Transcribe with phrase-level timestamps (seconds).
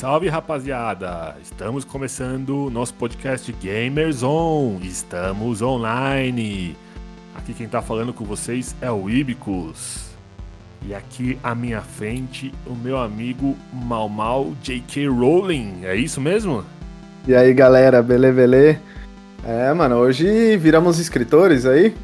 [0.00, 1.36] Salve, rapaziada!
[1.42, 4.78] Estamos começando o nosso podcast Gamers On.
[4.82, 6.74] Estamos online.
[7.34, 10.06] Aqui quem tá falando com vocês é o Ibicus.
[10.86, 15.06] E aqui à minha frente, o meu amigo Mal Mal J.K.
[15.06, 15.80] Rowling.
[15.82, 16.64] É isso mesmo?
[17.28, 18.78] E aí galera, belê, belê?
[19.44, 21.94] É, mano, hoje viramos escritores aí.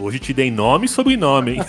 [0.00, 1.60] Hoje te dei nome e sobrenome, hein?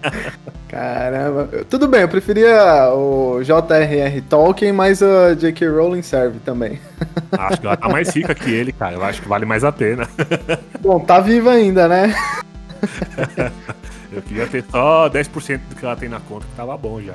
[0.66, 1.46] Caramba.
[1.68, 4.22] Tudo bem, eu preferia o J.R.R.
[4.22, 5.68] Tolkien, mas o J.K.
[5.68, 6.80] Rowling serve também.
[7.36, 8.94] Acho que ela tá mais rica que ele, cara.
[8.94, 10.08] Eu acho que vale mais a pena.
[10.80, 12.14] Bom, tá viva ainda, né?
[14.10, 17.14] Eu queria ter só 10% do que ela tem na conta, que tava bom já.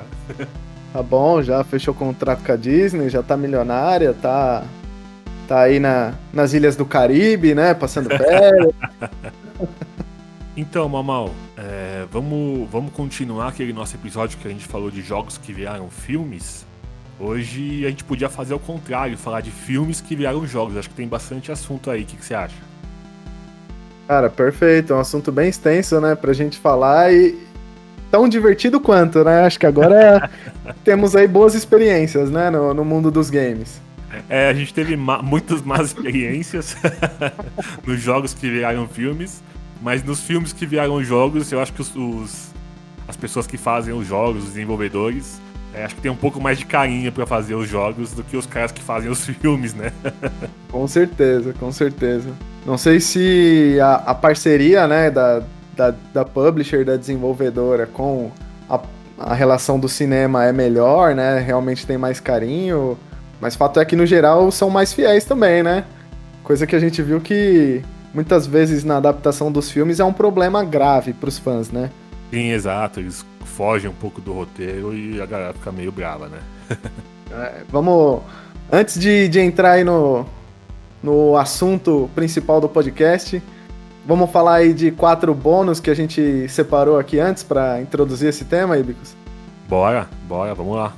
[0.92, 4.62] Tá bom, já fechou contrato com a Disney, já tá milionária, tá,
[5.48, 7.74] tá aí na, nas ilhas do Caribe, né?
[7.74, 8.72] Passando férias.
[10.54, 15.38] Então, Mamal, é, vamos, vamos continuar aquele nosso episódio que a gente falou de jogos
[15.38, 16.66] que viraram filmes.
[17.18, 20.76] Hoje a gente podia fazer o contrário, falar de filmes que viraram jogos.
[20.76, 22.02] Acho que tem bastante assunto aí.
[22.02, 22.56] O que, que você acha?
[24.06, 24.92] Cara, perfeito.
[24.92, 26.14] É um assunto bem extenso, né?
[26.14, 27.38] Pra gente falar e
[28.10, 29.44] tão divertido quanto, né?
[29.46, 30.28] Acho que agora
[30.84, 32.50] temos aí boas experiências, né?
[32.50, 33.80] No, no mundo dos games.
[34.28, 36.76] É, a gente teve ma muitas más experiências
[37.86, 39.42] nos jogos que viraram filmes.
[39.82, 42.52] Mas nos filmes que vieram jogos, eu acho que os, os
[43.08, 45.40] as pessoas que fazem os jogos, os desenvolvedores,
[45.74, 48.36] é, acho que tem um pouco mais de carinho para fazer os jogos do que
[48.36, 49.92] os caras que fazem os filmes, né?
[50.70, 52.30] com certeza, com certeza.
[52.64, 55.42] Não sei se a, a parceria, né, da,
[55.76, 58.30] da, da, publisher, da desenvolvedora com
[58.70, 58.80] a,
[59.18, 61.40] a relação do cinema é melhor, né?
[61.40, 62.96] Realmente tem mais carinho.
[63.40, 65.84] Mas fato é que, no geral, são mais fiéis também, né?
[66.44, 67.82] Coisa que a gente viu que
[68.14, 71.90] muitas vezes na adaptação dos filmes é um problema grave para os fãs, né?
[72.30, 73.00] Sim, exato.
[73.00, 76.38] Eles fogem um pouco do roteiro e a galera fica meio brava, né?
[77.30, 78.22] é, vamos.
[78.70, 80.24] Antes de, de entrar aí no,
[81.02, 83.42] no assunto principal do podcast,
[84.06, 88.46] vamos falar aí de quatro bônus que a gente separou aqui antes para introduzir esse
[88.46, 89.14] tema, Ibicos?
[89.68, 90.94] Bora, bora, vamos lá.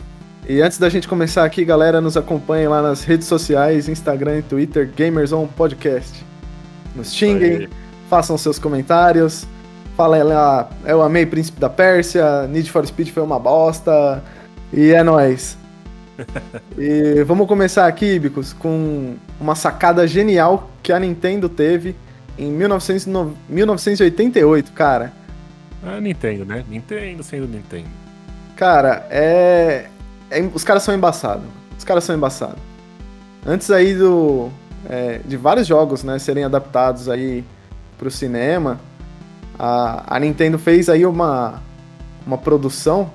[0.49, 4.43] E antes da gente começar aqui, galera, nos acompanhem lá nas redes sociais, Instagram e
[4.43, 6.25] Twitter, Gamers On Podcast
[6.95, 7.69] nos xinguem,
[8.09, 9.47] façam seus comentários.
[9.97, 14.23] Falem lá, eu amei Príncipe da Pérsia, Need for Speed foi uma bosta.
[14.73, 15.57] E é nóis.
[16.79, 21.97] e vamos começar aqui, Ibicos, com uma sacada genial que a Nintendo teve
[22.39, 25.13] em 1988, cara.
[25.85, 26.65] Ah, Nintendo, né?
[26.69, 27.89] Nintendo sendo Nintendo.
[28.57, 29.87] Cara, é...
[30.31, 30.41] é...
[30.53, 31.45] Os caras são embaçados.
[31.77, 32.59] Os caras são embaçados.
[33.47, 34.51] Antes aí do,
[34.89, 37.45] é, de vários jogos né, serem adaptados aí
[37.99, 38.79] para o cinema.
[39.59, 41.63] A, a, Nintendo fez aí uma,
[42.27, 43.11] uma produção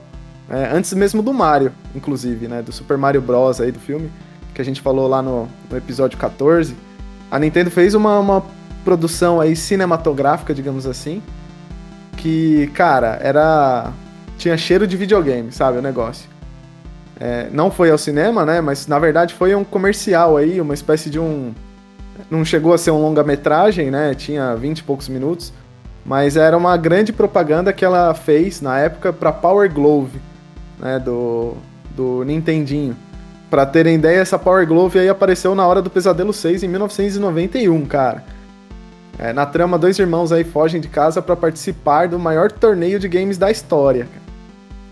[0.50, 3.62] é, antes mesmo do Mario, inclusive, né, do Super Mario Bros.
[3.62, 4.10] aí do filme,
[4.54, 6.76] que a gente falou lá no, no episódio 14.
[7.30, 8.44] A Nintendo fez uma, uma
[8.84, 11.22] produção aí cinematográfica, digamos assim,
[12.18, 13.92] que, cara, era
[14.38, 16.30] tinha cheiro de videogame, sabe, o negócio.
[17.20, 18.62] É, não foi ao cinema, né?
[18.62, 21.54] Mas na verdade foi um comercial aí, uma espécie de um.
[22.30, 24.14] Não chegou a ser um longa-metragem, né?
[24.14, 25.52] Tinha 20 e poucos minutos.
[26.06, 30.20] Mas era uma grande propaganda que ela fez na época para Power Glove,
[30.80, 30.98] né?
[31.00, 31.56] Do,
[31.96, 32.96] do Nintendinho.
[33.50, 37.86] Pra terem ideia, essa Power Glove aí apareceu na Hora do Pesadelo 6 em 1991,
[37.86, 38.24] cara.
[39.18, 43.08] É, na trama, dois irmãos aí fogem de casa para participar do maior torneio de
[43.10, 44.08] games da história.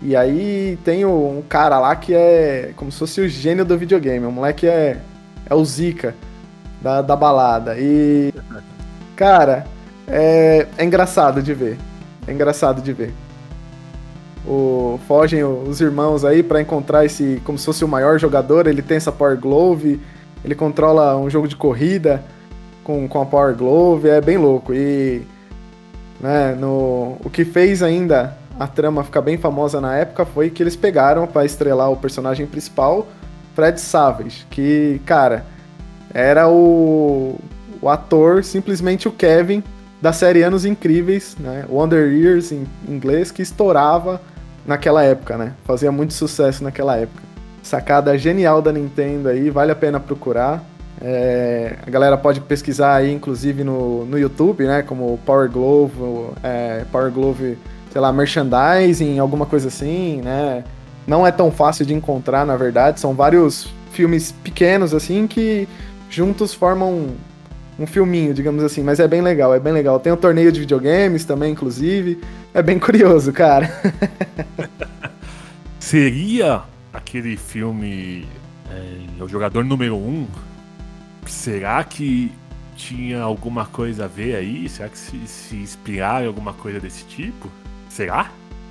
[0.00, 4.24] E aí tem um cara lá que é como se fosse o gênio do videogame.
[4.26, 4.98] O moleque é,
[5.48, 6.14] é o Zika
[6.80, 7.76] da, da balada.
[7.78, 8.32] E,
[9.16, 9.66] cara,
[10.06, 11.76] é, é engraçado de ver.
[12.26, 13.12] É engraçado de ver.
[14.46, 18.66] O, fogem os irmãos aí para encontrar esse, como se fosse o maior jogador.
[18.66, 20.00] Ele tem essa Power Glove,
[20.44, 22.22] ele controla um jogo de corrida
[22.84, 24.72] com, com a Power Glove, é bem louco.
[24.72, 25.22] E
[26.20, 30.62] né, no, o que fez ainda a trama ficar bem famosa na época foi que
[30.62, 33.06] eles pegaram para estrelar o personagem principal,
[33.54, 35.44] Fred Savage, que, cara,
[36.12, 37.38] era o,
[37.80, 39.62] o ator, simplesmente o Kevin
[40.00, 41.64] da série Anos Incríveis, né?
[41.68, 44.20] Wonder Years em inglês, que estourava
[44.66, 45.54] naquela época, né?
[45.64, 47.22] Fazia muito sucesso naquela época.
[47.62, 50.64] Sacada genial da Nintendo aí, vale a pena procurar.
[51.00, 54.82] É, a galera pode pesquisar aí, inclusive no, no YouTube, né?
[54.82, 55.92] Como Power Glove,
[56.42, 57.58] é, Power Glove
[57.90, 60.64] sei lá, merchandising, alguma coisa assim, né?
[61.06, 63.00] Não é tão fácil de encontrar, na verdade.
[63.00, 65.66] São vários filmes pequenos, assim, que
[66.10, 67.08] juntos formam
[67.78, 68.82] um, filminho, digamos assim.
[68.82, 69.98] Mas é bem legal, é bem legal.
[69.98, 72.20] Tem um torneio de videogames também, inclusive.
[72.52, 73.70] É bem curioso, cara.
[75.80, 76.62] Seria
[76.92, 78.26] aquele filme
[78.70, 80.26] É, o jogador número um,
[81.26, 82.30] será que
[82.76, 84.68] tinha alguma coisa a ver aí?
[84.68, 87.50] Será que se, se inspiraram em alguma coisa desse tipo?
[87.98, 88.30] Será?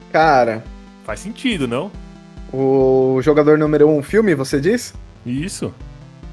[0.10, 0.64] Cara.
[1.04, 1.92] Faz sentido, não?
[2.54, 4.94] O jogador número um filme, você diz?
[5.26, 5.74] Isso.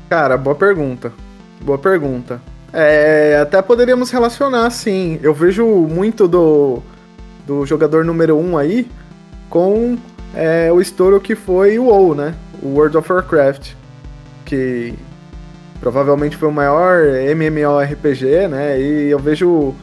[0.08, 1.12] Cara, boa pergunta.
[1.60, 2.40] Boa pergunta.
[2.72, 5.18] É, até poderíamos relacionar, sim.
[5.24, 6.84] Eu vejo muito do,
[7.44, 8.88] do jogador número um aí
[9.50, 9.98] com
[10.32, 12.32] é, o estouro que foi o WoW, né?
[12.62, 13.72] O World of Warcraft.
[14.44, 14.94] Que
[15.80, 18.80] provavelmente foi o maior MMORPG, né?
[18.80, 19.74] E eu vejo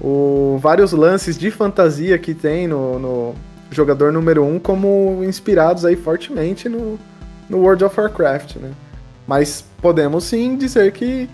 [0.00, 3.34] o, vários lances de fantasia que tem no, no
[3.70, 6.98] jogador número 1 um como inspirados aí fortemente no,
[7.48, 8.70] no World of Warcraft, né?
[9.26, 11.28] Mas podemos sim dizer que,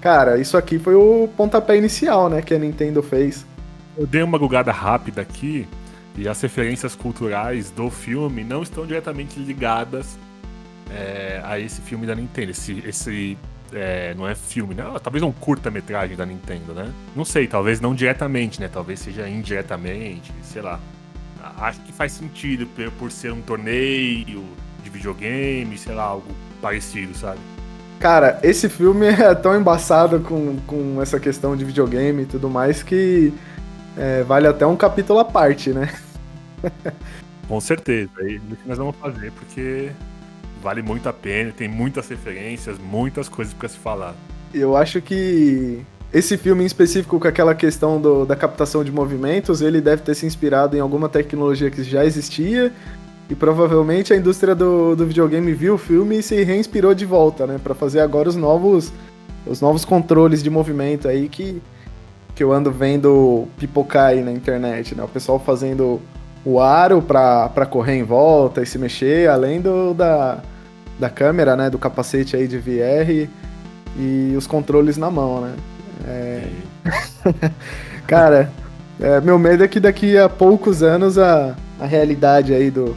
[0.00, 3.44] cara, isso aqui foi o pontapé inicial, né, que a Nintendo fez.
[3.96, 5.68] Eu dei uma gugada rápida aqui
[6.16, 10.16] e as referências culturais do filme não estão diretamente ligadas
[10.90, 12.52] é, a esse filme da Nintendo.
[12.52, 13.36] Esse, esse
[13.72, 14.84] é, não é filme, né?
[15.02, 16.92] Talvez um curta-metragem da Nintendo, né?
[17.14, 18.68] Não sei, talvez não diretamente, né?
[18.68, 20.78] Talvez seja indiretamente, sei lá.
[21.58, 24.44] Acho que faz sentido por ser um torneio
[24.82, 26.26] de videogame, sei lá, algo
[26.60, 27.40] parecido, sabe?
[27.98, 32.82] Cara, esse filme é tão embaçado com, com essa questão de videogame e tudo mais
[32.82, 33.32] que
[33.96, 35.92] é, vale até um capítulo à parte, né?
[37.48, 38.10] Com certeza.
[38.18, 39.90] É isso que nós vamos fazer, porque
[40.62, 44.14] vale muito a pena, tem muitas referências, muitas coisas para se falar.
[44.54, 45.82] Eu acho que
[46.12, 50.14] esse filme em específico, com aquela questão do, da captação de movimentos, ele deve ter
[50.14, 52.72] se inspirado em alguma tecnologia que já existia
[53.28, 57.46] e provavelmente a indústria do, do videogame viu o filme e se reinspirou de volta,
[57.46, 58.92] né, para fazer agora os novos
[59.44, 61.60] os novos controles de movimento aí que
[62.34, 65.02] que eu ando vendo pipocar aí na internet, né?
[65.02, 66.00] O pessoal fazendo
[66.44, 70.40] o aro para correr em volta e se mexer, além do da
[70.98, 73.28] da câmera, né, do capacete aí de VR
[73.96, 75.54] e os controles na mão, né?
[76.06, 76.48] É...
[78.06, 78.50] Cara,
[79.00, 82.96] é, meu medo é que daqui a poucos anos a, a realidade aí do,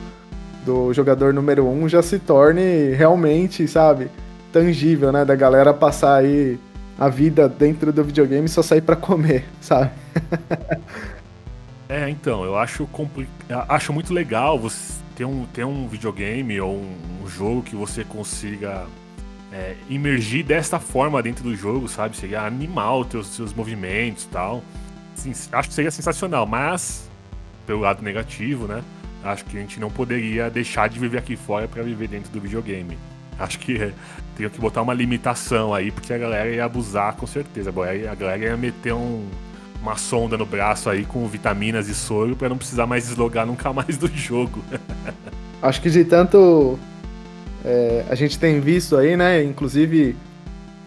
[0.65, 4.09] do jogador número um já se torne realmente, sabe,
[4.51, 5.23] tangível, né?
[5.23, 6.59] Da galera passar aí
[6.97, 9.91] a vida dentro do videogame e só sair para comer, sabe?
[11.87, 13.27] é, então, eu acho, compli...
[13.69, 18.03] acho muito legal você ter um, ter um videogame ou um, um jogo que você
[18.03, 18.85] consiga
[19.51, 19.75] é,
[20.45, 22.17] desta forma dentro do jogo, sabe?
[22.17, 24.63] Seria animal os seus, movimentos e tal.
[25.53, 27.09] Acho que seria sensacional, mas
[27.65, 28.83] pelo lado negativo, né?
[29.23, 32.39] Acho que a gente não poderia deixar de viver aqui fora para viver dentro do
[32.39, 32.97] videogame.
[33.39, 33.93] Acho que é,
[34.35, 37.69] teria que botar uma limitação aí, porque a galera ia abusar com certeza.
[37.69, 39.27] A galera ia meter um,
[39.85, 43.71] uma sonda no braço aí com vitaminas e soro para não precisar mais deslogar nunca
[43.71, 44.63] mais do jogo.
[45.61, 46.79] Acho que de tanto
[47.63, 50.15] é, a gente tem visto aí, né, inclusive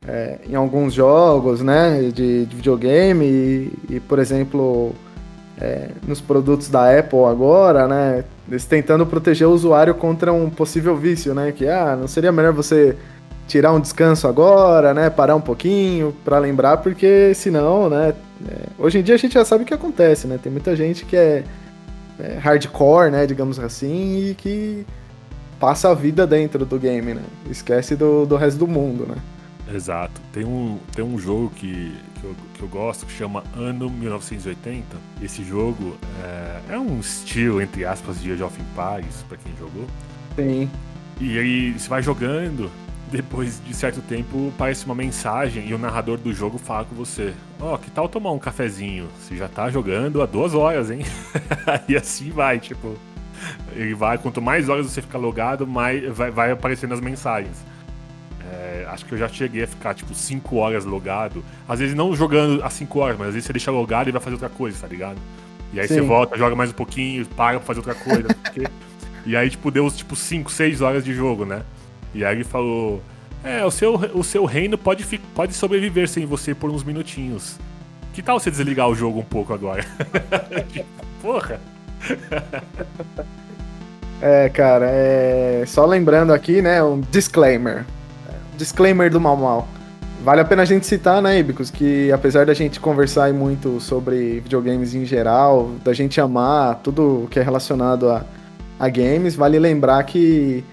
[0.06, 4.92] é, em alguns jogos, né, de, de videogame e, e, por exemplo,
[5.60, 10.96] é, nos produtos da Apple agora, né, eles tentando proteger o usuário contra um possível
[10.96, 12.96] vício, né, que ah, não seria melhor você
[13.48, 15.08] tirar um descanso agora, né?
[15.08, 18.12] Parar um pouquinho para lembrar, porque senão, né?
[18.46, 20.38] É, hoje em dia a gente já sabe o que acontece, né?
[20.40, 21.44] Tem muita gente que é,
[22.20, 23.26] é, hardcore, né?
[23.26, 24.86] Digamos assim, e que
[25.58, 27.22] passa a vida dentro do game, né?
[27.50, 29.16] Esquece do, do resto do mundo, né?
[29.74, 30.20] Exato.
[30.32, 34.84] Tem um, tem um jogo que, que, eu, que eu gosto que chama Ano 1980.
[35.22, 39.86] Esse jogo é, é um estilo, entre aspas, de Age of Empires, pra quem jogou.
[40.36, 40.70] Sim.
[41.20, 42.70] E aí você vai jogando
[43.10, 47.34] depois de certo tempo aparece uma mensagem e o narrador do jogo fala com você:
[47.60, 49.08] Ó, oh, que tal tomar um cafezinho?
[49.18, 51.00] Você já tá jogando há duas horas, hein?
[51.88, 52.96] e assim vai, tipo.
[53.72, 57.64] Ele vai, quanto mais horas você fica logado, mais vai, vai aparecendo as mensagens.
[58.50, 61.44] É, acho que eu já cheguei a ficar, tipo, 5 horas logado.
[61.68, 64.20] Às vezes não jogando às 5 horas, mas às vezes você deixa logado e vai
[64.20, 65.18] fazer outra coisa, tá ligado?
[65.72, 65.94] E aí Sim.
[65.94, 68.28] você volta, joga mais um pouquinho, para pra fazer outra coisa.
[68.34, 68.64] porque...
[69.24, 71.62] e aí, tipo, deu tipo 5, 6 horas de jogo, né?
[72.14, 73.02] Ele falou:
[73.42, 77.58] É, o seu, o seu reino pode, pode sobreviver sem você por uns minutinhos.
[78.12, 79.84] Que tal você desligar o jogo um pouco agora?
[81.22, 81.60] Porra!
[84.20, 85.62] É, cara, é...
[85.66, 87.84] só lembrando aqui, né, um disclaimer.
[88.56, 89.68] Disclaimer do Mal Mal.
[90.24, 94.40] Vale a pena a gente citar, né, Ibicos, que apesar da gente conversar muito sobre
[94.40, 98.24] videogames em geral, da gente amar tudo que é relacionado a,
[98.80, 100.64] a games, vale lembrar que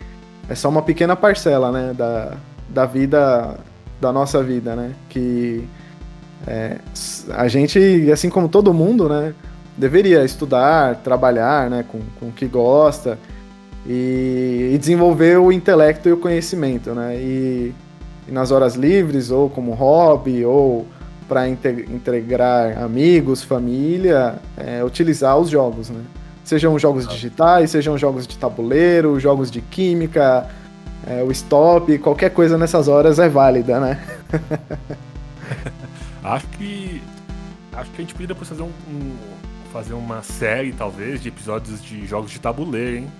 [0.50, 2.34] é só uma pequena parcela, né, da,
[2.70, 3.58] da vida,
[4.00, 5.68] da nossa vida, né, que
[6.48, 6.78] é,
[7.34, 9.34] a gente, assim como todo mundo, né,
[9.78, 13.18] deveria estudar, trabalhar, né, com, com o que gosta,
[13.86, 17.16] e, e desenvolver o intelecto e o conhecimento, né?
[17.18, 17.74] E,
[18.28, 20.88] e nas horas livres, ou como hobby, ou
[21.28, 26.02] para integrar amigos, família, é, utilizar os jogos, né?
[26.46, 30.48] Sejam jogos digitais, sejam jogos de tabuleiro, jogos de química,
[31.08, 34.00] é, o stop, qualquer coisa nessas horas é válida, né?
[36.24, 37.02] acho que
[37.74, 39.16] acho que a gente podia depois fazer um, um,
[39.74, 43.12] fazer uma série talvez de episódios de jogos de tabuleiro, hein?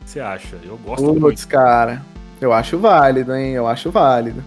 [0.00, 0.56] O que você acha?
[0.64, 1.48] Eu gosto Puts, muito.
[1.48, 2.02] cara,
[2.40, 3.52] eu acho válido, hein?
[3.52, 4.42] Eu acho válido.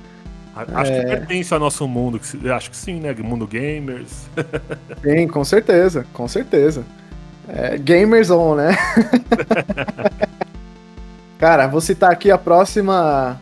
[0.54, 1.00] Acho é...
[1.00, 2.20] que pertence ao nosso mundo,
[2.56, 3.14] acho que sim, né?
[3.14, 4.28] Mundo gamers.
[5.02, 6.84] sim, com certeza, com certeza.
[7.48, 8.76] É, gamers on, né?
[11.40, 13.40] Cara, vou citar aqui a próxima.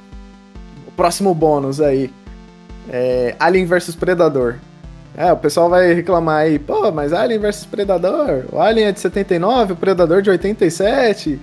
[0.87, 2.11] O próximo bônus aí.
[2.89, 4.57] É Alien vs Predador.
[5.17, 8.99] É, o pessoal vai reclamar aí, pô, mas Alien vs Predador, o Alien é de
[8.99, 11.39] 79, o Predador de 87.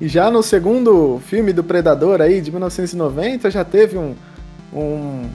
[0.00, 4.14] E já no segundo filme do Predador aí, de 1990, já teve um,
[4.72, 5.28] um,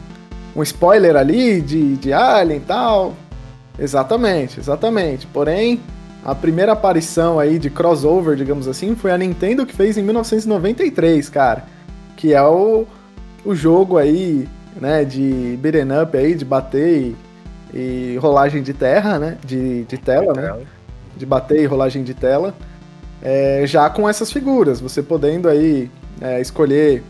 [0.55, 3.13] um spoiler ali de, de Alien e tal.
[3.79, 5.27] Exatamente, exatamente.
[5.27, 5.79] Porém,
[6.27, 11.29] a primeira aparição aí de crossover, digamos assim, foi a Nintendo que fez em 1993,
[11.29, 11.63] cara.
[12.17, 12.85] Que é o,
[13.45, 17.15] o jogo aí, né, de beat'em up aí, de bater
[17.73, 20.53] e, e rolagem de terra, né, de, de tela, né,
[21.15, 22.53] de bater e rolagem de tela,
[23.21, 27.03] é, já com essas figuras, você podendo aí é, escolher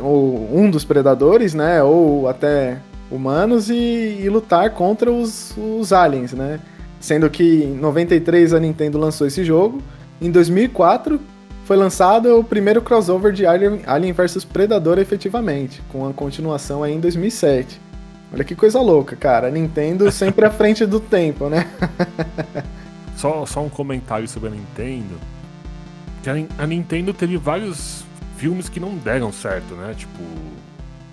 [0.00, 2.78] o, o, um dos predadores, né, ou até
[3.10, 6.60] humanos e, e lutar contra os, os aliens, né,
[7.06, 9.80] Sendo que em 93 a Nintendo lançou esse jogo,
[10.20, 11.20] em 2004
[11.64, 16.94] foi lançado o primeiro crossover de Alien, Alien vs Predador efetivamente, com a continuação aí
[16.94, 17.80] em 2007.
[18.32, 19.46] Olha que coisa louca, cara.
[19.46, 21.70] A Nintendo sempre à frente do tempo, né?
[23.16, 25.14] só, só um comentário sobre a Nintendo.
[26.24, 28.04] Que a, a, Nintendo teve vários
[28.36, 29.94] filmes que não deram certo, né?
[29.96, 30.24] Tipo.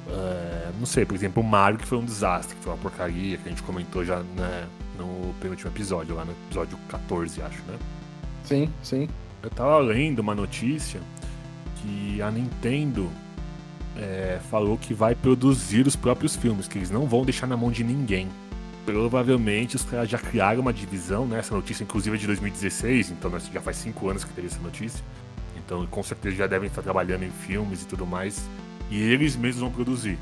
[0.10, 3.38] É, não sei, por exemplo, o Mario, que foi um desastre, que foi uma porcaria,
[3.38, 4.64] que a gente comentou já né,
[4.98, 7.78] no penúltimo episódio, lá no episódio 14, acho, né?
[8.44, 9.08] Sim, sim.
[9.42, 11.02] Eu tava lendo uma notícia
[11.82, 13.10] que a Nintendo
[13.98, 17.72] é, falou que vai produzir os próprios filmes, que eles não vão deixar na mão
[17.72, 18.28] de ninguém.
[18.86, 21.40] Provavelmente os caras já criaram uma divisão, né?
[21.40, 25.04] Essa notícia, inclusive, é de 2016, então já faz cinco anos que teve essa notícia.
[25.56, 28.44] Então, com certeza já devem estar trabalhando em filmes e tudo mais.
[28.92, 30.18] E eles mesmos vão produzir.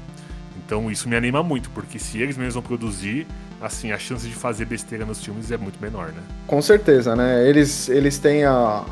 [0.63, 3.25] Então, isso me anima muito, porque se eles mesmos vão produzir,
[3.61, 6.21] assim, a chance de fazer besteira nos filmes é muito menor, né?
[6.47, 7.47] Com certeza, né?
[7.47, 8.83] Eles, eles têm a,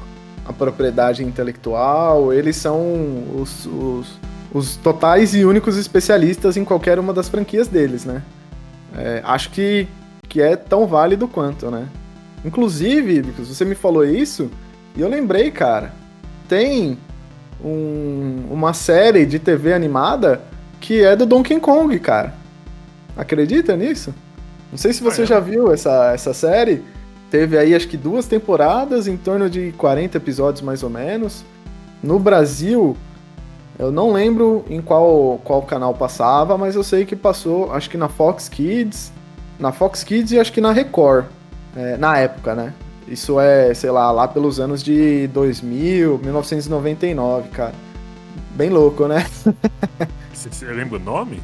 [0.45, 4.19] a propriedade intelectual, eles são os, os,
[4.53, 8.21] os, totais e únicos especialistas em qualquer uma das franquias deles, né?
[8.95, 9.87] É, acho que,
[10.27, 11.87] que é tão válido quanto, né?
[12.45, 14.49] Inclusive, você me falou isso,
[14.95, 15.91] e eu lembrei, cara,
[16.47, 16.97] tem
[17.63, 20.41] um, uma série de TV animada
[20.79, 22.33] que é do Donkey Kong, cara.
[23.17, 24.13] Acredita nisso?
[24.71, 26.83] Não sei se você ah, já viu essa, essa série.
[27.29, 31.43] Teve aí acho que duas temporadas, em torno de 40 episódios mais ou menos.
[32.01, 32.95] No Brasil,
[33.77, 37.97] eu não lembro em qual, qual canal passava, mas eu sei que passou, acho que
[37.97, 39.11] na Fox Kids,
[39.59, 41.25] na Fox Kids e acho que na Record,
[41.75, 42.73] é, na época, né?
[43.07, 47.73] Isso é, sei lá, lá pelos anos de 2000, 1999, cara.
[48.51, 49.25] Bem louco, né?
[50.33, 51.41] Você lembra o nome?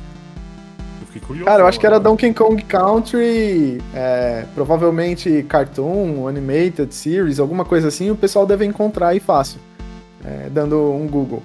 [1.15, 1.45] Fiquei curioso.
[1.45, 7.87] Cara, eu acho que era Donkey Kong Country, é, provavelmente Cartoon, Animated Series, alguma coisa
[7.87, 9.59] assim, o pessoal deve encontrar aí fácil,
[10.23, 11.41] é, dando um Google.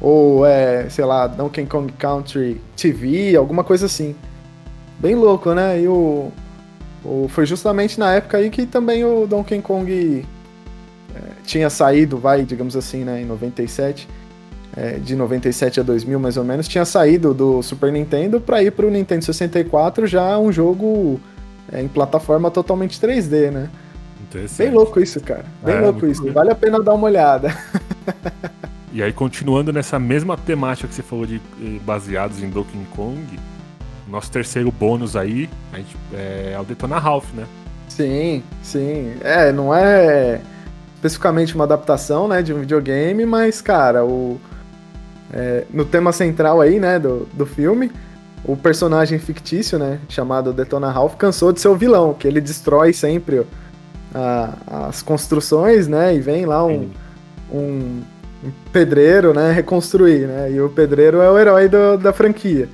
[0.00, 4.14] Ou, é, sei lá, Donkey Kong Country TV, alguma coisa assim.
[4.98, 5.80] Bem louco, né?
[5.80, 6.30] E o,
[7.02, 10.26] o, foi justamente na época aí que também o Donkey Kong
[11.14, 14.06] é, tinha saído, vai, digamos assim, né, em 97
[14.76, 18.70] é, de 97 a 2000 mais ou menos, tinha saído do Super Nintendo para ir
[18.70, 21.18] para o Nintendo 64 já um jogo
[21.72, 23.70] é, em plataforma totalmente 3D, né?
[24.58, 25.46] Bem louco isso, cara.
[25.64, 26.22] Bem é, louco isso.
[26.22, 26.32] Bem.
[26.32, 27.56] Vale a pena dar uma olhada.
[28.92, 33.20] E aí, continuando nessa mesma temática que você falou de eh, baseados em Donkey Kong,
[34.08, 37.44] nosso terceiro bônus aí gente, é, é o Detona Ralph, né?
[37.90, 39.12] Sim, sim.
[39.20, 40.40] É, não é
[40.94, 44.40] especificamente uma adaptação, né, de um videogame, mas, cara, o,
[45.32, 47.90] é, no tema central aí, né, do, do filme,
[48.44, 52.92] o personagem fictício, né, chamado Detona Ralph, cansou de ser o vilão, que ele destrói
[52.92, 53.44] sempre
[54.14, 56.88] a, as construções, né, e vem lá um,
[57.52, 58.02] um,
[58.44, 62.68] um, pedreiro, né, reconstruir, né, e o pedreiro é o herói do, da franquia.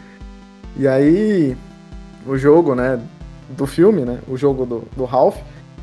[0.77, 1.57] E aí,
[2.27, 3.01] o jogo, né,
[3.49, 5.37] do filme, né, o jogo do, do Ralph,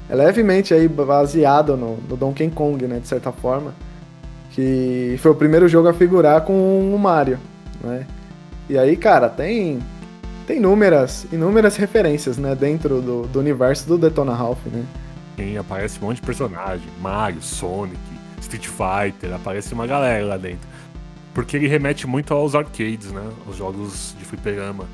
[0.09, 3.73] é levemente aí baseado no, no Donkey Kong, né, de certa forma.
[4.59, 7.39] Que foi o primeiro jogo a figurar com o Mario,
[7.81, 8.05] né?
[8.69, 9.79] E aí, cara, tem
[10.45, 14.83] tem inúmeras, inúmeras referências, né, dentro do, do universo do Detona Ralph, né?
[15.37, 17.97] Sim, aparece um monte de personagem, Mario, Sonic,
[18.41, 20.67] Street Fighter, aparece uma galera lá dentro.
[21.33, 23.23] Porque ele remete muito aos arcades, né?
[23.47, 24.85] Os jogos de fliperama.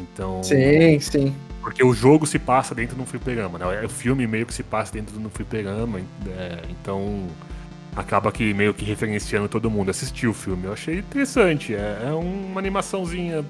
[0.00, 0.42] Então.
[0.42, 1.34] Sim, sim.
[1.60, 3.82] Porque o jogo se passa dentro de um fliperama, né?
[3.84, 6.00] O filme meio que se passa dentro de um fliperama.
[6.26, 7.28] É, então
[7.96, 9.90] acaba que meio que referenciando todo mundo.
[9.90, 11.74] Assistiu o filme, eu achei interessante.
[11.74, 13.44] É, é uma animaçãozinha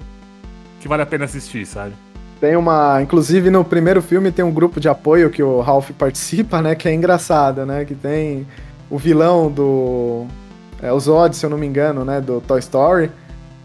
[0.79, 1.93] que vale a pena assistir, sabe?
[2.39, 3.01] Tem uma.
[3.01, 6.75] Inclusive no primeiro filme tem um grupo de apoio que o Ralph participa, né?
[6.75, 7.85] Que é engraçado, né?
[7.85, 8.45] Que tem
[8.89, 10.25] o vilão do.
[10.81, 12.21] É, o Zod, se eu não me engano, né?
[12.21, 13.09] Do Toy Story.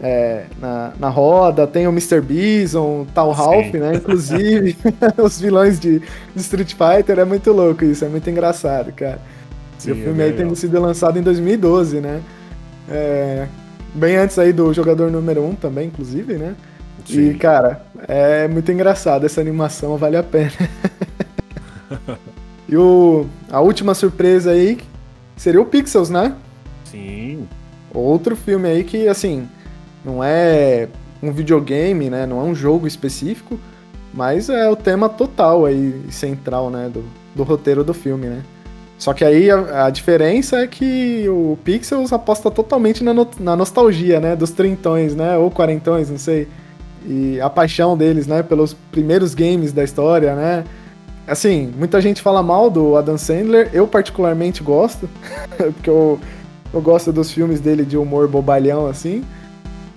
[0.03, 2.21] É, na, na roda, tem o Mr.
[2.21, 3.93] Bison, tal Ralph, né?
[3.97, 4.75] Inclusive,
[5.23, 9.21] os vilões de, de, Street Fighter é muito louco isso, é muito engraçado, cara.
[9.81, 12.21] Sim, e o filme é aí tendo sido lançado em 2012, né?
[12.87, 13.47] É,
[13.95, 16.55] bem antes aí do jogador número 1 um também, inclusive, né?
[17.05, 17.31] Sim.
[17.31, 20.51] E, cara, é muito engraçado essa animação, vale a pena.
[22.69, 24.77] e o, a última surpresa aí
[25.35, 26.35] seria o Pixels, né?
[26.85, 27.47] Sim.
[27.91, 29.47] Outro filme aí que, assim,
[30.05, 30.89] não é
[31.23, 32.27] um videogame, né?
[32.27, 33.59] Não é um jogo específico,
[34.13, 36.87] mas é o tema total aí, central, né?
[36.87, 37.03] Do,
[37.35, 38.43] do roteiro do filme, né?
[39.01, 43.55] Só que aí a, a, diferença é que o Pixels aposta totalmente na, no, na
[43.55, 44.35] nostalgia, né?
[44.35, 45.35] Dos trintões, né?
[45.37, 46.47] Ou quarentões, não sei
[47.05, 50.63] e a paixão deles, né, pelos primeiros games da história, né?
[51.27, 55.09] Assim, muita gente fala mal do Adam Sandler, eu particularmente gosto,
[55.57, 56.19] porque eu,
[56.73, 59.23] eu gosto dos filmes dele de humor bobalhão, assim.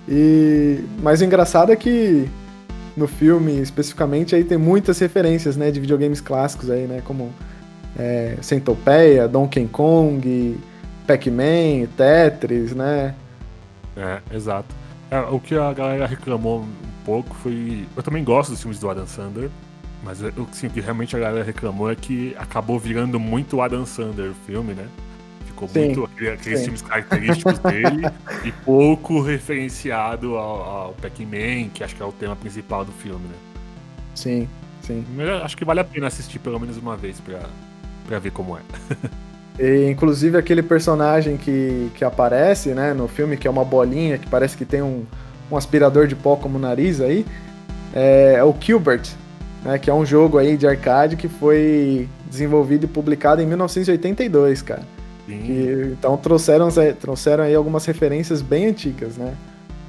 [0.07, 2.27] E mas o engraçado é que
[2.95, 7.31] no filme, especificamente, aí tem muitas referências, né, de videogames clássicos aí, né, como
[7.97, 10.57] é, Centopeia, Donkey Kong,
[11.07, 13.15] Pac-Man, Tetris, né?
[13.95, 14.73] É, exato.
[15.09, 16.65] É, o que a galera reclamou
[17.05, 17.87] pouco foi.
[17.95, 19.49] Eu também gosto dos filmes do Adam Sandler,
[20.03, 24.31] mas assim, o que realmente a galera reclamou é que acabou virando muito Adam Sandler
[24.31, 24.87] o filme, né?
[25.45, 26.63] Ficou sim, muito aqueles sim.
[26.65, 28.03] filmes característicos dele
[28.43, 33.25] e pouco referenciado ao, ao Pac-Man, que acho que é o tema principal do filme,
[33.25, 33.35] né?
[34.15, 34.49] Sim,
[34.81, 35.05] sim.
[35.15, 37.49] Mas acho que vale a pena assistir pelo menos uma vez pra,
[38.07, 38.61] pra ver como é.
[39.59, 44.27] E, inclusive aquele personagem que, que aparece né, no filme, que é uma bolinha, que
[44.27, 45.05] parece que tem um,
[45.49, 47.25] um aspirador de pó como nariz aí,
[47.93, 49.07] é, é o Gilbert,
[49.63, 54.61] né, que é um jogo aí de arcade que foi desenvolvido e publicado em 1982,
[54.61, 54.83] cara.
[55.27, 56.67] E, então trouxeram,
[56.99, 59.33] trouxeram aí algumas referências bem antigas, né?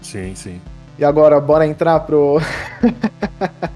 [0.01, 0.61] Sim, sim.
[0.99, 2.41] E agora, bora entrar pro.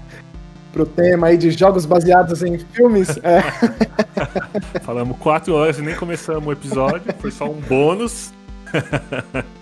[0.71, 3.19] pro tema aí de jogos baseados em filmes.
[3.23, 4.79] É.
[4.81, 8.33] Falamos quatro horas e nem começamos o episódio, foi só um bônus.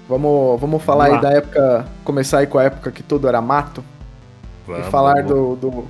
[0.08, 1.86] vamos, vamos falar vamos aí da época.
[2.04, 3.84] Começar aí com a época que tudo era mato.
[4.68, 5.88] Vamos, e falar do, do.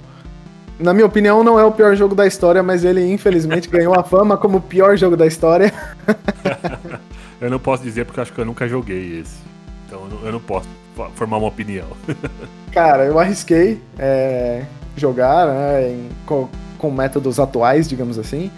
[0.79, 4.03] Na minha opinião, não é o pior jogo da história, mas ele infelizmente ganhou a
[4.03, 5.73] fama como o pior jogo da história.
[7.39, 9.37] eu não posso dizer porque eu acho que eu nunca joguei esse.
[9.87, 10.67] Então eu não posso
[11.15, 11.87] formar uma opinião.
[12.71, 14.63] Cara, eu arrisquei é,
[14.95, 16.47] jogar né, em, com,
[16.77, 18.51] com métodos atuais, digamos assim.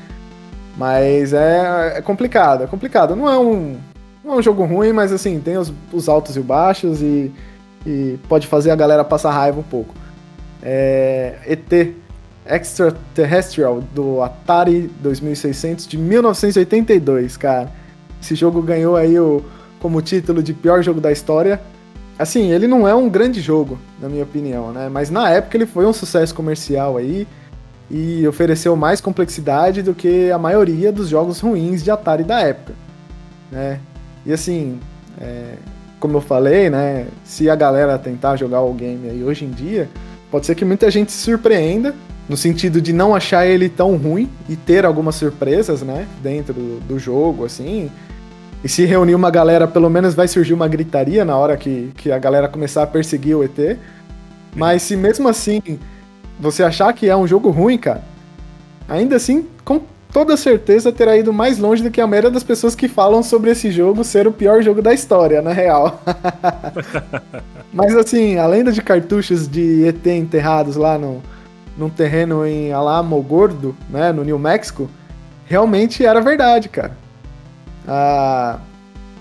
[0.78, 3.16] Mas é, é complicado, é complicado.
[3.16, 3.78] Não é um,
[4.24, 7.32] não é um jogo ruim, mas assim, tem os, os altos e os baixos e,
[7.86, 9.94] e, pode fazer a galera passar raiva um pouco.
[10.64, 11.96] É, ET
[12.46, 17.72] Extraterrestrial do Atari 2600 de 1982, cara.
[18.22, 19.44] Esse jogo ganhou aí o,
[19.80, 21.62] como título de pior jogo da história.
[22.18, 24.90] Assim, ele não é um grande jogo, na minha opinião, né?
[24.90, 27.28] Mas na época ele foi um sucesso comercial aí
[27.90, 32.74] e ofereceu mais complexidade do que a maioria dos jogos ruins de Atari da época,
[33.52, 33.80] né?
[34.26, 34.80] E assim,
[35.20, 35.56] é,
[36.00, 37.08] como eu falei, né?
[37.24, 39.90] Se a galera tentar jogar o game aí hoje em dia,
[40.30, 41.94] pode ser que muita gente se surpreenda,
[42.30, 46.08] no sentido de não achar ele tão ruim e ter algumas surpresas, né?
[46.24, 47.92] Dentro do, do jogo, assim.
[48.64, 52.12] E se reunir uma galera, pelo menos vai surgir uma gritaria na hora que, que
[52.12, 53.78] a galera começar a perseguir o ET.
[54.56, 55.62] Mas se mesmo assim
[56.40, 58.04] você achar que é um jogo ruim, cara,
[58.88, 62.76] ainda assim, com toda certeza terá ido mais longe do que a maioria das pessoas
[62.76, 66.02] que falam sobre esse jogo ser o pior jogo da história, na real.
[67.74, 71.22] Mas assim, além de cartuchos de ET enterrados lá no,
[71.78, 74.90] num terreno em Alamo Gordo, né, no New Mexico,
[75.46, 77.01] realmente era verdade, cara.
[77.94, 78.58] A,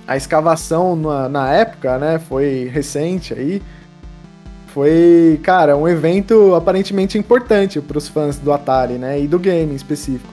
[0.07, 3.61] a escavação na, na época, né, foi recente aí.
[4.69, 9.73] Foi, cara, um evento aparentemente importante para os fãs do Atari, né, e do game
[9.73, 10.33] em específico.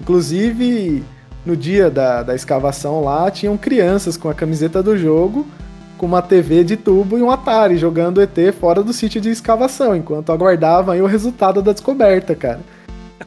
[0.00, 1.04] Inclusive,
[1.44, 5.46] no dia da, da escavação lá, tinham crianças com a camiseta do jogo,
[5.98, 9.94] com uma TV de tubo e um Atari jogando ET fora do sítio de escavação,
[9.94, 12.60] enquanto aguardavam o resultado da descoberta, cara.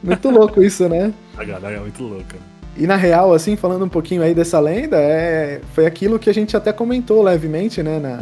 [0.02, 1.12] Muito louco isso, né?
[1.36, 2.57] A galera é muito louca.
[2.78, 5.60] E na real, assim, falando um pouquinho aí dessa lenda, é...
[5.74, 8.20] foi aquilo que a gente até comentou levemente, né, na,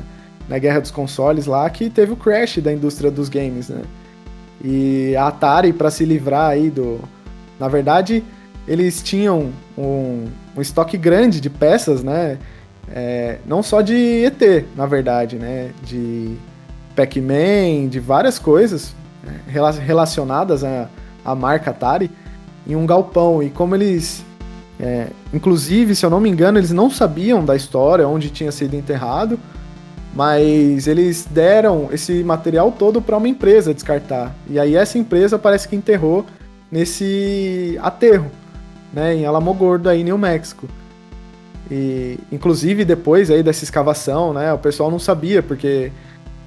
[0.49, 3.83] na Guerra dos Consoles lá, que teve o crash da indústria dos games, né?
[4.64, 7.01] E a Atari, para se livrar aí do.
[7.59, 8.25] Na verdade,
[8.66, 10.25] eles tinham um,
[10.57, 12.38] um estoque grande de peças, né?
[12.88, 15.71] É, não só de ET, na verdade, né?
[15.83, 16.37] De
[16.95, 18.95] Pac-Man, de várias coisas
[19.27, 20.88] é, relacionadas à,
[21.25, 22.11] à marca Atari
[22.66, 23.42] em um galpão.
[23.42, 24.25] E como eles.
[24.79, 28.75] É, inclusive, se eu não me engano, eles não sabiam da história, onde tinha sido
[28.75, 29.39] enterrado,
[30.15, 34.35] mas eles deram esse material todo para uma empresa descartar.
[34.49, 36.25] E aí essa empresa parece que enterrou
[36.71, 38.31] nesse aterro,
[38.93, 40.67] né, em Alamogordo aí, New Mexico.
[41.71, 45.91] E inclusive depois aí dessa escavação, né, o pessoal não sabia porque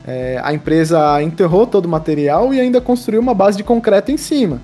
[0.08, 4.18] é, a empresa enterrou todo o material e ainda construiu uma base de concreto em
[4.18, 4.62] cima.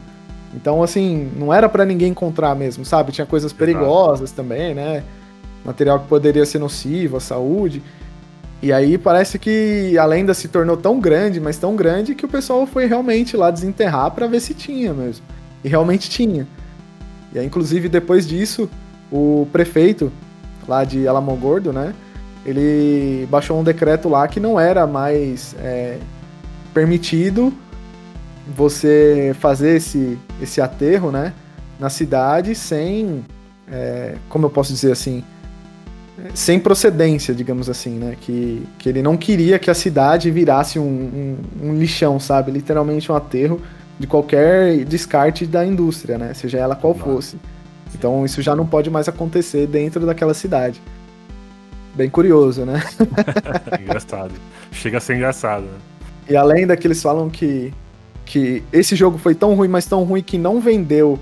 [0.55, 3.11] Então, assim, não era para ninguém encontrar mesmo, sabe?
[3.11, 5.03] Tinha coisas perigosas também, né?
[5.65, 7.83] Material que poderia ser nocivo à saúde.
[8.61, 12.27] E aí parece que a lenda se tornou tão grande, mas tão grande, que o
[12.27, 15.25] pessoal foi realmente lá desenterrar para ver se tinha mesmo.
[15.63, 16.47] E realmente tinha.
[17.33, 18.69] E aí, inclusive, depois disso,
[19.11, 20.11] o prefeito
[20.67, 21.93] lá de Alamogordo, né?
[22.45, 25.97] Ele baixou um decreto lá que não era mais é,
[26.73, 27.51] permitido
[28.47, 31.33] você fazer esse, esse aterro, né?
[31.79, 33.25] Na cidade sem,
[33.71, 35.23] é, como eu posso dizer assim,
[36.33, 38.15] sem procedência, digamos assim, né?
[38.19, 41.37] Que, que ele não queria que a cidade virasse um, um,
[41.69, 42.51] um lixão, sabe?
[42.51, 43.61] Literalmente um aterro
[43.99, 46.33] de qualquer descarte da indústria, né?
[46.33, 47.37] Seja ela qual fosse.
[47.93, 50.81] Então isso já não pode mais acontecer dentro daquela cidade.
[51.93, 52.83] Bem curioso, né?
[53.79, 54.33] engraçado.
[54.71, 55.77] Chega a ser engraçado, né?
[56.27, 57.73] E além daqueles falam que,
[58.25, 61.19] que esse jogo foi tão ruim, mas tão ruim que não vendeu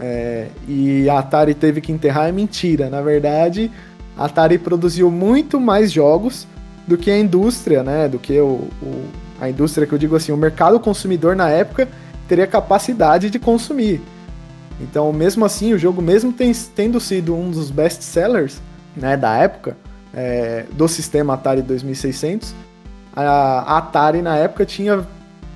[0.00, 2.88] é, e a Atari teve que enterrar, é mentira.
[2.88, 3.70] Na verdade,
[4.16, 6.46] a Atari produziu muito mais jogos
[6.86, 8.08] do que a indústria, né?
[8.08, 9.04] Do que o, o
[9.40, 11.88] a indústria que eu digo assim, o mercado consumidor na época
[12.26, 14.00] teria capacidade de consumir.
[14.80, 18.60] Então, mesmo assim, o jogo, mesmo tem, tendo sido um dos best sellers
[18.96, 19.76] né, da época,
[20.12, 22.54] é, do sistema Atari 2600,
[23.14, 25.06] a, a, Atari na época tinha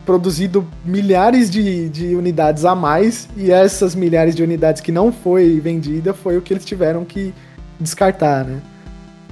[0.04, 5.60] produzido milhares de, de unidades a mais, e essas milhares de unidades que não foi
[5.60, 7.32] vendida foi o que eles tiveram que
[7.78, 8.60] descartar, né?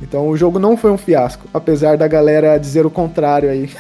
[0.02, 3.70] Então o jogo não foi um fiasco, apesar da galera dizer o contrário aí.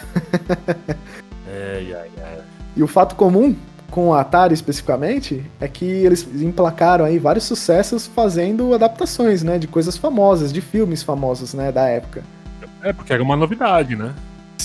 [1.48, 2.40] é, é, é.
[2.76, 3.56] E o fato comum
[3.90, 9.66] com o Atari especificamente é que eles emplacaram aí vários sucessos fazendo adaptações, né, de
[9.66, 12.22] coisas famosas, de filmes famosos, né, da época.
[12.82, 14.14] É, porque era uma novidade, né?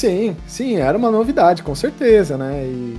[0.06, 2.64] Sim, sim, era uma novidade, com certeza, né?
[2.66, 2.98] E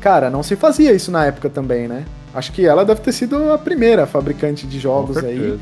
[0.00, 2.04] cara, não se fazia isso na época também, né?
[2.32, 5.58] Acho que ela deve ter sido a primeira fabricante de jogos aí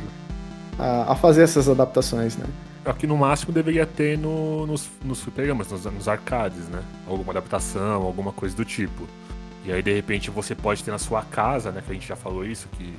[0.79, 2.45] a, a, fazer essas adaptações, né?
[2.85, 6.83] Aqui no máximo deveria ter no, nos, nos fliperamas, nos, nos arcades, né?
[7.09, 9.09] Alguma adaptação, alguma coisa do tipo.
[9.64, 11.83] E aí, de repente, você pode ter na sua casa, né?
[11.85, 12.93] Que a gente já falou isso, que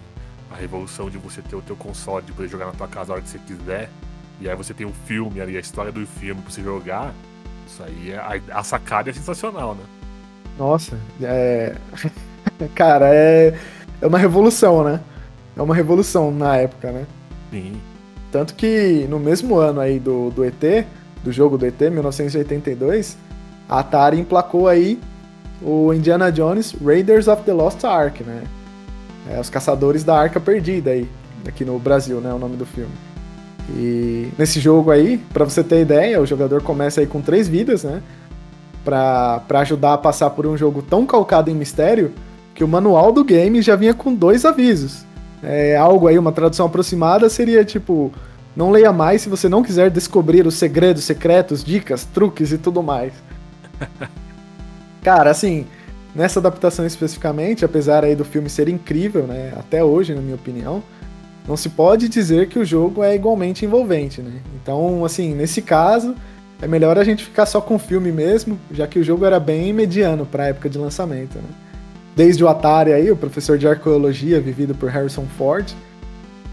[0.52, 3.15] a revolução de você ter o teu console, de poder jogar na tua casa a
[3.15, 3.89] hora que você quiser.
[4.41, 7.13] E aí você tem o um filme ali, a história do filme pra você jogar.
[7.65, 9.84] Isso aí, é, a, a sacada é sensacional, né?
[10.58, 11.75] Nossa, é...
[12.73, 13.58] Cara, é...
[14.01, 15.01] é uma revolução, né?
[15.58, 17.06] É uma revolução na época, né?
[17.51, 17.80] Sim.
[18.32, 20.86] Tanto que no mesmo ano aí do, do ET,
[21.23, 23.17] do jogo do ET, 1982,
[23.67, 24.99] a Atari emplacou aí
[25.62, 28.43] o Indiana Jones Raiders of the Lost Ark, né?
[29.30, 31.10] É, os Caçadores da Arca Perdida aí,
[31.47, 32.32] aqui no Brasil, né?
[32.34, 32.91] O nome do filme.
[33.69, 37.84] E nesse jogo aí, para você ter ideia, o jogador começa aí com três vidas,
[37.84, 38.01] né?
[38.84, 42.12] Pra, pra ajudar a passar por um jogo tão calcado em mistério
[42.54, 45.04] que o manual do game já vinha com dois avisos.
[45.41, 48.12] É, algo aí, uma tradução aproximada seria tipo:
[48.56, 52.82] não leia mais se você não quiser descobrir os segredos secretos, dicas, truques e tudo
[52.82, 53.13] mais.
[55.04, 55.67] Cara, assim,
[56.15, 60.82] nessa adaptação especificamente, apesar aí do filme ser incrível, né, até hoje, na minha opinião,
[61.48, 64.42] não se pode dizer que o jogo é igualmente envolvente, né?
[64.62, 66.16] Então, assim, nesse caso,
[66.62, 69.40] é melhor a gente ficar só com o filme mesmo, já que o jogo era
[69.40, 71.50] bem mediano para a época de lançamento, né?
[72.16, 75.70] Desde o Atari aí, o professor de arqueologia, vivido por Harrison Ford,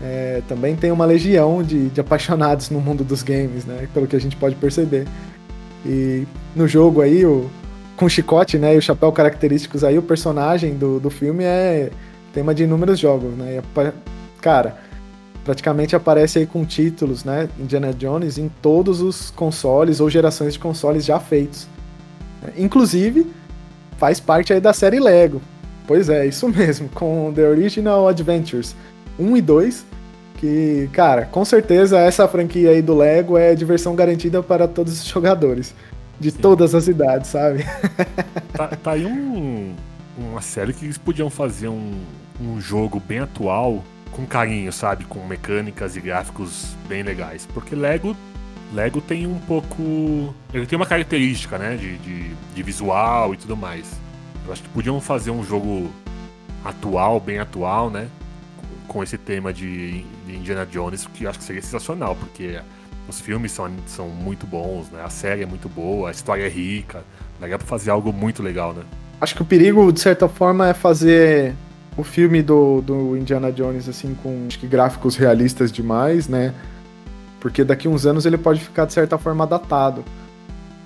[0.03, 3.89] é, também tem uma legião de, de apaixonados no mundo dos games, né?
[3.95, 5.07] Pelo que a gente pode perceber.
[5.87, 7.49] E no jogo aí, o,
[7.97, 11.91] com o chicote, né, e o chapéu característicos aí, o personagem do, do filme é
[12.33, 13.63] tema de inúmeros jogos, né?
[14.43, 14.77] Cara,
[15.45, 17.49] praticamente aparece aí com títulos, né?
[17.59, 21.67] Indiana Jones em todos os consoles ou gerações de consoles já feitos.
[22.57, 23.27] Inclusive,
[23.97, 25.41] faz parte aí da série Lego.
[25.87, 28.75] Pois é, isso mesmo, com The Original Adventures
[29.19, 29.87] 1 e 2,
[30.39, 35.07] que, cara, com certeza essa franquia aí do Lego é diversão garantida para todos os
[35.07, 35.75] jogadores,
[36.19, 36.39] de Sim.
[36.39, 37.65] todas as idades, sabe?
[38.53, 39.75] Tá, tá aí um,
[40.19, 41.93] uma série que eles podiam fazer um,
[42.39, 45.05] um jogo bem atual, com carinho, sabe?
[45.05, 47.46] Com mecânicas e gráficos bem legais.
[47.53, 48.16] Porque Lego
[48.72, 50.35] Lego tem um pouco.
[50.53, 51.77] Ele tem uma característica, né?
[51.77, 53.92] De, de, de, visual e tudo mais.
[54.46, 55.90] Eu acho que podiam fazer um jogo
[56.64, 58.09] atual, bem atual, né?
[58.88, 62.59] Com esse tema de, Indiana Jones, que eu acho que seria sensacional, porque
[63.07, 65.03] os filmes são, são muito bons, né?
[65.05, 67.05] A série é muito boa, a história é rica.
[67.38, 68.85] Daria pra fazer algo muito legal, né?
[69.20, 71.55] Acho que o perigo, de certa forma, é fazer
[71.97, 76.55] o filme do, do Indiana Jones, assim, com acho que gráficos realistas demais, né?
[77.41, 80.05] Porque daqui uns anos ele pode ficar, de certa forma, datado.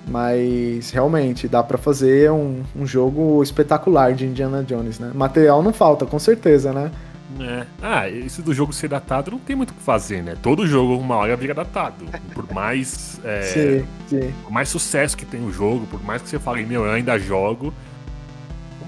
[0.09, 5.11] Mas realmente dá para fazer um, um, jogo espetacular de Indiana Jones, né?
[5.13, 6.91] Material não falta, com certeza, né?
[7.39, 7.65] É.
[7.81, 10.35] Ah, isso do jogo ser datado não tem muito o que fazer, né?
[10.41, 12.05] Todo jogo, uma hora, vira datado.
[12.33, 13.19] Por mais.
[13.23, 14.33] É, sim, sim.
[14.43, 17.19] Por mais sucesso que tem o jogo, por mais que você fale, meu, eu ainda
[17.19, 17.73] jogo,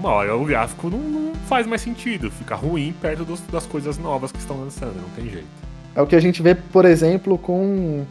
[0.00, 2.30] uma hora o gráfico não, não faz mais sentido.
[2.30, 5.46] Fica ruim perto dos, das coisas novas que estão lançando, não tem jeito.
[5.94, 8.04] É o que a gente vê, por exemplo, com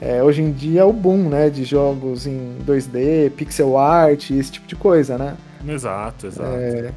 [0.00, 4.66] é, hoje em dia o boom, né, de jogos em 2D, pixel art, esse tipo
[4.66, 5.36] de coisa, né?
[5.66, 6.50] Exato, exato.
[6.52, 6.92] É,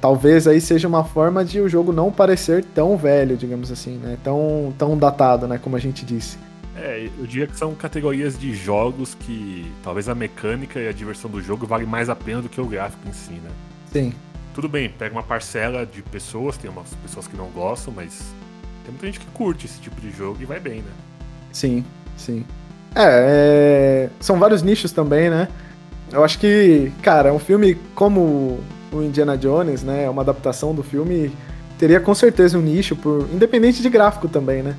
[0.00, 4.16] talvez aí seja uma forma de o jogo não parecer tão velho, digamos assim, né?
[4.24, 6.38] Tão, tão datado, né, como a gente disse.
[6.76, 11.30] É, eu diria que são categorias de jogos que talvez a mecânica e a diversão
[11.30, 13.50] do jogo vale mais a pena do que o gráfico em si, né?
[13.92, 14.12] Sim.
[14.54, 18.34] Tudo bem, pega uma parcela de pessoas, tem umas pessoas que não gostam, mas
[18.84, 20.90] tem muita gente que curte esse tipo de jogo e vai bem, né?
[21.52, 21.84] Sim,
[22.16, 22.44] sim.
[22.94, 25.48] É, é, são vários nichos também, né?
[26.10, 28.60] Eu acho que, cara, um filme como
[28.92, 30.08] o Indiana Jones, né?
[30.08, 31.30] Uma adaptação do filme
[31.78, 34.76] teria com certeza um nicho, por independente de gráfico também, né?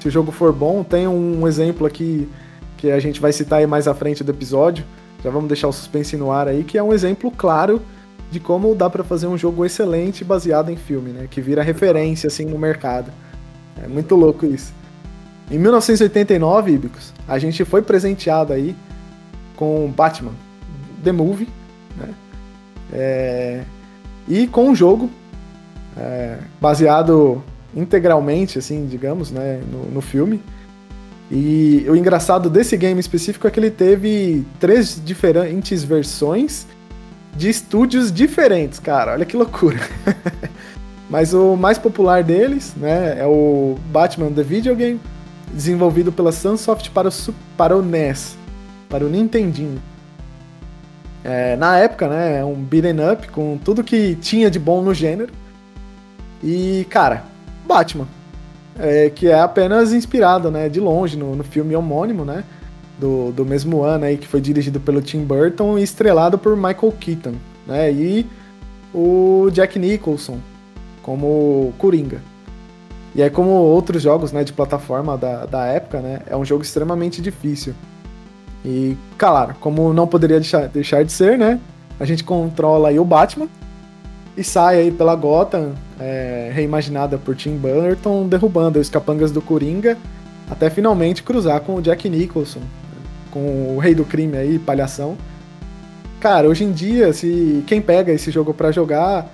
[0.00, 2.28] Se o jogo for bom, tem um exemplo aqui
[2.76, 4.84] que a gente vai citar aí mais à frente do episódio.
[5.24, 7.82] Já vamos deixar o suspense no ar aí, que é um exemplo claro
[8.30, 11.26] de como dá para fazer um jogo excelente baseado em filme, né?
[11.30, 13.12] Que vira referência assim no mercado.
[13.82, 14.72] É muito louco isso.
[15.50, 18.74] Em 1989, Ibicos, a gente foi presenteado aí
[19.54, 20.32] com Batman,
[21.04, 21.48] The Movie,
[21.96, 22.14] né?
[22.92, 23.62] É...
[24.28, 25.08] E com um jogo
[25.96, 26.38] é...
[26.60, 27.42] baseado
[27.76, 30.42] integralmente, assim, digamos, né, no, no filme.
[31.30, 36.66] E o engraçado desse game específico é que ele teve três diferentes versões
[37.36, 39.12] de estúdios diferentes, cara.
[39.12, 39.78] Olha que loucura.
[41.08, 45.00] Mas o mais popular deles, né, é o Batman The Video Game,
[45.52, 47.12] desenvolvido pela Sunsoft para o,
[47.56, 48.36] para o NES,
[48.88, 49.80] para o Nintendinho.
[51.22, 54.92] É, na época, né, é um beat'em up com tudo que tinha de bom no
[54.92, 55.32] gênero.
[56.42, 57.24] E, cara,
[57.64, 58.06] Batman,
[58.78, 62.42] é, que é apenas inspirado, né, de longe no, no filme homônimo, né,
[62.98, 66.92] do, do mesmo ano aí, que foi dirigido pelo Tim Burton e estrelado por Michael
[66.98, 67.34] Keaton,
[67.66, 68.26] né, e
[68.94, 70.38] o Jack Nicholson,
[71.02, 72.20] como Coringa.
[73.14, 76.20] E é como outros jogos né, de plataforma da, da época, né?
[76.26, 77.72] É um jogo extremamente difícil.
[78.62, 81.58] E, claro, como não poderia deixar, deixar de ser, né?
[81.98, 83.48] A gente controla aí o Batman
[84.36, 89.96] e sai aí pela Gotham, é, reimaginada por Tim Burton, derrubando os capangas do Coringa,
[90.50, 92.60] até finalmente cruzar com o Jack Nicholson,
[93.36, 95.16] com o rei do crime aí, palhação.
[96.18, 99.30] Cara, hoje em dia, se quem pega esse jogo para jogar,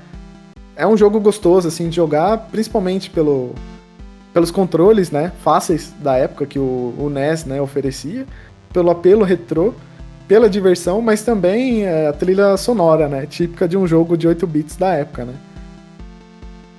[0.75, 3.55] é um jogo gostoso, assim, de jogar, principalmente pelo,
[4.35, 8.27] pelos controles, né, fáceis da época que o, o NES, né, oferecia,
[8.73, 9.73] pelo apelo retrô,
[10.27, 14.45] pela diversão, mas também é, a trilha sonora, né, típica de um jogo de 8
[14.49, 15.35] bits da época, né.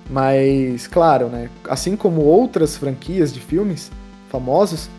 [0.09, 3.89] Mas, claro, né, assim como outras franquias de filmes
[4.29, 4.89] famosos,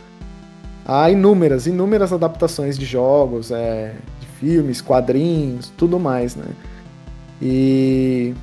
[0.86, 6.46] há inúmeras, inúmeras adaptações de jogos, é, de filmes, quadrinhos, tudo mais, né.
[7.40, 8.34] E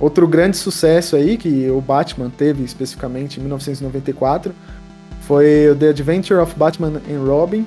[0.00, 4.54] Outro grande sucesso aí que o Batman teve especificamente em 1994
[5.20, 7.66] foi o The Adventure of Batman and Robin,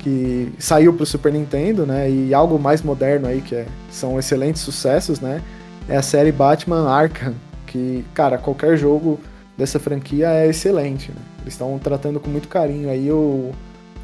[0.00, 2.10] que saiu para o Super Nintendo, né?
[2.10, 5.40] E algo mais moderno aí que é, são excelentes sucessos, né?
[5.88, 7.34] É a série Batman Arkham,
[7.68, 9.20] que, cara, qualquer jogo
[9.56, 11.22] dessa franquia é excelente, né?
[11.42, 13.52] Eles estão tratando com muito carinho aí o,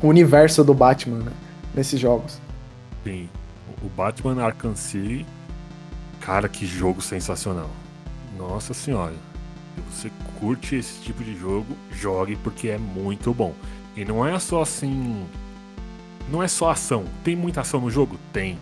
[0.03, 1.33] o universo do Batman, né?
[1.75, 2.41] Nesses jogos.
[3.05, 3.29] Sim.
[3.83, 5.27] O Batman Arkham City
[6.27, 7.71] Cara, que jogo sensacional.
[8.37, 9.13] Nossa senhora.
[9.77, 13.55] Se você curte esse tipo de jogo, jogue porque é muito bom.
[13.97, 15.25] E não é só assim.
[16.29, 17.05] Não é só ação.
[17.23, 18.19] Tem muita ação no jogo?
[18.33, 18.59] Tem.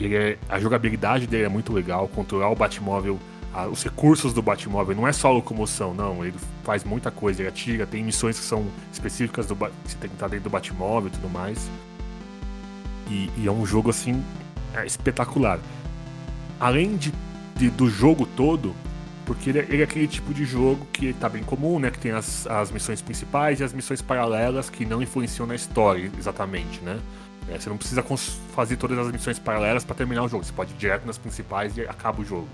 [0.00, 3.18] É, a jogabilidade dele é muito legal, controlar o Batmóvel,
[3.52, 6.24] a, os recursos do Batmóvel, não é só locomoção, não.
[6.24, 10.16] Ele faz muita coisa, ele atira, tem missões que são específicas do você tem que
[10.16, 11.70] estar dentro do Batmóvel e tudo mais.
[13.10, 14.22] E, e é um jogo assim
[14.74, 15.60] é espetacular.
[16.58, 17.12] Além de,
[17.56, 18.74] de, do jogo todo,
[19.26, 21.90] porque ele é, ele é, aquele tipo de jogo que tá bem comum, né?
[21.90, 26.10] Que tem as, as missões principais e as missões paralelas que não influenciam na história
[26.18, 26.98] exatamente, né?
[27.48, 28.04] É, você não precisa
[28.54, 30.44] fazer todas as missões paralelas para terminar o jogo.
[30.44, 32.48] Você pode ir direto nas principais e acaba o jogo.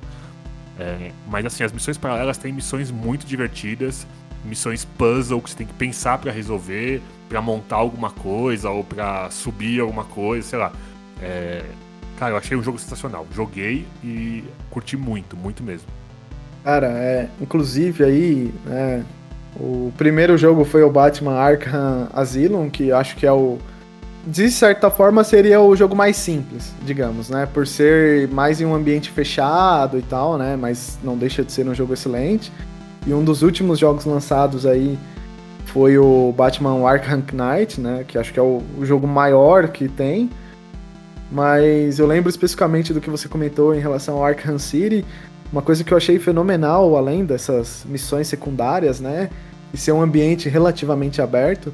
[0.78, 4.06] É, mas assim, as missões paralelas têm missões muito divertidas,
[4.44, 9.30] missões puzzle que você tem que pensar para resolver, para montar alguma coisa ou para
[9.30, 10.72] subir alguma coisa, sei lá.
[11.20, 11.64] É,
[12.18, 13.26] cara, eu achei um jogo sensacional.
[13.34, 15.88] Joguei e curti muito, muito mesmo.
[16.62, 19.04] Cara, é, inclusive aí, né,
[19.56, 23.58] o primeiro jogo foi o Batman Arkham Asylum, que acho que é o
[24.26, 27.46] de certa forma seria o jogo mais simples, digamos, né?
[27.46, 30.56] Por ser mais em um ambiente fechado e tal, né?
[30.56, 32.52] Mas não deixa de ser um jogo excelente.
[33.06, 34.98] E um dos últimos jogos lançados aí
[35.66, 38.04] foi o Batman Arkham Knight, né?
[38.06, 40.28] Que acho que é o, o jogo maior que tem.
[41.30, 45.04] Mas eu lembro especificamente do que você comentou em relação ao Arkham City.
[45.52, 49.30] Uma coisa que eu achei fenomenal, além dessas missões secundárias, né?
[49.72, 51.72] E ser um ambiente relativamente aberto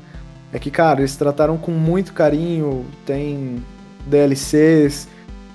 [0.55, 3.61] é que, cara, eles trataram com muito carinho, tem
[4.07, 5.09] DLCs,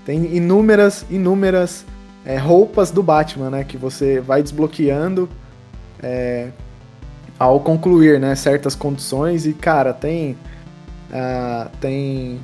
[0.06, 1.86] tem inúmeras, inúmeras
[2.26, 3.64] é, roupas do Batman, né?
[3.64, 5.30] Que você vai desbloqueando
[6.04, 6.50] é,
[7.40, 8.36] ao concluir, né?
[8.36, 10.38] Certas condições e, cara, tem...
[11.10, 12.40] Uh, tem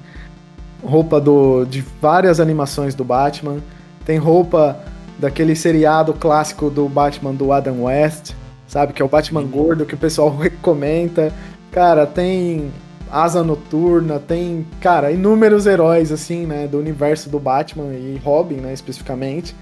[0.83, 3.57] roupa do, de várias animações do Batman,
[4.05, 4.79] tem roupa
[5.19, 8.33] daquele seriado clássico do Batman do Adam West,
[8.67, 8.93] sabe?
[8.93, 11.33] Que é o Batman gordo que o pessoal recomenda.
[11.75, 12.71] Cara, tem
[13.11, 18.71] Asa Noturna, tem, cara, inúmeros heróis, assim, né, do universo do Batman e Robin, né,
[18.71, 19.53] especificamente.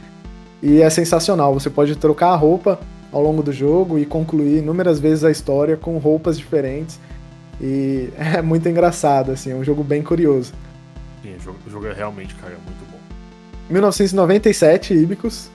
[0.62, 2.80] E é sensacional, você pode trocar a roupa
[3.12, 6.99] ao longo do jogo e concluir inúmeras vezes a história com roupas diferentes.
[7.60, 10.54] E é muito engraçado, assim, é um jogo bem curioso.
[11.23, 12.99] Sim, o jogo, é realmente, cara, muito bom.
[13.71, 15.49] 1997, Ibicos.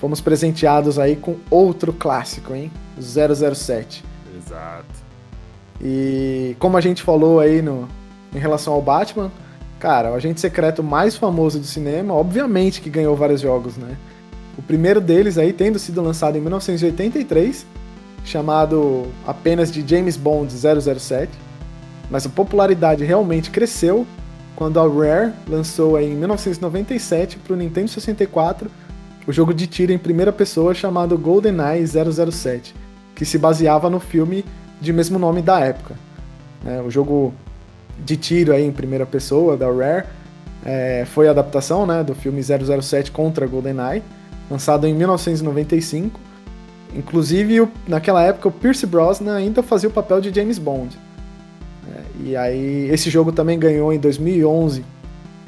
[0.00, 2.68] Fomos presenteados aí com outro clássico, hein?
[3.00, 4.04] 007.
[4.36, 4.97] Exato.
[5.80, 7.88] E como a gente falou aí no,
[8.34, 9.30] em relação ao Batman,
[9.78, 13.96] cara, o agente secreto mais famoso do cinema, obviamente que ganhou vários jogos, né?
[14.56, 17.64] O primeiro deles aí tendo sido lançado em 1983,
[18.24, 21.30] chamado apenas de James Bond 007,
[22.10, 24.06] mas a popularidade realmente cresceu
[24.56, 28.68] quando a Rare lançou em 1997 para o Nintendo 64
[29.28, 32.74] o jogo de tiro em primeira pessoa chamado GoldenEye 007,
[33.14, 34.44] que se baseava no filme
[34.80, 35.94] de mesmo nome da época.
[36.66, 37.32] É, o jogo
[38.04, 40.06] de tiro aí em primeira pessoa da Rare
[40.64, 44.02] é, foi a adaptação né, do filme 007 contra GoldenEye,
[44.50, 46.20] lançado em 1995.
[46.94, 50.98] Inclusive, naquela época, o Pierce Brosnan ainda fazia o papel de James Bond.
[51.86, 54.84] É, e aí, esse jogo também ganhou em 2011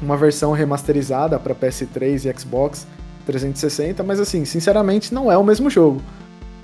[0.03, 2.87] uma versão remasterizada para PS3 e Xbox
[3.27, 6.01] 360, mas assim, sinceramente, não é o mesmo jogo,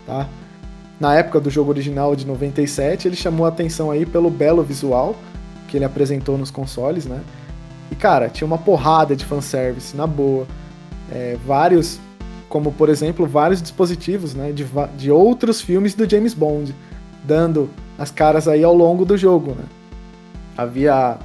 [0.07, 0.27] tá?
[0.99, 5.15] Na época do jogo original de 97, ele chamou a atenção aí pelo belo visual
[5.69, 7.21] que ele apresentou nos consoles, né?
[7.91, 10.47] E cara, tinha uma porrada de fanservice, na boa.
[11.13, 12.01] É, vários,
[12.49, 14.53] como por exemplo, vários dispositivos, né?
[14.53, 16.75] De, de outros filmes do James Bond,
[17.25, 19.65] dando as caras aí ao longo do jogo, né?
[20.57, 21.19] Havia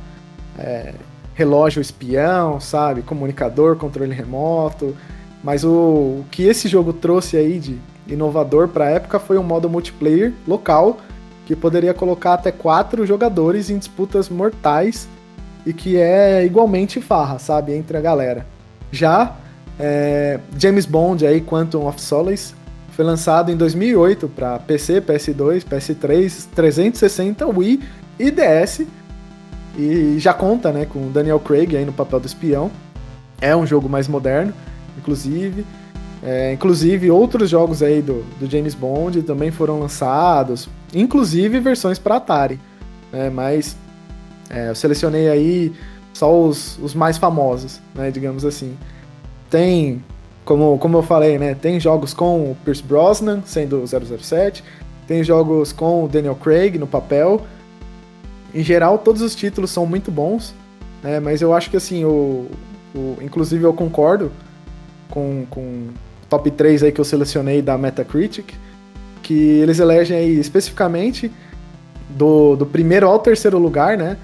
[0.58, 0.94] é,
[1.34, 3.02] relógio espião, sabe?
[3.02, 4.96] Comunicador, controle remoto.
[5.44, 9.44] Mas o, o que esse jogo trouxe aí de inovador para a época foi um
[9.44, 10.98] modo multiplayer local
[11.46, 15.08] que poderia colocar até quatro jogadores em disputas mortais
[15.66, 18.46] e que é igualmente farra, sabe, entre a galera.
[18.92, 19.36] Já
[19.80, 22.54] é, James Bond aí Quantum of Solace
[22.92, 27.82] foi lançado em 2008 para PC, PS2, PS3, 360, Wii
[28.20, 28.86] e DS
[29.78, 32.70] e já conta, né, com Daniel Craig aí no papel do espião.
[33.40, 34.54] É um jogo mais moderno,
[34.98, 35.66] inclusive.
[36.24, 42.18] É, inclusive, outros jogos aí do, do James Bond também foram lançados, inclusive versões para
[42.18, 42.60] Atari.
[43.12, 43.76] Né, mas
[44.50, 45.74] é, eu selecionei aí
[46.14, 48.78] só os, os mais famosos, né, digamos assim.
[49.50, 50.04] Tem,
[50.46, 54.64] como, como eu falei, né, tem jogos com o Pierce Brosnan, sendo 007,
[55.08, 57.42] tem jogos com o Daniel Craig no papel.
[58.54, 60.54] Em geral, todos os títulos são muito bons,
[61.02, 62.48] né, mas eu acho que assim, o,
[62.94, 64.32] o inclusive eu concordo
[65.10, 65.88] com, com
[66.32, 68.54] top 3 aí que eu selecionei da Metacritic,
[69.22, 71.30] que eles elegem aí especificamente
[72.10, 74.16] do, do primeiro ao terceiro lugar, né?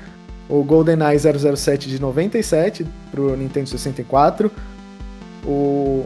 [0.47, 4.49] O GoldenEye 007 de 97 pro Nintendo 64,
[5.45, 6.05] o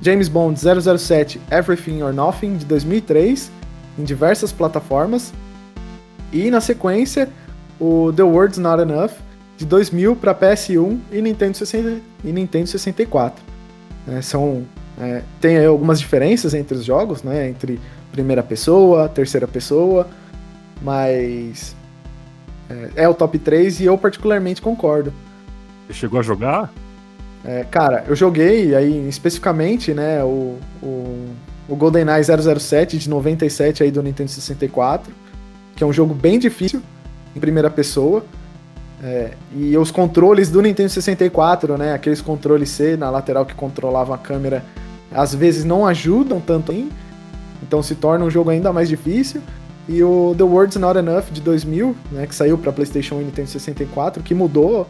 [0.00, 3.52] James Bond 007 Everything or Nothing de 2003
[3.98, 5.30] em diversas plataformas
[6.32, 7.28] e na sequência
[7.78, 9.10] o The World's Not Enough
[9.58, 13.44] de 2000 para PS1 e Nintendo, 60, e Nintendo 64.
[14.08, 14.64] É, são
[15.00, 17.48] é, tem algumas diferenças entre os jogos, né?
[17.48, 17.80] Entre
[18.10, 20.06] primeira pessoa, terceira pessoa,
[20.82, 21.74] mas
[22.68, 25.12] é, é o top 3 e eu particularmente concordo.
[25.86, 26.72] Você chegou a jogar?
[27.44, 31.28] É, cara, eu joguei aí especificamente, né, o, o,
[31.68, 35.12] o GoldenEye 007 de 97 aí do Nintendo 64,
[35.74, 36.80] que é um jogo bem difícil
[37.34, 38.24] em primeira pessoa.
[39.02, 44.14] É, e os controles do Nintendo 64, né, aqueles controles C na lateral que controlavam
[44.14, 44.64] a câmera,
[45.10, 46.88] às vezes não ajudam tanto assim,
[47.62, 49.42] então se torna um jogo ainda mais difícil.
[49.88, 53.24] E o The World's Not Enough de 2000, né, que saiu para PlayStation 1 e
[53.24, 54.86] Nintendo 64, que mudou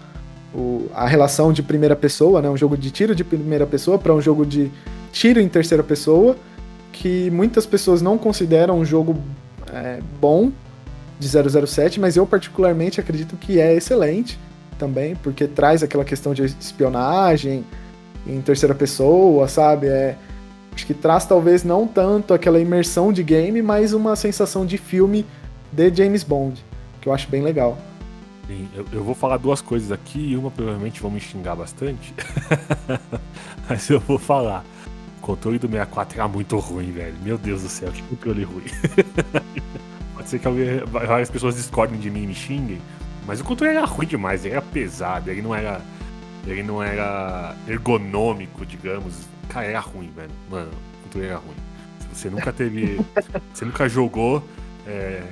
[0.54, 4.12] o, a relação de primeira pessoa, né, um jogo de tiro de primeira pessoa para
[4.12, 4.70] um jogo de
[5.10, 6.36] tiro em terceira pessoa,
[6.92, 9.16] que muitas pessoas não consideram um jogo
[9.72, 10.52] é, bom
[11.22, 14.38] de 007, mas eu particularmente acredito que é excelente
[14.78, 17.64] também, porque traz aquela questão de espionagem
[18.26, 19.86] em terceira pessoa, sabe?
[19.86, 20.16] É,
[20.74, 25.24] acho que traz talvez não tanto aquela imersão de game, mas uma sensação de filme
[25.70, 26.64] de James Bond,
[27.00, 27.78] que eu acho bem legal.
[28.46, 32.12] Sim, eu, eu vou falar duas coisas aqui e uma provavelmente vão me xingar bastante,
[33.68, 34.64] mas eu vou falar.
[35.18, 37.14] O controle do 64 era muito ruim, velho.
[37.22, 38.64] Meu Deus do céu, que controle ruim.
[40.22, 40.48] Pode ser que
[40.88, 42.80] várias pessoas discordem de mim e me xinguem,
[43.26, 45.80] mas o controle era ruim demais, ele era pesado, ele não era.
[46.46, 49.14] Ele não era ergonômico, digamos.
[49.48, 50.30] Cara, era ruim, velho.
[50.50, 51.56] Mano, o controle era ruim.
[52.00, 53.00] Se você nunca teve.
[53.52, 54.42] você nunca jogou.
[54.86, 55.22] É,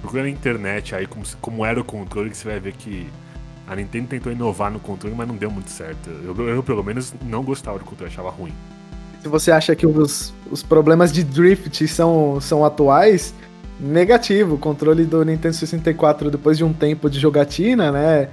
[0.00, 3.10] procura na internet aí como, como era o controle, que você vai ver que
[3.66, 6.08] a Nintendo tentou inovar no controle, mas não deu muito certo.
[6.08, 8.52] Eu, eu pelo menos, não gostava do controle, achava ruim.
[9.22, 13.34] Se você acha que os, os problemas de drift são, são atuais,
[13.78, 14.54] negativo.
[14.54, 18.28] O controle do Nintendo 64, depois de um tempo de jogatina, né?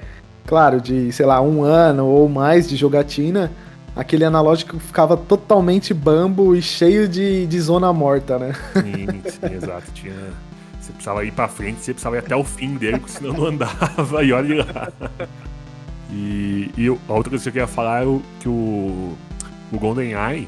[0.45, 3.51] Claro, de, sei lá, um ano ou mais de jogatina,
[3.95, 8.53] aquele analógico ficava totalmente bambo e cheio de, de zona morta, né?
[8.73, 9.91] Sim, sim, exato.
[9.93, 10.13] Tinha...
[10.79, 13.45] Você precisava ir pra frente, você precisava ir até o fim dele, porque senão não
[13.45, 14.91] andava, e olha lá.
[16.11, 19.13] E, e a outra coisa que eu queria falar é o, que o,
[19.71, 20.47] o GoldenEye,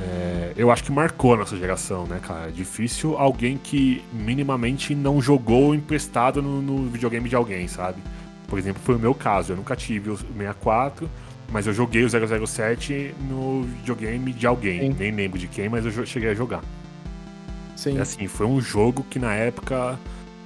[0.00, 2.48] é, eu acho que marcou a nossa geração, né, cara?
[2.48, 8.02] É difícil alguém que minimamente não jogou emprestado no, no, videogame de alguém, sabe?
[8.48, 9.52] Por exemplo, foi o meu caso.
[9.52, 11.08] Eu nunca tive o 64,
[11.50, 12.08] mas eu joguei o
[12.46, 14.92] 007 no videogame de alguém.
[14.92, 14.96] Sim.
[14.98, 16.62] Nem lembro de quem, mas eu cheguei a jogar.
[17.76, 17.96] Sim.
[17.96, 19.98] E assim, foi um jogo que na época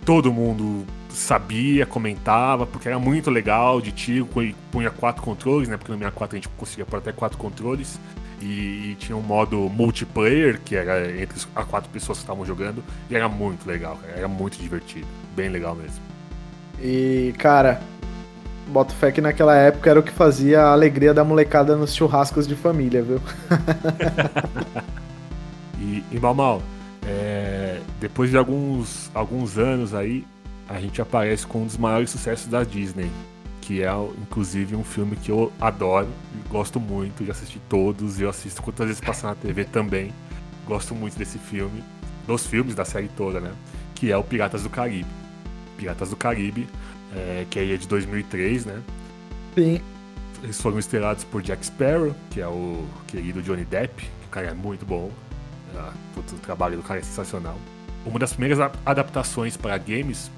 [0.05, 4.29] todo mundo sabia, comentava, porque era muito legal de tiro,
[4.71, 5.77] punha quatro controles, né?
[5.77, 7.99] Porque no 64 a gente conseguia pôr até quatro controles.
[8.41, 12.85] E, e, tinha um modo multiplayer, que era entre as quatro pessoas que estavam jogando,
[13.11, 14.15] e era muito legal, cara.
[14.17, 16.01] era muito divertido, bem legal mesmo.
[16.81, 17.81] E, cara,
[18.69, 22.47] boto fé que naquela época era o que fazia a alegria da molecada nos churrascos
[22.47, 23.21] de família, viu?
[25.81, 26.63] e, e Mal Mal,
[27.05, 30.25] é, depois de alguns, alguns anos aí,
[30.69, 33.11] a gente aparece com um dos maiores sucessos da Disney,
[33.69, 33.91] que é
[34.23, 36.09] inclusive um filme que eu adoro,
[36.49, 40.11] gosto muito, já assisti todos, eu assisto quantas vezes passar na TV também.
[40.67, 41.85] Gosto muito desse filme,
[42.27, 43.53] dos filmes da série toda, né?
[43.95, 45.11] Que é o Piratas do Caribe.
[45.77, 46.67] Piratas do Caribe,
[47.15, 48.83] é, que aí é de 2003, né?
[49.55, 49.83] Sim.
[50.43, 54.47] Eles foram estrelados por Jack Sparrow, que é o querido Johnny Depp, que o cara
[54.47, 55.11] é muito bom.
[55.77, 57.59] Ah, o trabalho do cara é sensacional.
[58.07, 60.31] Uma das primeiras adaptações para games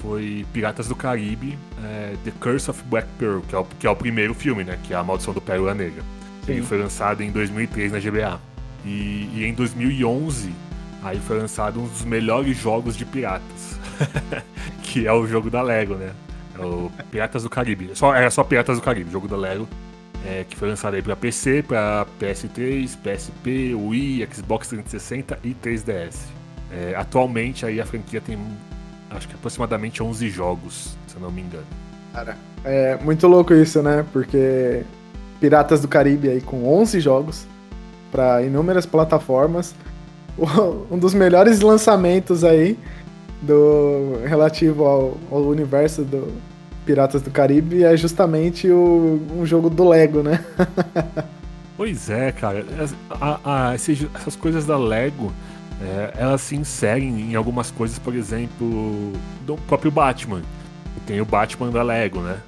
[0.00, 3.90] foi Piratas do Caribe, é, The Curse of Black Pearl, que é, o, que é
[3.90, 4.78] o primeiro filme, né?
[4.82, 6.02] Que é a Maldição do Pérola Negra.
[6.44, 6.52] Sim.
[6.52, 8.40] Ele foi lançado em 2003 na GBA.
[8.84, 10.52] E, e, em 2011,
[11.02, 13.78] aí foi lançado um dos melhores jogos de piratas,
[14.82, 16.12] que é o jogo da Lego, né?
[16.58, 17.90] É o Piratas do Caribe.
[17.94, 19.68] Só, era só Piratas do Caribe, jogo da Lego.
[20.26, 26.16] É, que foi lançado aí para PC, para PS3, PSP, Wii, Xbox 360 e 3DS.
[26.70, 28.36] É, atualmente aí a franquia tem
[29.10, 31.66] acho que aproximadamente 11 jogos, se eu não me engano.
[32.12, 34.04] Cara, é muito louco isso, né?
[34.12, 34.84] Porque
[35.40, 37.46] Piratas do Caribe aí com 11 jogos
[38.10, 39.74] para inúmeras plataformas.
[40.90, 42.78] Um dos melhores lançamentos aí
[43.42, 46.32] do relativo ao, ao, universo do
[46.86, 50.42] Piratas do Caribe é justamente o, um jogo do Lego, né?
[51.76, 52.62] Pois é, cara.
[53.10, 55.32] A, a, essas coisas da Lego,
[55.82, 59.12] é, elas se inserem em algumas coisas, por exemplo,
[59.46, 60.42] do próprio Batman.
[61.06, 62.38] Tem o Batman da Lego, né?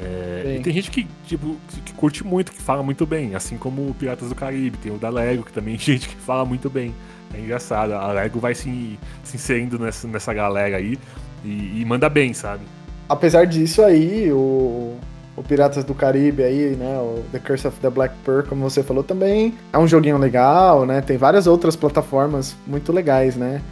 [0.00, 3.88] É, e tem gente que, tipo, que curte muito, que fala muito bem, assim como
[3.88, 6.68] o Piratas do Caribe, tem o da Lego, que também tem gente que fala muito
[6.68, 6.92] bem.
[7.32, 10.98] É engraçado, a Lego vai se, se inserindo nessa, nessa galera aí
[11.44, 12.64] e, e manda bem, sabe?
[13.08, 14.96] Apesar disso aí, o,
[15.36, 18.82] o Piratas do Caribe aí, né, o The Curse of the Black Pearl, como você
[18.82, 23.62] falou, também é um joguinho legal, né, tem várias outras plataformas muito legais, né,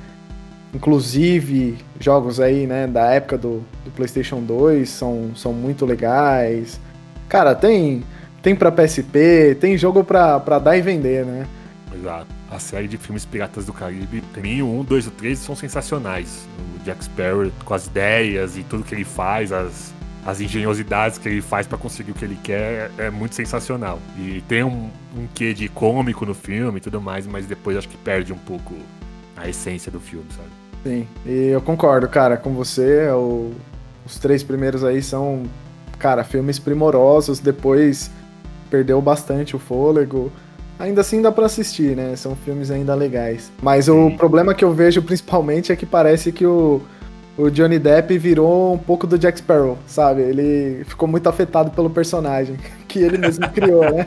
[0.74, 6.80] inclusive jogos aí, né, da época do, do PlayStation 2 são, são muito legais.
[7.28, 8.02] Cara, tem
[8.42, 11.46] tem para PSP, tem jogo pra, pra dar e vender, né.
[11.94, 12.26] Exato.
[12.50, 16.48] A série de filmes Piratas do Caribe, tem um, dois e três são sensacionais.
[16.58, 19.92] O Jack Sparrow com as ideias e tudo que ele faz, as
[20.25, 23.99] as engenhosidades que ele faz para conseguir o que ele quer é muito sensacional.
[24.18, 27.89] E tem um, um quê de cômico no filme e tudo mais, mas depois acho
[27.89, 28.75] que perde um pouco
[29.37, 30.49] a essência do filme, sabe?
[30.83, 33.09] Sim, e eu concordo, cara, com você.
[33.11, 33.53] O,
[34.05, 35.45] os três primeiros aí são,
[35.99, 37.39] cara, filmes primorosos.
[37.39, 38.11] Depois
[38.71, 40.31] perdeu bastante o fôlego.
[40.79, 42.16] Ainda assim dá para assistir, né?
[42.16, 43.51] São filmes ainda legais.
[43.62, 43.93] Mas Sim.
[43.93, 46.81] o problema que eu vejo principalmente é que parece que o
[47.41, 50.20] o Johnny Depp virou um pouco do Jack Sparrow, sabe?
[50.22, 54.07] Ele ficou muito afetado pelo personagem que ele mesmo criou, né?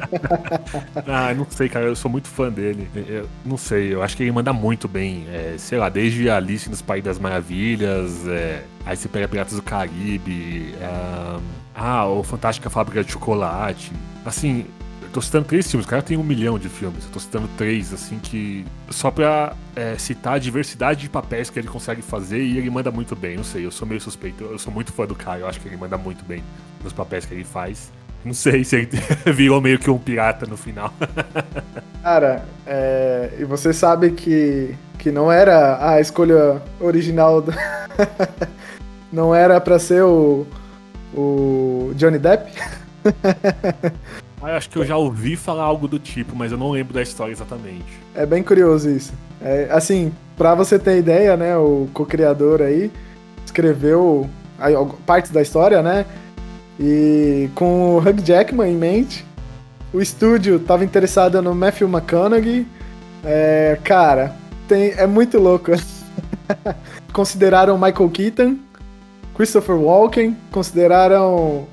[1.07, 2.88] ah, não sei, cara, eu sou muito fã dele.
[3.07, 5.25] Eu não sei, eu acho que ele manda muito bem.
[5.31, 9.63] É, sei lá, desde Alice nos País das Maravilhas, é, aí você pega Piratas do
[9.63, 11.39] Caribe, é,
[11.75, 13.91] ah, o Fantástica Fábrica de Chocolate.
[14.25, 14.65] Assim,
[15.14, 17.05] tô citando três filmes, o cara tem um milhão de filmes.
[17.05, 18.66] Eu tô citando três, assim, que.
[18.89, 22.91] Só pra é, citar a diversidade de papéis que ele consegue fazer e ele manda
[22.91, 23.38] muito bem.
[23.38, 24.43] Não sei, eu sou meio suspeito.
[24.43, 26.43] Eu sou muito fã do cara, eu acho que ele manda muito bem
[26.84, 27.91] nos papéis que ele faz.
[28.26, 28.89] Não sei se ele
[29.34, 30.93] virou meio que um pirata no final.
[32.01, 37.41] Cara, é, e você sabe que, que não era a escolha original.
[37.41, 37.53] Do...
[39.11, 40.45] não era para ser o,
[41.14, 42.51] o Johnny Depp?
[44.43, 47.01] Ah, acho que eu já ouvi falar algo do tipo, mas eu não lembro da
[47.01, 47.85] história exatamente.
[48.13, 49.13] É bem curioso isso.
[49.41, 52.91] É, assim, para você ter ideia, né, o co-criador aí
[53.45, 54.29] escreveu
[55.05, 56.05] partes da história, né?
[56.77, 59.25] E com o Hugh Jackman em mente,
[59.93, 62.67] o estúdio estava interessado no Matthew McConaughey.
[63.23, 64.35] É, cara,
[64.67, 65.71] tem, é muito louco.
[67.13, 68.57] consideraram Michael Keaton,
[69.35, 71.65] Christopher Walken, consideraram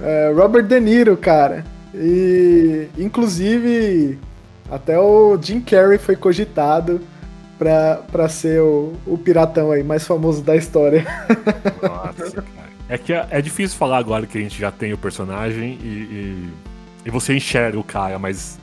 [0.00, 1.73] é, Robert De Niro, cara.
[1.94, 4.18] E, inclusive,
[4.70, 7.00] até o Jim Carrey foi cogitado
[7.58, 11.04] pra, pra ser o, o piratão aí mais famoso da história.
[11.82, 12.64] Nossa, cara.
[12.88, 15.86] É que é, é, difícil falar agora que a gente já tem o personagem e,
[15.86, 16.48] e,
[17.06, 18.58] e você enxerga o cara, mas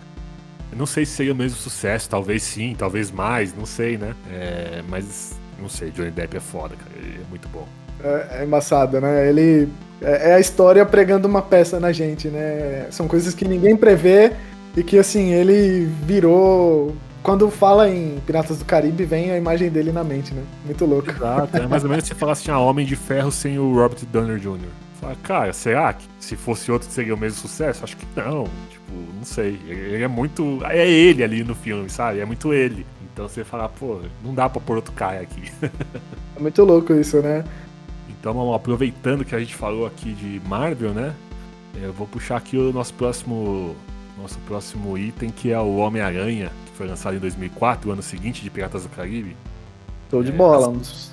[0.75, 4.13] não sei se seria o mesmo sucesso, talvez sim, talvez mais, não sei, né?
[4.29, 7.67] É, mas não sei, Johnny Depp é foda, cara, ele é muito bom.
[8.03, 9.27] É, é embaçado, né?
[9.27, 9.67] Ele
[10.01, 12.87] é, é a história pregando uma peça na gente, né?
[12.89, 14.33] São coisas que ninguém prevê
[14.75, 16.95] e que, assim, ele virou.
[17.21, 20.41] Quando fala em Piratas do Caribe, vem a imagem dele na mente, né?
[20.65, 21.11] Muito louco.
[21.11, 23.99] Exato, é mais ou menos se falasse assim, ah, Homem de Ferro sem o Robert
[24.11, 24.57] Downey Jr.
[24.99, 27.83] Fala, cara, será que se fosse outro seria o mesmo sucesso?
[27.83, 28.45] Acho que não.
[28.69, 29.59] Tipo, não sei.
[29.67, 30.59] Ele é muito.
[30.63, 32.19] É ele ali no filme, sabe?
[32.19, 32.85] É muito ele.
[33.13, 35.51] Então você fala, pô, não dá pra pôr outro cara aqui.
[36.35, 37.43] é muito louco isso, né?
[38.21, 41.15] Então, aproveitando que a gente falou aqui de Marvel, né?
[41.81, 43.75] Eu vou puxar aqui o nosso próximo,
[44.15, 48.43] nosso próximo item, que é o Homem-Aranha, que foi lançado em 2004, o ano seguinte
[48.43, 49.35] de Piratas do Caribe.
[50.11, 50.69] Show de é, bola.
[50.69, 51.11] Assim,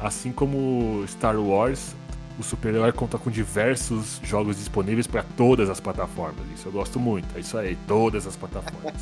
[0.00, 1.94] assim como Star Wars,
[2.38, 6.46] o super-herói conta com diversos jogos disponíveis para todas as plataformas.
[6.54, 7.26] Isso eu gosto muito.
[7.36, 8.94] É isso aí, todas as plataformas.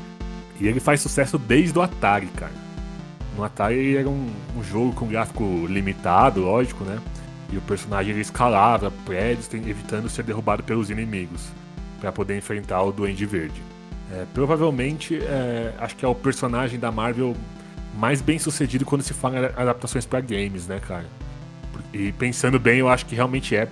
[0.58, 2.65] e ele faz sucesso desde o Atari, cara.
[3.36, 6.98] No Atari era um, um, jogo com gráfico limitado, lógico, né?
[7.52, 11.48] E o personagem ele escalava prédios, evitando ser derrubado pelos inimigos,
[12.00, 13.62] para poder enfrentar o Duende Verde.
[14.12, 17.36] É, provavelmente, é, acho que é o personagem da Marvel
[17.96, 21.06] mais bem sucedido quando se fala em adaptações para games, né, cara?
[21.92, 23.68] E pensando bem, eu acho que realmente é.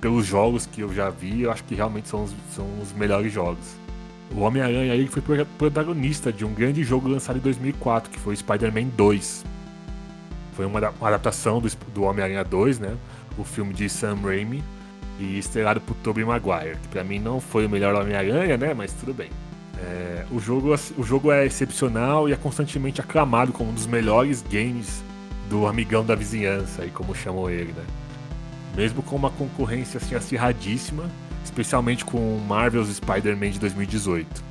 [0.00, 3.32] Pelos jogos que eu já vi, eu acho que realmente são os, são os melhores
[3.32, 3.76] jogos.
[4.34, 5.22] O Homem-Aranha aí foi
[5.56, 9.44] protagonista de um grande jogo lançado em 2004, que foi Spider-Man 2.
[10.52, 12.96] Foi uma, adaptação do, do Homem-Aranha 2, né?
[13.38, 14.62] O filme de Sam Raimi
[15.18, 18.74] e estrelado por Tobey Maguire, que para mim não foi o melhor Homem-Aranha, né?
[18.74, 19.30] Mas tudo bem.
[19.80, 24.42] É, o, jogo, o jogo é excepcional e é constantemente aclamado como um dos melhores
[24.42, 25.02] games
[25.48, 27.84] do amigão da vizinhança, aí como chamam ele, né?
[28.76, 31.04] Mesmo com uma concorrência assim acirradíssima,
[31.48, 34.44] especialmente com Marvel's Spider-Man de 2018.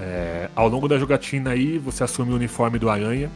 [0.00, 3.30] É, ao longo da jogatina aí, você assume o uniforme do Aranha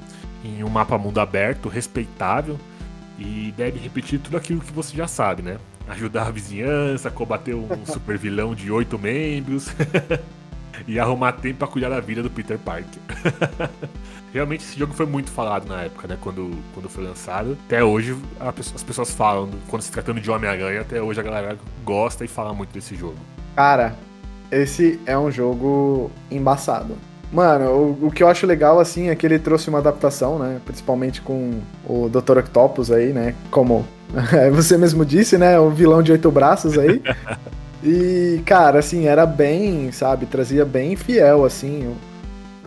[0.44, 2.58] em um mapa mundo aberto, respeitável,
[3.18, 5.58] e deve repetir tudo aquilo que você já sabe, né?
[5.88, 9.68] Ajudar a vizinhança, combater um super vilão de oito membros
[10.88, 13.00] e arrumar tempo para cuidar da vida do Peter Parker.
[14.32, 16.16] Realmente esse jogo foi muito falado na época, né?
[16.20, 17.56] Quando, quando foi lançado.
[17.66, 22.24] Até hoje as pessoas falam, quando se tratando de Homem-Aranha, até hoje a galera gosta
[22.24, 23.16] e fala muito desse jogo.
[23.54, 23.94] Cara,
[24.50, 26.96] esse é um jogo embaçado.
[27.32, 30.60] Mano, o, o, que eu acho legal, assim, é que ele trouxe uma adaptação, né?
[30.64, 32.38] Principalmente com o Dr.
[32.38, 33.34] Octopus aí, né?
[33.50, 33.86] Como
[34.52, 35.58] você mesmo disse, né?
[35.58, 37.02] O vilão de oito braços aí.
[37.84, 40.24] E, cara, assim, era bem, sabe?
[40.26, 41.92] Trazia bem fiel, assim,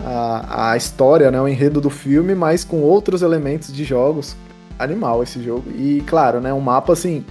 [0.06, 4.36] a, a história, né, o enredo do filme, mas com outros elementos de jogos.
[4.78, 5.72] Animal esse jogo.
[5.72, 7.26] E claro, né, um mapa assim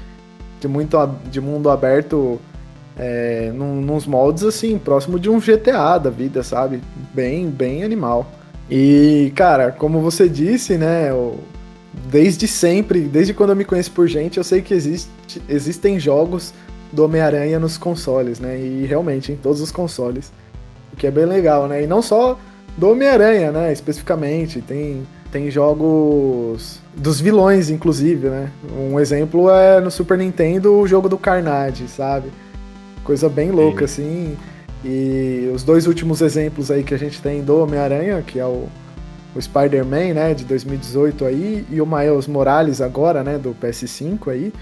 [0.61, 0.97] de muito
[1.31, 2.41] de mundo aberto
[2.99, 6.81] é, num, nos moldes assim, próximo de um GTA da vida, sabe?
[7.15, 8.27] Bem, bem animal.
[8.69, 11.39] E, cara, como você disse, né, eu,
[12.11, 15.11] desde sempre, desde quando eu me conheço por gente, eu sei que existe,
[15.49, 16.53] existem jogos
[16.93, 18.59] do Homem-Aranha nos consoles, né?
[18.59, 20.33] E realmente em todos os consoles.
[20.93, 21.83] O que é bem legal, né?
[21.83, 22.39] E não só
[22.77, 23.73] do Homem-Aranha, né?
[23.73, 24.61] Especificamente.
[24.61, 28.51] Tem, tem jogos dos vilões, inclusive, né?
[28.77, 32.29] Um exemplo é no Super Nintendo o jogo do Carnage, sabe?
[33.03, 34.03] Coisa bem louca, Sim.
[34.03, 34.37] assim.
[34.85, 38.69] E os dois últimos exemplos aí que a gente tem do Homem-Aranha, que é o,
[39.35, 44.53] o Spider-Man, né, de 2018 aí, e o Miles Morales agora, né, do PS5 aí,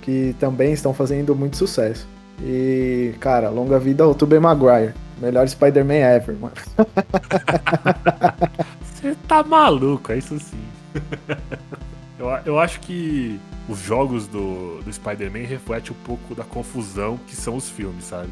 [0.00, 2.08] que também estão fazendo muito sucesso.
[2.42, 4.94] E, cara, longa vida ao Tobey Maguire.
[5.20, 6.54] Melhor Spider-Man ever, mano.
[8.82, 10.64] Você tá maluco, é isso sim.
[12.18, 17.36] eu, eu acho que os jogos do, do Spider-Man refletem um pouco da confusão que
[17.36, 18.28] são os filmes, sabe?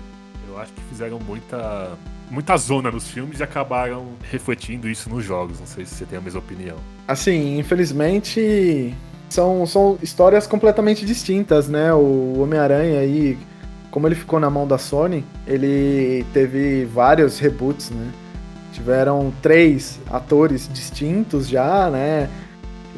[0.48, 1.96] Eu acho que fizeram muita,
[2.30, 5.60] muita zona nos filmes e acabaram refletindo isso nos jogos.
[5.60, 6.76] Não sei se você tem a mesma opinião.
[7.06, 8.94] Assim, infelizmente
[9.28, 11.92] são, são histórias completamente distintas, né?
[11.92, 13.38] O Homem-Aranha aí
[13.96, 18.12] como ele ficou na mão da Sony, ele teve vários reboots, né?
[18.70, 22.28] Tiveram três atores distintos já, né?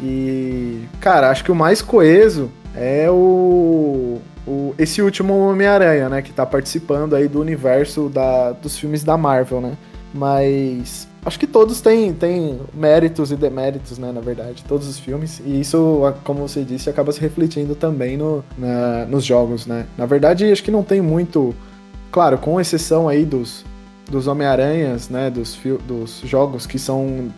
[0.03, 6.21] E, cara, acho que o mais coeso é o, o esse último Homem-Aranha, né?
[6.21, 9.79] Que tá participando aí do universo da, dos filmes da Marvel, né?
[10.13, 15.41] Mas acho que todos têm, têm méritos e deméritos, né, na verdade, todos os filmes.
[15.45, 19.87] E isso, como você disse, acaba se refletindo também no, na, nos jogos, né.
[19.97, 21.55] Na verdade, acho que não tem muito...
[22.11, 23.65] Claro, com exceção aí dos,
[24.11, 27.29] dos Homem-Aranhas, né, dos, dos jogos que são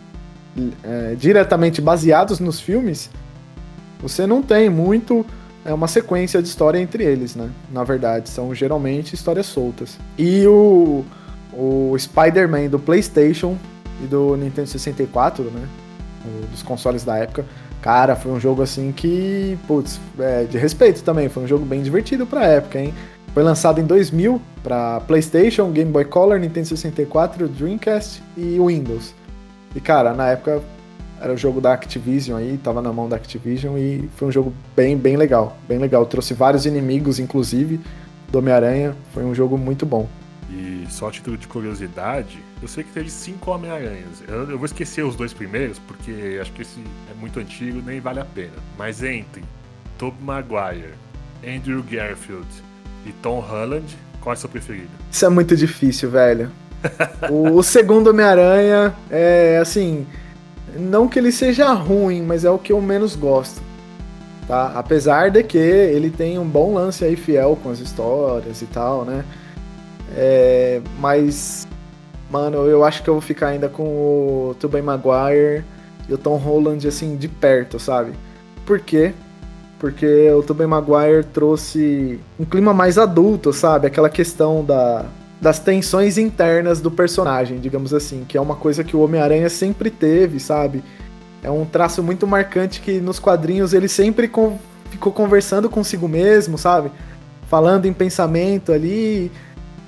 [0.83, 3.09] é, diretamente baseados nos filmes,
[4.01, 5.25] você não tem muito
[5.63, 7.49] é uma sequência de história entre eles, né?
[7.71, 9.97] Na verdade, são geralmente histórias soltas.
[10.17, 11.05] E o,
[11.53, 13.57] o Spider-Man do PlayStation
[14.03, 15.67] e do Nintendo 64, né?
[16.51, 17.45] Dos consoles da época.
[17.81, 21.29] Cara, foi um jogo assim que, putz, é, de respeito também.
[21.29, 22.93] Foi um jogo bem divertido pra época, hein?
[23.33, 29.15] Foi lançado em 2000 para PlayStation, Game Boy Color, Nintendo 64, Dreamcast e Windows.
[29.75, 30.61] E cara, na época
[31.19, 34.53] era o jogo da Activision aí, tava na mão da Activision e foi um jogo
[34.75, 36.05] bem, bem legal, bem legal.
[36.05, 37.79] Trouxe vários inimigos, inclusive,
[38.31, 38.95] do Homem-Aranha.
[39.13, 40.07] Foi um jogo muito bom.
[40.51, 44.21] E só a título de curiosidade, eu sei que teve cinco Homem-Aranhas.
[44.27, 48.01] Eu, eu, vou esquecer os dois primeiros, porque acho que esse é muito antigo nem
[48.01, 48.51] vale a pena.
[48.77, 49.43] Mas entre
[49.97, 50.93] Tobey Maguire,
[51.41, 52.47] Andrew Garfield
[53.05, 54.89] e Tom Holland, qual é seu preferido?
[55.09, 56.51] Isso é muito difícil, velho.
[57.29, 60.05] o, o segundo Homem-Aranha é assim.
[60.77, 63.61] Não que ele seja ruim, mas é o que eu menos gosto.
[64.47, 64.73] Tá?
[64.75, 69.05] Apesar de que ele tem um bom lance aí fiel com as histórias e tal,
[69.05, 69.23] né?
[70.15, 71.67] É, mas,
[72.29, 75.63] mano, eu acho que eu vou ficar ainda com o Tobey Maguire
[76.07, 78.11] e o Tom Holland, assim, de perto, sabe?
[78.65, 79.13] Por quê?
[79.79, 83.87] Porque o Tobey Maguire trouxe um clima mais adulto, sabe?
[83.87, 85.05] Aquela questão da,
[85.41, 89.89] das tensões internas do personagem, digamos assim, que é uma coisa que o Homem-Aranha sempre
[89.89, 90.83] teve, sabe?
[91.41, 94.59] É um traço muito marcante que nos quadrinhos ele sempre com,
[94.91, 96.91] ficou conversando consigo mesmo, sabe?
[97.49, 99.31] Falando em pensamento ali,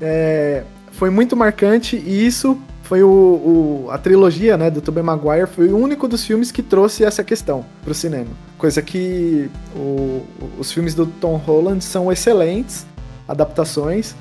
[0.01, 5.47] é, foi muito marcante e isso foi o, o, a trilogia né, do Tobey Maguire
[5.47, 8.27] foi o único dos filmes que trouxe essa questão para o cinema.
[8.57, 10.21] Coisa que o,
[10.59, 12.85] os filmes do Tom Holland são excelentes
[13.27, 14.15] adaptações,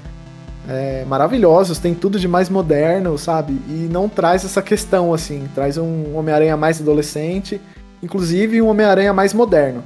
[0.68, 3.52] é, maravilhosos, tem tudo de mais moderno, sabe?
[3.68, 7.60] E não traz essa questão assim, traz um Homem-Aranha mais adolescente,
[8.02, 9.82] inclusive um Homem-Aranha mais moderno,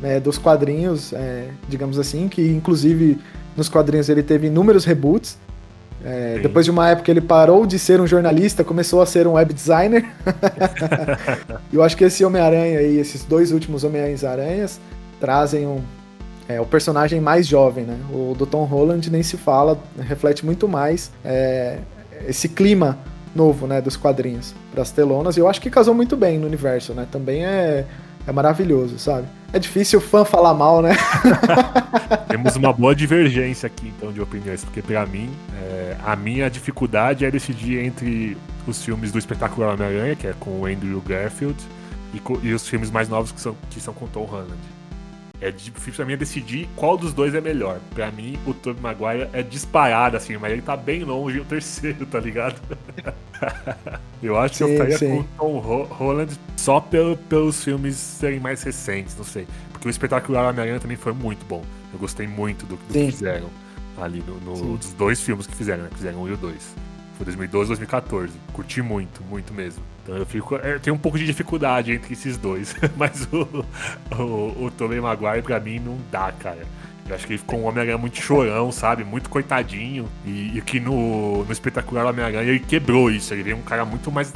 [0.00, 3.18] né, dos quadrinhos, é, digamos assim, que inclusive
[3.56, 5.38] nos quadrinhos ele teve inúmeros reboots.
[6.02, 9.32] É, depois de uma época ele parou de ser um jornalista, começou a ser um
[9.32, 10.06] web designer.
[11.70, 14.80] e eu acho que esse Homem-Aranha aí, esses dois últimos Homem-Aranhas,
[15.20, 15.82] trazem um,
[16.48, 17.96] é, o personagem mais jovem, né?
[18.10, 21.78] O do Tom Holland nem se fala, reflete muito mais é,
[22.26, 22.98] esse clima
[23.34, 25.36] novo, né, dos quadrinhos para as telonas.
[25.36, 27.06] E eu acho que casou muito bem no universo, né?
[27.10, 27.84] Também é,
[28.26, 29.26] é maravilhoso, sabe?
[29.52, 30.96] É difícil o fã falar mal, né?
[32.28, 37.24] Temos uma boa divergência aqui, então, de opiniões, porque para mim, é, a minha dificuldade
[37.24, 41.56] é decidir entre os filmes do Espetacular Homem-Aranha, que é com o Andrew Garfield,
[42.14, 44.54] e, e, os filmes mais novos que são, que são com Tom Holland.
[45.40, 47.80] É difícil pra mim decidir qual dos dois é melhor.
[47.94, 52.04] Pra mim, o Tobey Maguire é disparado, assim, mas ele tá bem longe o terceiro,
[52.04, 52.60] tá ligado?
[54.22, 58.38] eu acho sim, que eu estaria com o Tom Holland só pelo, pelos filmes serem
[58.38, 59.46] mais recentes, não sei.
[59.72, 61.64] Porque o espetacular Homem-Aranha também foi muito bom.
[61.92, 63.48] Eu gostei muito do, do que fizeram
[63.98, 65.90] ali no, no dos dois filmes que fizeram, né?
[65.94, 66.74] Fizeram um e o dois.
[67.20, 68.32] Foi 2012 2014.
[68.54, 69.82] Curti muito, muito mesmo.
[70.02, 70.54] Então eu fico.
[70.56, 72.74] Eu tenho um pouco de dificuldade entre esses dois.
[72.96, 73.66] Mas o,
[74.16, 76.62] o, o Maguire, pra mim, não dá, cara.
[77.06, 79.04] Eu acho que ele ficou um Homem-Aranha muito chorão, sabe?
[79.04, 80.08] Muito coitadinho.
[80.24, 83.34] E, e que no, no espetacular Homem-Aranha ele quebrou isso.
[83.34, 84.32] Ele veio um cara muito mais,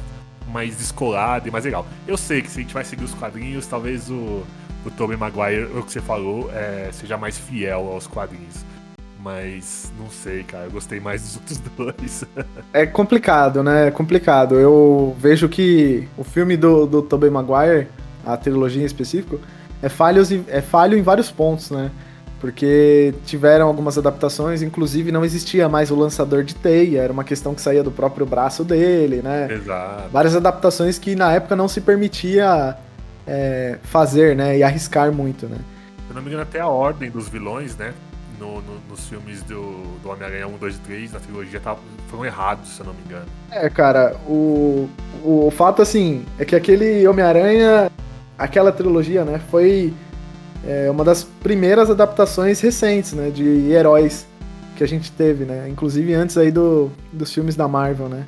[0.53, 1.87] mais descolado e mais legal.
[2.07, 4.45] Eu sei que se a gente vai seguir os quadrinhos, talvez o,
[4.85, 8.63] o Tobey Maguire, o que você falou, é, seja mais fiel aos quadrinhos
[9.25, 10.67] mas não sei, cara.
[10.67, 12.25] Eu gostei mais dos outros dois.
[12.75, 13.89] é complicado, né?
[13.89, 14.61] É complicado.
[14.61, 17.89] Eu vejo que o filme do, do Tobey Maguire,
[18.25, 19.41] a trilogia em específico,
[19.83, 21.91] é falho, é falho em vários pontos, né?
[22.39, 27.55] Porque tiveram algumas adaptações, inclusive não existia mais o lançador de teia, era uma questão
[27.55, 29.49] que saía do próprio braço dele, né?
[29.51, 30.11] Exato.
[30.13, 32.77] Várias adaptações que na época não se permitia
[33.27, 34.59] é, fazer, né?
[34.59, 35.57] E arriscar muito, né?
[36.07, 37.95] Se eu não me engano, até a ordem dos vilões, né?
[38.39, 41.77] No, no, nos filmes do, do Homem-Aranha 1, 2 e 3, na trilogia, tá,
[42.09, 43.27] foram errados, se eu não me engano.
[43.51, 44.89] É, cara, o,
[45.23, 47.91] o, fato, assim, é que aquele Homem-Aranha,
[48.39, 49.93] aquela trilogia, né, foi
[50.67, 54.27] é, uma das primeiras adaptações recentes, né, de heróis
[54.77, 58.25] que a gente teve, né, inclusive antes aí do, dos filmes da Marvel, né.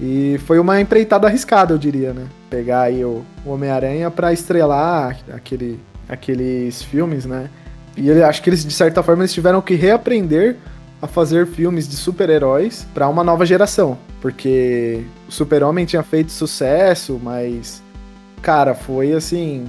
[0.00, 2.26] E foi uma empreitada arriscada, eu diria, né?
[2.50, 7.48] Pegar aí o Homem-Aranha para estrelar aquele, aqueles filmes, né?
[7.96, 10.56] E ele, acho que eles, de certa forma, eles tiveram que reaprender
[11.00, 13.98] a fazer filmes de super-heróis para uma nova geração.
[14.20, 17.82] Porque o Super-Homem tinha feito sucesso, mas.
[18.42, 19.66] Cara, foi assim.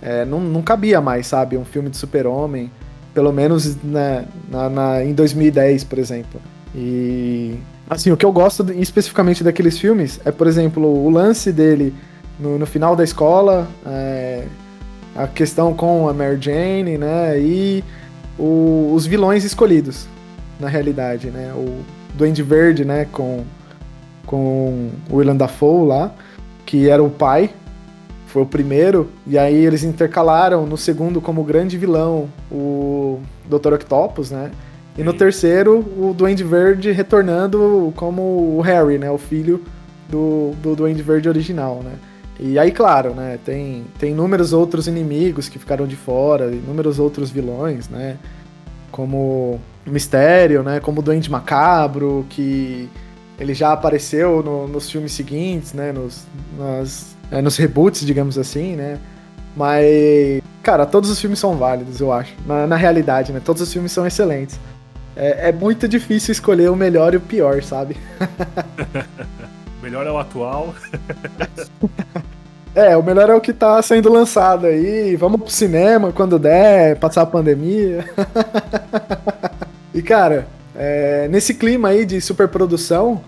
[0.00, 1.56] É, não, não cabia mais, sabe?
[1.56, 2.70] Um filme de Super-Homem.
[3.12, 6.40] Pelo menos né, na, na, em 2010, por exemplo.
[6.74, 7.58] E.
[7.90, 11.94] Assim, o que eu gosto especificamente daqueles filmes é, por exemplo, o lance dele
[12.38, 13.66] no, no final da escola.
[13.86, 14.44] É,
[15.18, 17.38] a questão com a Mary Jane, né?
[17.40, 17.82] E
[18.38, 20.06] o, os vilões escolhidos,
[20.60, 21.52] na realidade, né?
[21.54, 21.82] O
[22.14, 23.06] Duende Verde, né?
[23.10, 23.44] Com,
[24.24, 26.14] com o William Dafoe lá,
[26.64, 27.50] que era o pai,
[28.26, 33.74] foi o primeiro, e aí eles intercalaram no segundo como grande vilão o Dr.
[33.74, 34.52] Octopus, né?
[34.96, 39.10] E no terceiro, o Duende Verde retornando como o Harry, né?
[39.10, 39.62] O filho
[40.08, 41.92] do, do Duende Verde original, né?
[42.40, 47.30] E aí, claro, né, tem, tem inúmeros outros inimigos que ficaram de fora, inúmeros outros
[47.30, 48.16] vilões, né,
[48.92, 52.88] como o Mistério, né, como o Duende Macabro, que
[53.40, 56.26] ele já apareceu no, nos filmes seguintes, né, nos,
[56.56, 59.00] nas, é, nos reboots, digamos assim, né,
[59.56, 63.72] mas, cara, todos os filmes são válidos, eu acho, na, na realidade, né, todos os
[63.72, 64.60] filmes são excelentes.
[65.16, 67.96] É, é muito difícil escolher o melhor e o pior, sabe?
[69.82, 70.74] melhor é o atual.
[72.74, 75.16] é, o melhor é o que tá sendo lançado aí.
[75.16, 78.04] Vamos pro cinema quando der, passar a pandemia.
[79.94, 83.22] e, cara, é, nesse clima aí de superprodução,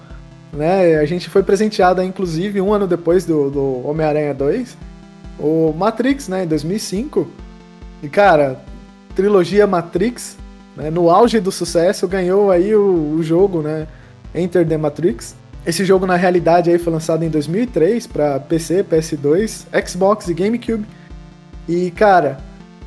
[0.52, 4.76] né, a gente foi presenteado, inclusive, um ano depois do, do Homem-Aranha 2,
[5.38, 7.28] o Matrix, né, em 2005.
[8.02, 8.60] E, cara,
[9.14, 10.36] trilogia Matrix,
[10.76, 13.86] né, no auge do sucesso, ganhou aí o, o jogo, né,
[14.34, 15.34] Enter the Matrix.
[15.66, 20.86] Esse jogo, na realidade, aí foi lançado em 2003 para PC, PS2, Xbox e GameCube.
[21.68, 22.38] E, cara,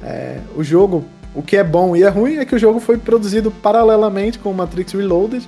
[0.02, 1.06] é, o jogo,
[1.36, 4.52] o que é bom e é ruim é que o jogo foi produzido paralelamente com
[4.54, 5.48] Matrix Reloaded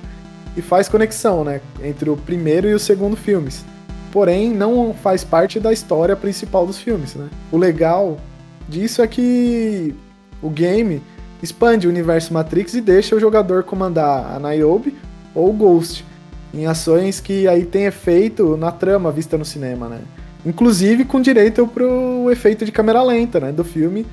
[0.56, 3.66] e faz conexão, né, entre o primeiro e o segundo filmes.
[4.12, 7.28] Porém, não faz parte da história principal dos filmes, né?
[7.52, 8.18] O legal
[8.70, 9.94] disso é que
[10.42, 11.02] o game
[11.44, 14.96] expande o universo Matrix e deixa o jogador comandar a Niobe
[15.34, 16.06] ou o Ghost
[16.56, 20.00] em ações que aí tem efeito na trama vista no cinema, né?
[20.46, 24.06] Inclusive com direito pro efeito de câmera lenta, né, do filme,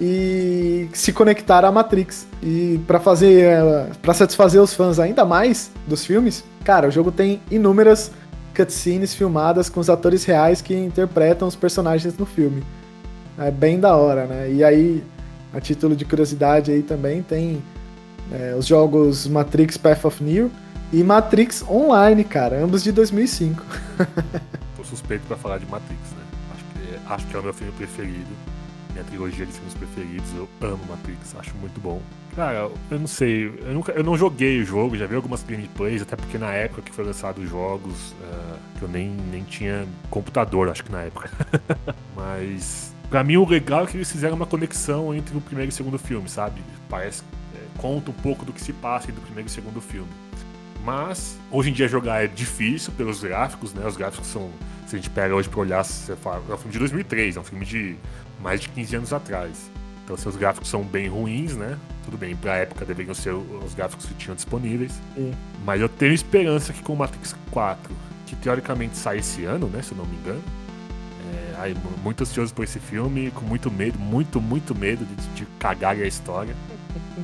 [0.00, 2.26] e se conectar à Matrix.
[2.42, 7.12] E para fazer, eh, para satisfazer os fãs ainda mais dos filmes, cara, o jogo
[7.12, 8.10] tem inúmeras
[8.56, 12.62] cutscenes filmadas com os atores reais que interpretam os personagens no filme.
[13.36, 14.50] É bem da hora, né?
[14.50, 15.02] E aí,
[15.52, 17.62] a título de curiosidade aí também tem
[18.32, 20.50] é, os jogos Matrix Path of Neo
[20.92, 23.64] e Matrix Online, cara, ambos de 2005.
[24.76, 26.24] Tô suspeito para falar de Matrix, né?
[26.52, 28.30] Acho que, acho que é o meu filme preferido
[28.94, 30.30] minha trilogia de filmes preferidos.
[30.34, 32.00] Eu amo Matrix, acho muito bom.
[32.34, 36.02] Cara, eu não sei, eu, nunca, eu não joguei o jogo, já vi algumas gameplays,
[36.02, 40.68] até porque na época que foi lançado os jogos, uh, eu nem, nem tinha computador,
[40.68, 41.30] acho que na época.
[42.16, 45.72] Mas, pra mim, o legal é que eles fizeram uma conexão entre o primeiro e
[45.72, 46.60] o segundo filme, sabe?
[46.88, 47.22] Parece,
[47.54, 50.10] é, conta um pouco do que se passa entre o primeiro e o segundo filme.
[50.84, 53.86] Mas, hoje em dia jogar é difícil pelos gráficos, né?
[53.86, 54.50] Os gráficos são,
[54.86, 57.40] se a gente pega hoje pra olhar, você fala, é um filme de 2003, é
[57.40, 57.96] um filme de
[58.42, 59.70] mais de 15 anos atrás.
[60.04, 61.78] Então seus gráficos são bem ruins, né?
[62.04, 64.92] Tudo bem, pra época deveriam ser os gráficos que tinham disponíveis.
[65.14, 65.32] Sim.
[65.64, 67.90] Mas eu tenho esperança que com o Matrix 4,
[68.26, 69.80] que teoricamente sai esse ano, né?
[69.80, 70.42] Se eu não me engano.
[71.32, 75.46] É, aí, muito ansioso por esse filme, com muito medo, muito, muito medo de, de
[75.58, 76.54] cagar a história.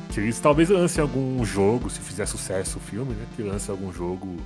[0.09, 3.25] Que eles talvez lancem algum jogo, se fizer sucesso o filme, né?
[3.35, 4.37] Que lance algum jogo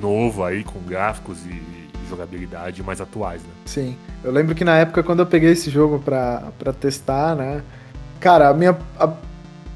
[0.00, 3.48] novo aí, com gráficos e jogabilidade mais atuais, né?
[3.64, 3.96] Sim.
[4.22, 7.62] Eu lembro que na época, quando eu peguei esse jogo pra, pra testar, né?
[8.18, 9.08] Cara, a minha, a,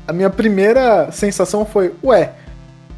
[0.08, 2.32] a minha primeira sensação foi, ué,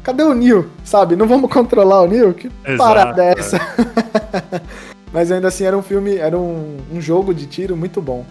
[0.03, 0.69] cadê o Neil?
[0.83, 1.15] Sabe?
[1.15, 2.33] Não vamos controlar o Neil?
[2.33, 3.57] Que Exato, parada é essa?
[3.57, 4.61] É.
[5.13, 8.25] Mas ainda assim, era um filme, era um, um jogo de tiro muito bom.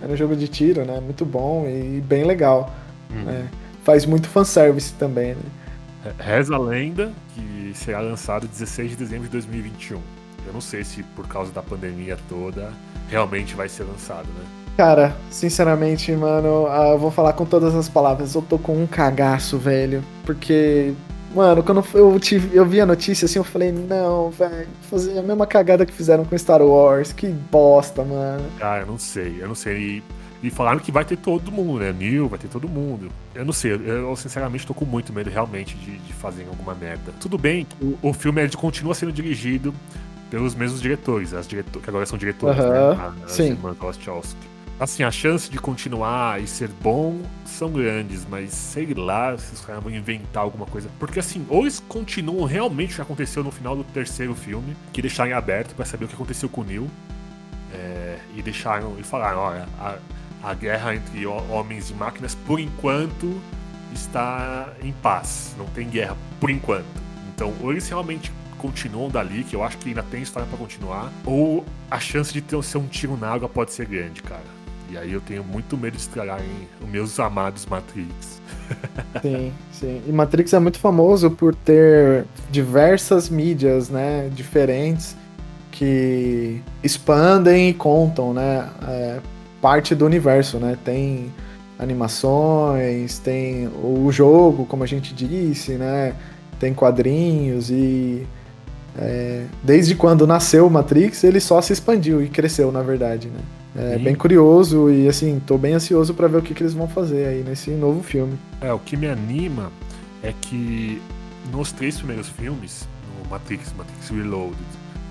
[0.00, 1.00] Era um jogo de tiro, né?
[1.00, 2.70] Muito bom e bem legal.
[3.14, 3.24] Uhum.
[3.24, 3.48] Né?
[3.82, 6.12] Faz muito fanservice também, né?
[6.18, 10.00] Reza a lenda que será lançado 16 de dezembro de 2021.
[10.46, 12.72] Eu não sei se por causa da pandemia toda
[13.08, 14.44] realmente vai ser lançado, né?
[14.76, 18.34] Cara, sinceramente, mano, ah, eu vou falar com todas as palavras.
[18.34, 20.02] Eu tô com um cagaço, velho.
[20.24, 20.92] Porque,
[21.32, 25.22] mano, quando eu, tive, eu vi a notícia assim, eu falei, não, velho, fazer a
[25.22, 27.12] mesma cagada que fizeram com Star Wars.
[27.12, 28.44] Que bosta, mano.
[28.60, 29.76] Ah, eu não sei, eu não sei.
[29.78, 30.02] E,
[30.46, 31.92] e falaram que vai ter todo mundo, né?
[31.92, 33.10] Neil, vai ter todo mundo.
[33.34, 37.12] Eu não sei, eu sinceramente tô com muito medo realmente de, de fazer alguma merda.
[37.20, 39.74] Tudo bem, o, o filme continua sendo dirigido
[40.30, 42.96] pelos mesmos diretores, as diretor que agora são diretores, uh -huh.
[42.96, 43.24] né?
[43.24, 43.50] As Sim.
[43.50, 43.76] irmãs
[44.78, 49.60] Assim, a chance de continuar e ser bom são grandes, mas sei lá se os
[49.60, 50.90] caras vão inventar alguma coisa.
[50.98, 55.00] Porque assim, ou eles continuam realmente o que aconteceu no final do terceiro filme, que
[55.00, 56.90] deixarem aberto para saber o que aconteceu com o Neil.
[57.72, 59.96] É, e deixaram e falaram, olha, a,
[60.44, 63.40] a guerra entre homens e máquinas, por enquanto,
[63.92, 65.54] está em paz.
[65.58, 66.84] Não tem guerra por enquanto.
[67.34, 71.12] Então, ou eles realmente continuam dali, que eu acho que ainda tem história para continuar,
[71.24, 74.54] ou a chance de ter, ser um tiro na água pode ser grande, cara.
[74.90, 76.46] E aí eu tenho muito medo de estragarem
[76.80, 78.40] os meus amados Matrix.
[79.20, 80.02] sim, sim.
[80.06, 85.16] E Matrix é muito famoso por ter diversas mídias, né, diferentes
[85.72, 89.20] que expandem e contam, né, é,
[89.64, 90.76] parte do universo, né.
[90.84, 91.32] Tem
[91.78, 96.14] animações, tem o jogo, como a gente disse, né,
[96.60, 98.26] tem quadrinhos e
[98.96, 103.40] é, desde quando nasceu o Matrix, ele só se expandiu e cresceu, na verdade, né?
[103.74, 104.04] É Sim.
[104.04, 107.26] bem curioso e assim, tô bem ansioso para ver o que, que eles vão fazer
[107.26, 108.38] aí nesse novo filme.
[108.60, 109.72] É, o que me anima
[110.22, 111.00] é que
[111.50, 112.86] nos três primeiros filmes,
[113.18, 114.54] no Matrix, Matrix Reloaded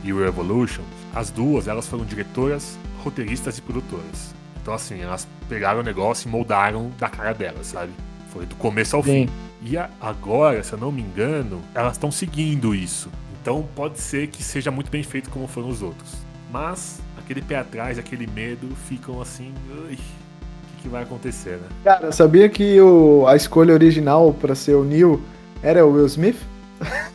[0.04, 0.84] e o Revolution,
[1.14, 4.43] as duas elas foram diretoras, roteiristas e produtoras.
[4.64, 7.92] Então assim, elas pegaram o negócio e moldaram da cara delas, sabe?
[8.32, 9.28] Foi do começo ao Sim.
[9.28, 9.34] fim.
[9.62, 13.10] E agora, se eu não me engano, elas estão seguindo isso.
[13.42, 16.14] Então pode ser que seja muito bem feito como foram os outros.
[16.50, 19.54] Mas aquele pé atrás, aquele medo ficam assim.
[19.70, 21.68] Ui, o que, que, vai acontecer, né?
[21.84, 25.22] Cara, sabia que o, a escolha original para ser o Neil
[25.62, 26.38] era o Will Smith?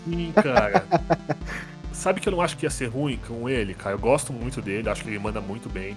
[0.04, 0.84] Sim, cara.
[1.92, 3.94] Sabe que eu não acho que ia ser ruim com ele, cara?
[3.94, 5.96] Eu gosto muito dele, acho que ele manda muito bem.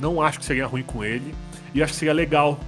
[0.00, 1.34] Não acho que seria ruim com ele.
[1.74, 2.58] E acho que seria legal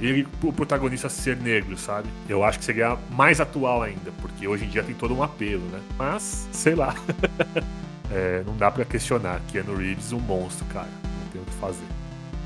[0.00, 2.08] ele, o protagonista ser negro, sabe?
[2.28, 5.62] Eu acho que seria mais atual ainda, porque hoje em dia tem todo um apelo,
[5.66, 5.80] né?
[5.98, 6.94] Mas, sei lá.
[8.10, 9.40] é, não dá para questionar.
[9.48, 10.88] Keanu Reeves, um monstro, cara.
[11.04, 11.99] Não tem o que fazer.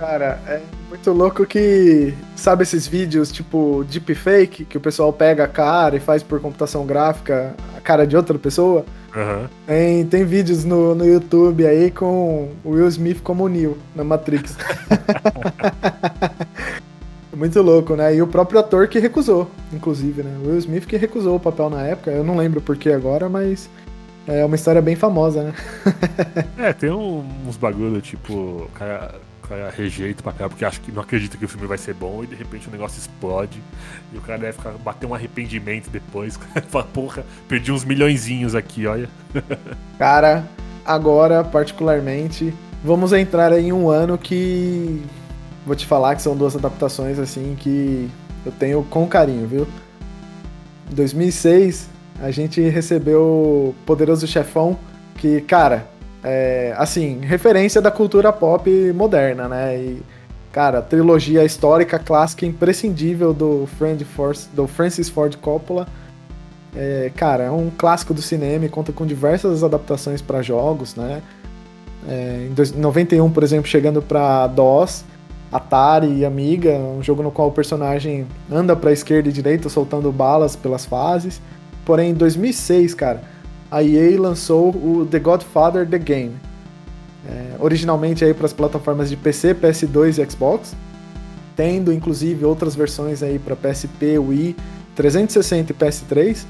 [0.06, 2.12] Cara, é muito louco que.
[2.36, 6.84] Sabe esses vídeos tipo deepfake, que o pessoal pega a cara e faz por computação
[6.84, 8.84] gráfica a cara de outra pessoa?
[9.16, 9.48] Uhum.
[9.66, 14.04] Tem, tem vídeos no, no YouTube aí com o Will Smith como o Neo na
[14.04, 14.58] Matrix.
[17.34, 18.14] Muito louco, né?
[18.14, 20.36] E o próprio ator que recusou, inclusive, né?
[20.44, 22.10] Will Smith que recusou o papel na época.
[22.10, 23.70] Eu não lembro por que agora, mas
[24.26, 25.54] é uma história bem famosa, né?
[26.58, 29.14] é, tem uns bagulho, tipo, o cara
[29.48, 32.24] cara rejeita pra cá porque acha que não acredita que o filme vai ser bom
[32.24, 33.62] e de repente o negócio explode
[34.12, 36.38] e o cara deve ficar, bater um arrependimento depois.
[36.68, 39.08] Fala, porra, perdi uns milhõeszinhos aqui, olha.
[39.98, 40.44] Cara,
[40.84, 45.02] agora, particularmente, vamos entrar em um ano que.
[45.66, 48.10] Vou te falar que são duas adaptações assim que
[48.44, 49.66] eu tenho com carinho, viu?
[50.90, 51.88] Em 2006,
[52.20, 54.78] a gente recebeu Poderoso Chefão,
[55.16, 55.86] que, cara,
[56.24, 59.76] é, assim, referência da cultura pop moderna, né?
[59.76, 60.02] E,
[60.50, 63.68] cara, trilogia histórica clássica imprescindível do,
[64.16, 65.86] Force, do Francis Ford Coppola.
[66.74, 71.20] É, cara, é um clássico do cinema e conta com diversas adaptações para jogos, né?
[72.08, 75.04] É, em 91, por exemplo, chegando para DOS,
[75.52, 80.10] Atari e Amiga, um jogo no qual o personagem anda para esquerda e direita soltando
[80.10, 81.40] balas pelas fases.
[81.84, 83.33] Porém, em 2006, cara,
[83.74, 86.36] a EA lançou o The Godfather The Game.
[87.28, 90.76] É, originalmente aí para as plataformas de PC, PS2 e Xbox,
[91.56, 94.54] tendo inclusive outras versões aí para PSP, Wii,
[94.94, 96.44] 360 e PS3.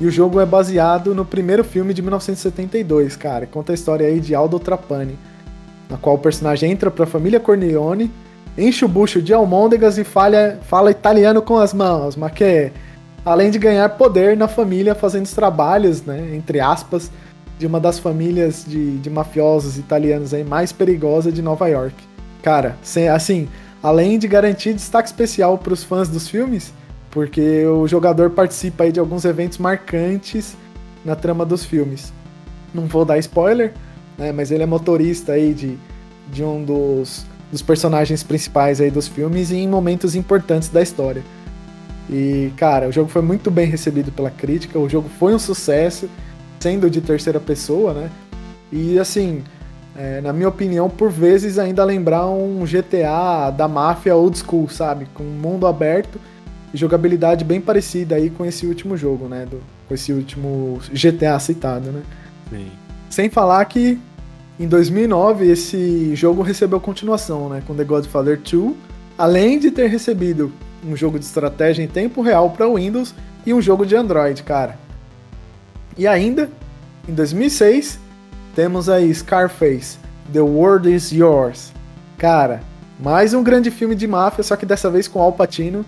[0.00, 3.46] E o jogo é baseado no primeiro filme de 1972, cara.
[3.46, 5.18] Conta a história aí de Aldo Trapani,
[5.90, 8.10] na qual o personagem entra para a família Corleone,
[8.56, 12.72] enche o bucho de almôndegas e fala, fala italiano com as mãos, mas que
[13.24, 17.10] além de ganhar poder na família fazendo os trabalhos, né, entre aspas,
[17.58, 21.96] de uma das famílias de, de mafiosos italianos aí mais perigosa de Nova York.
[22.42, 22.76] Cara,
[23.12, 23.48] assim,
[23.82, 26.72] além de garantir destaque especial para os fãs dos filmes,
[27.10, 30.56] porque o jogador participa aí de alguns eventos marcantes
[31.04, 32.12] na trama dos filmes.
[32.72, 33.72] Não vou dar spoiler,
[34.16, 35.76] né, mas ele é motorista aí de,
[36.30, 41.22] de um dos, dos personagens principais aí dos filmes e em momentos importantes da história.
[42.08, 46.08] E, cara, o jogo foi muito bem recebido pela crítica, o jogo foi um sucesso,
[46.58, 48.10] sendo de terceira pessoa, né?
[48.72, 49.42] E, assim,
[49.96, 55.06] é, na minha opinião, por vezes ainda lembrar um GTA da máfia old school, sabe?
[55.12, 56.18] Com um mundo aberto
[56.72, 59.44] e jogabilidade bem parecida aí com esse último jogo, né?
[59.44, 62.02] Do, com esse último GTA citado, né?
[62.50, 62.66] Sim.
[63.10, 63.98] Sem falar que
[64.58, 67.62] em 2009 esse jogo recebeu continuação, né?
[67.66, 68.74] Com The Godfather 2,
[69.16, 70.52] além de ter recebido
[70.88, 73.14] um jogo de estratégia em tempo real para Windows
[73.44, 74.78] e um jogo de Android, cara.
[75.96, 76.48] E ainda,
[77.08, 77.98] em 2006,
[78.54, 79.98] temos aí Scarface,
[80.32, 81.72] The World Is Yours.
[82.16, 82.60] Cara,
[82.98, 85.84] mais um grande filme de máfia, só que dessa vez com Al Pacino.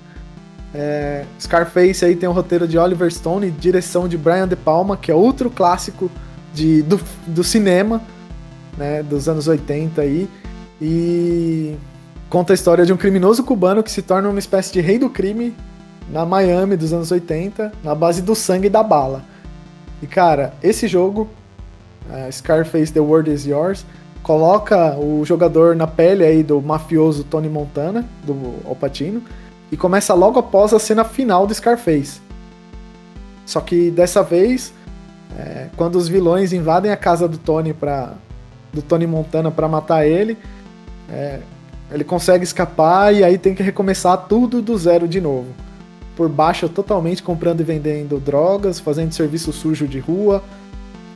[0.72, 4.96] É, Scarface aí tem o roteiro de Oliver Stone e direção de Brian De Palma,
[4.96, 6.10] que é outro clássico
[6.54, 8.00] de, do, do cinema,
[8.76, 10.28] né, dos anos 80 aí.
[10.80, 11.76] E
[12.30, 15.10] conta a história de um criminoso cubano que se torna uma espécie de rei do
[15.10, 15.54] crime
[16.08, 19.24] na Miami dos anos 80, na base do sangue e da bala.
[20.00, 21.28] E cara, esse jogo,
[22.08, 23.84] uh, Scarface The World Is Yours,
[24.22, 29.22] coloca o jogador na pele aí do mafioso Tony Montana, do Al Pacino,
[29.72, 32.20] e começa logo após a cena final do Scarface.
[33.44, 34.72] Só que dessa vez,
[35.36, 38.14] é, quando os vilões invadem a casa do Tony para
[38.72, 40.38] do Tony Montana para matar ele,
[41.10, 41.40] é,
[41.90, 45.48] ele consegue escapar e aí tem que recomeçar tudo do zero de novo.
[46.16, 50.42] Por baixo, totalmente comprando e vendendo drogas, fazendo serviço sujo de rua,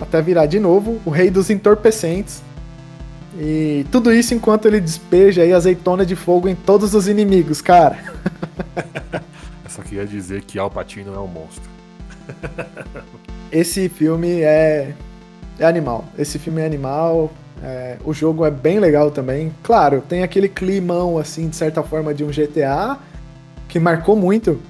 [0.00, 2.42] até virar de novo o rei dos entorpecentes.
[3.38, 7.98] E tudo isso enquanto ele despeja aí azeitona de fogo em todos os inimigos, cara.
[9.64, 11.68] Eu só queria dizer que Al Pacino é um monstro.
[13.50, 14.94] Esse filme é,
[15.58, 16.04] é animal.
[16.18, 17.32] Esse filme é animal.
[17.64, 19.50] É, o jogo é bem legal também.
[19.62, 22.98] Claro, tem aquele climão, assim, de certa forma, de um GTA,
[23.66, 24.60] que marcou muito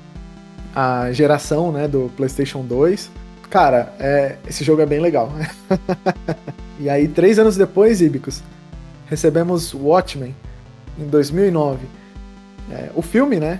[0.72, 3.10] a geração, né, do PlayStation 2.
[3.50, 5.32] Cara, é, esse jogo é bem legal.
[6.78, 8.44] e aí, três anos depois, Ibicos,
[9.06, 10.34] recebemos Watchmen,
[10.96, 11.86] em 2009.
[12.70, 13.58] É, o filme, né,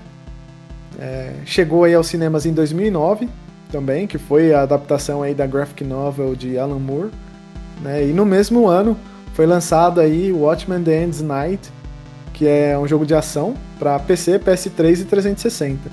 [0.96, 3.28] é, chegou aí aos cinemas em 2009
[3.72, 7.10] também, que foi a adaptação aí da graphic novel de Alan Moore.
[7.82, 8.96] Né, e no mesmo ano
[9.34, 11.70] foi lançado aí Watchmen The End's Night,
[12.32, 15.90] que é um jogo de ação para PC, PS3 e 360.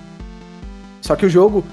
[1.01, 1.63] Só que o jogo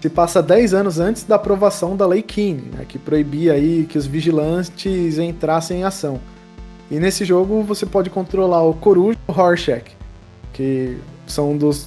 [0.00, 3.96] se passa 10 anos antes da aprovação da Lei Keane, né, que proibia aí que
[3.96, 6.18] os vigilantes entrassem em ação.
[6.90, 9.96] E nesse jogo você pode controlar o Coruja e o Rorschach,
[10.52, 11.86] que são um dos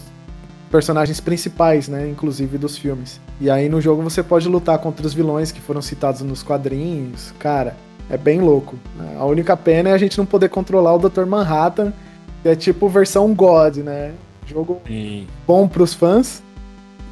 [0.71, 3.19] personagens principais, né, inclusive dos filmes.
[3.41, 7.33] E aí no jogo você pode lutar contra os vilões que foram citados nos quadrinhos.
[7.37, 7.75] Cara,
[8.09, 8.75] é bem louco.
[9.17, 11.25] A única pena é a gente não poder controlar o Dr.
[11.25, 11.93] Manhattan,
[12.41, 14.13] que é tipo versão God, né?
[14.45, 15.27] Jogo Sim.
[15.47, 16.43] bom pros fãs,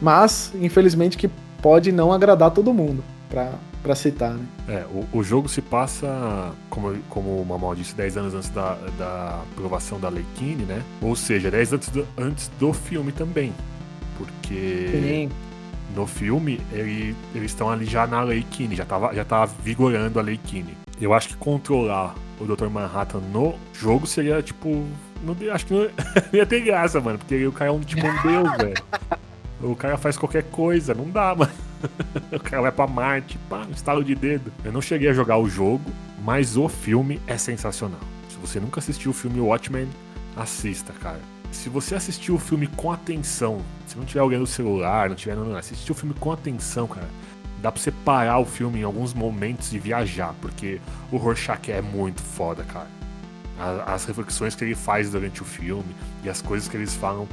[0.02, 1.30] mas infelizmente que
[1.62, 3.04] pode não agradar todo mundo.
[3.30, 4.46] Pra, pra citar, né?
[4.68, 8.78] É, o, o jogo se passa, como, como o Mamal disse, 10 anos antes da,
[8.98, 10.84] da aprovação da Lei Kine, né?
[11.02, 13.52] Ou seja, 10 anos do, antes do filme também.
[14.16, 15.30] Porque Sim.
[15.96, 20.20] no filme ele, eles estão ali já na Lei Kine, já tava, já tava vigorando
[20.20, 20.83] a Lei Kine.
[21.04, 22.68] Eu acho que controlar o Dr.
[22.68, 24.86] Manhattan no jogo seria tipo.
[25.22, 25.90] Não, acho que não,
[26.32, 28.84] ia ter graça, mano, porque o cara é um tipo um deus, velho.
[29.62, 31.52] O cara faz qualquer coisa, não dá, mano.
[32.32, 34.52] O cara vai pra Marte, pá, um estalo de dedo.
[34.64, 35.84] Eu não cheguei a jogar o jogo,
[36.24, 38.00] mas o filme é sensacional.
[38.30, 39.90] Se você nunca assistiu o filme Watchmen,
[40.36, 41.20] assista, cara.
[41.52, 45.36] Se você assistiu o filme com atenção, se não tiver alguém no celular, não tiver.
[45.36, 47.08] Não, não, assistir o filme com atenção, cara.
[47.64, 50.80] Dá pra você parar o filme em alguns momentos e viajar, porque
[51.12, 52.88] o Rorschach é muito foda, cara.
[53.88, 57.28] As reflexões que ele faz durante o filme e as coisas que eles falam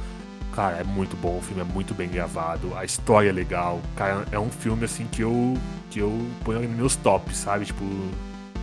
[0.55, 3.79] Cara, é muito bom, o filme é muito bem gravado, a história é legal.
[3.95, 5.53] Cara, é um filme assim que eu
[5.89, 6.11] que eu
[6.43, 7.65] ponho nos meus tops, sabe?
[7.65, 7.83] Tipo,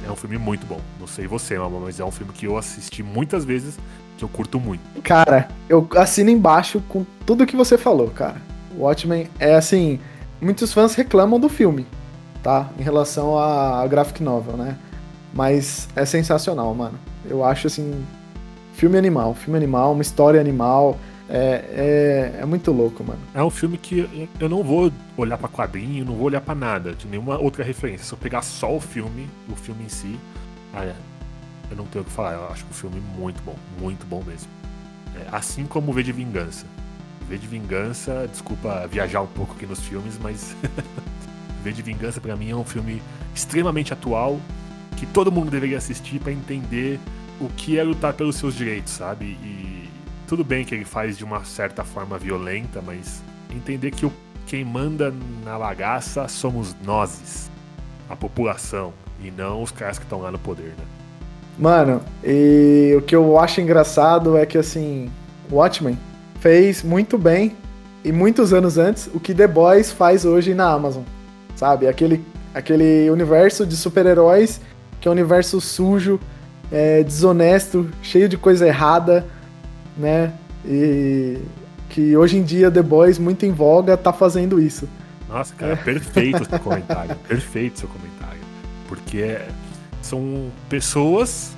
[0.07, 0.81] é um filme muito bom.
[1.01, 3.79] Não sei você, mas é um filme que eu assisti muitas vezes,
[4.19, 4.83] que eu curto muito.
[5.03, 8.37] Cara, eu assino embaixo com tudo que você falou, cara.
[8.77, 9.99] Watchmen é assim.
[10.41, 11.86] Muitos fãs reclamam do filme,
[12.43, 12.70] tá?
[12.78, 14.78] Em relação à graphic novel, né?
[15.34, 16.99] Mas é sensacional, mano.
[17.24, 18.05] Eu acho assim.
[18.74, 20.97] Filme animal, filme animal, uma história animal.
[21.28, 23.18] É, é, é muito louco, mano.
[23.34, 26.95] É um filme que eu não vou olhar pra quadrinho, não vou olhar pra nada,
[26.95, 28.07] de nenhuma outra referência.
[28.07, 30.18] Se eu pegar só o filme, o filme em si,
[30.72, 30.95] ah, é,
[31.70, 32.34] eu não tenho o que falar.
[32.34, 34.49] Eu acho que o filme é muito bom, muito bom mesmo.
[35.16, 36.64] É, assim como o V de Vingança.
[37.29, 40.57] V de Vingança, desculpa viajar um pouco aqui nos filmes, mas
[41.62, 43.03] V de Vingança pra mim é um filme
[43.35, 44.41] extremamente atual
[44.97, 46.99] que todo mundo deveria assistir pra entender
[47.41, 49.26] o que é lutar pelos seus direitos, sabe?
[49.43, 49.89] E
[50.26, 53.22] tudo bem que ele faz de uma certa forma violenta, mas
[53.55, 54.12] entender que o,
[54.47, 55.14] quem manda
[55.45, 57.51] na bagaça somos nós,
[58.09, 60.85] a população, e não os caras que estão lá no poder, né?
[61.59, 65.11] Mano, e o que eu acho engraçado é que assim,
[65.51, 65.99] Watchmen
[66.41, 67.57] fez muito bem
[68.05, 71.03] e muitos anos antes o que The Boys faz hoje na Amazon.
[71.57, 71.89] Sabe?
[71.89, 72.24] Aquele,
[72.55, 74.61] aquele universo de super-heróis
[75.01, 76.20] que é um universo sujo,
[76.70, 79.26] é, desonesto, cheio de coisa errada,
[79.97, 80.32] né?
[80.64, 81.39] E
[81.89, 84.89] que hoje em dia The Boys, muito em voga, tá fazendo isso.
[85.28, 87.16] Nossa, cara, perfeito o seu comentário.
[87.28, 88.41] Perfeito o seu comentário.
[88.89, 89.39] Porque
[90.01, 91.53] são pessoas,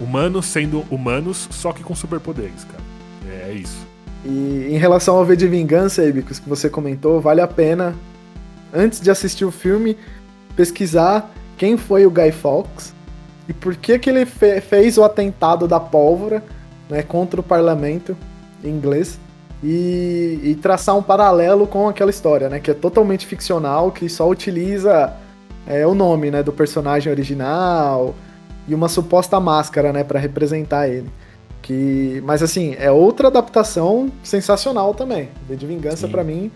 [0.00, 2.82] humanos sendo humanos, só que com superpoderes, cara.
[3.46, 3.86] É isso.
[4.24, 7.94] E em relação ao V de Vingança, Ibicos, que você comentou, vale a pena,
[8.72, 9.96] antes de assistir o filme,
[10.54, 12.94] pesquisar quem foi o Guy Fawkes
[13.48, 16.42] e por que, que ele fe fez o atentado da pólvora
[16.88, 18.16] né, contra o parlamento
[18.62, 19.18] inglês
[19.62, 24.28] e, e, traçar um paralelo com aquela história, né, que é totalmente ficcional, que só
[24.28, 25.12] utiliza
[25.66, 28.14] é, o nome né, do personagem original
[28.66, 31.10] e uma suposta máscara né, para representar ele.
[31.62, 35.28] Que, mas assim, é outra adaptação sensacional também.
[35.48, 36.50] V de Vingança para mim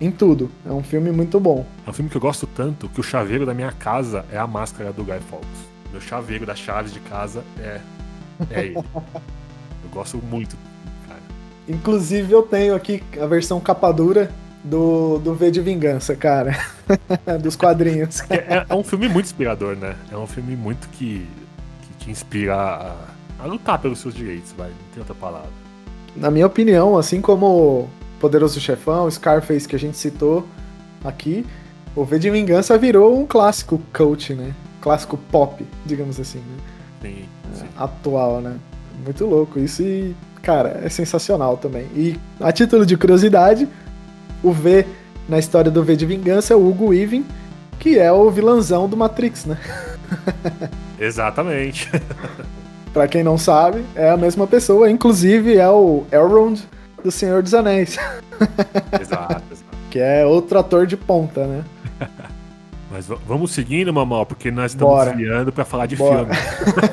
[0.00, 0.50] em tudo.
[0.66, 1.66] É um filme muito bom.
[1.86, 4.46] É um filme que eu gosto tanto que o chaveiro da minha casa é a
[4.46, 5.68] máscara do Guy Fawkes.
[5.90, 7.80] Meu chaveiro das chaves de casa é,
[8.50, 8.76] é ele.
[8.94, 10.56] eu gosto muito,
[11.08, 11.20] cara.
[11.68, 14.30] Inclusive eu tenho aqui a versão capa dura
[14.62, 16.58] do, do V de Vingança, cara.
[17.40, 18.20] Dos quadrinhos.
[18.30, 19.94] É, é, um filme muito inspirador, né?
[20.10, 21.26] É um filme muito que,
[21.82, 22.96] que te inspira a,
[23.38, 24.68] a lutar pelos seus direitos, vai.
[24.68, 25.50] Não tem outra palavra.
[26.16, 27.88] Na minha opinião, assim como
[28.18, 30.46] Poderoso Chefão, Scarface que a gente citou
[31.04, 31.46] aqui,
[31.94, 34.54] o V de Vingança virou um clássico cult, né?
[34.80, 36.56] Clássico pop, digamos assim, né?
[37.02, 37.24] Sim,
[37.54, 37.64] sim.
[37.64, 38.56] É, atual, né?
[39.04, 39.58] Muito louco.
[39.58, 41.86] Isso e, cara, é sensacional também.
[41.94, 43.68] E a título de curiosidade,
[44.42, 44.84] o V
[45.28, 47.24] na história do V de Vingança é o Hugo Weaving,
[47.78, 49.58] que é o vilãozão do Matrix, né?
[50.98, 51.90] Exatamente.
[52.98, 56.58] pra quem não sabe, é a mesma pessoa, inclusive é o Elrond
[57.04, 57.96] do Senhor dos Anéis.
[59.00, 59.78] exato, exato.
[59.88, 61.64] Que é outro ator de ponta, né?
[62.90, 65.10] Mas vamos seguindo, Mamal, porque nós estamos Bora.
[65.12, 66.24] desviando pra falar de Bora.
[66.24, 66.34] filme.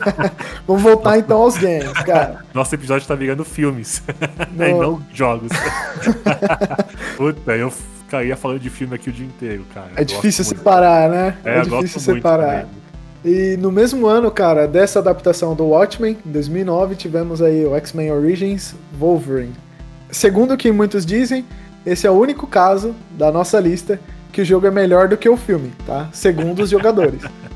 [0.68, 2.46] vamos voltar então aos games, cara.
[2.54, 4.04] Nosso episódio tá virando filmes
[4.54, 5.50] e não jogos.
[7.18, 9.90] Puta, eu ficaria falando de filme aqui o dia inteiro, cara.
[9.96, 11.36] É difícil separar, né?
[11.44, 12.68] É, é difícil separar.
[13.26, 18.12] E no mesmo ano, cara, dessa adaptação do Watchmen, em 2009, tivemos aí o X-Men
[18.12, 19.56] Origins Wolverine.
[20.12, 21.44] Segundo o que muitos dizem,
[21.84, 24.00] esse é o único caso da nossa lista
[24.32, 26.08] que o jogo é melhor do que o filme, tá?
[26.14, 27.22] Segundo os jogadores.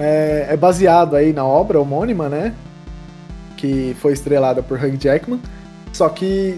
[0.00, 2.54] É, é, baseado aí na obra homônima, né?
[3.56, 5.40] Que foi estrelada por Hugh Jackman.
[5.92, 6.56] Só que,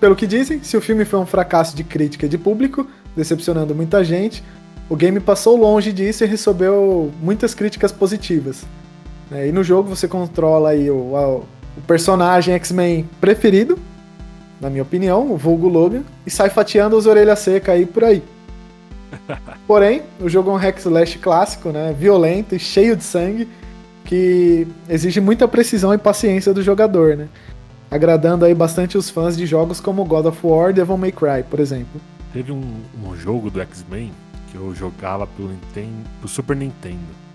[0.00, 3.74] pelo que dizem, se o filme foi um fracasso de crítica e de público, decepcionando
[3.74, 4.42] muita gente,
[4.88, 8.64] o game passou longe disso e recebeu muitas críticas positivas.
[9.30, 11.14] É, e no jogo você controla aí o,
[11.76, 13.78] o personagem X-Men preferido,
[14.60, 18.22] na minha opinião, o vulgo Logan, e sai fatiando as orelhas secas aí por aí.
[19.68, 21.94] Porém, o jogo é um hack slash clássico, né?
[21.96, 23.46] Violento e cheio de sangue,
[24.04, 27.28] que exige muita precisão e paciência do jogador, né?
[27.90, 31.44] Agradando aí bastante os fãs de jogos como God of War e Devil May Cry,
[31.48, 32.00] por exemplo.
[32.32, 34.12] Teve um, um jogo do X-Men
[34.50, 37.28] que eu jogava pelo, Nintendo, pelo Super Nintendo.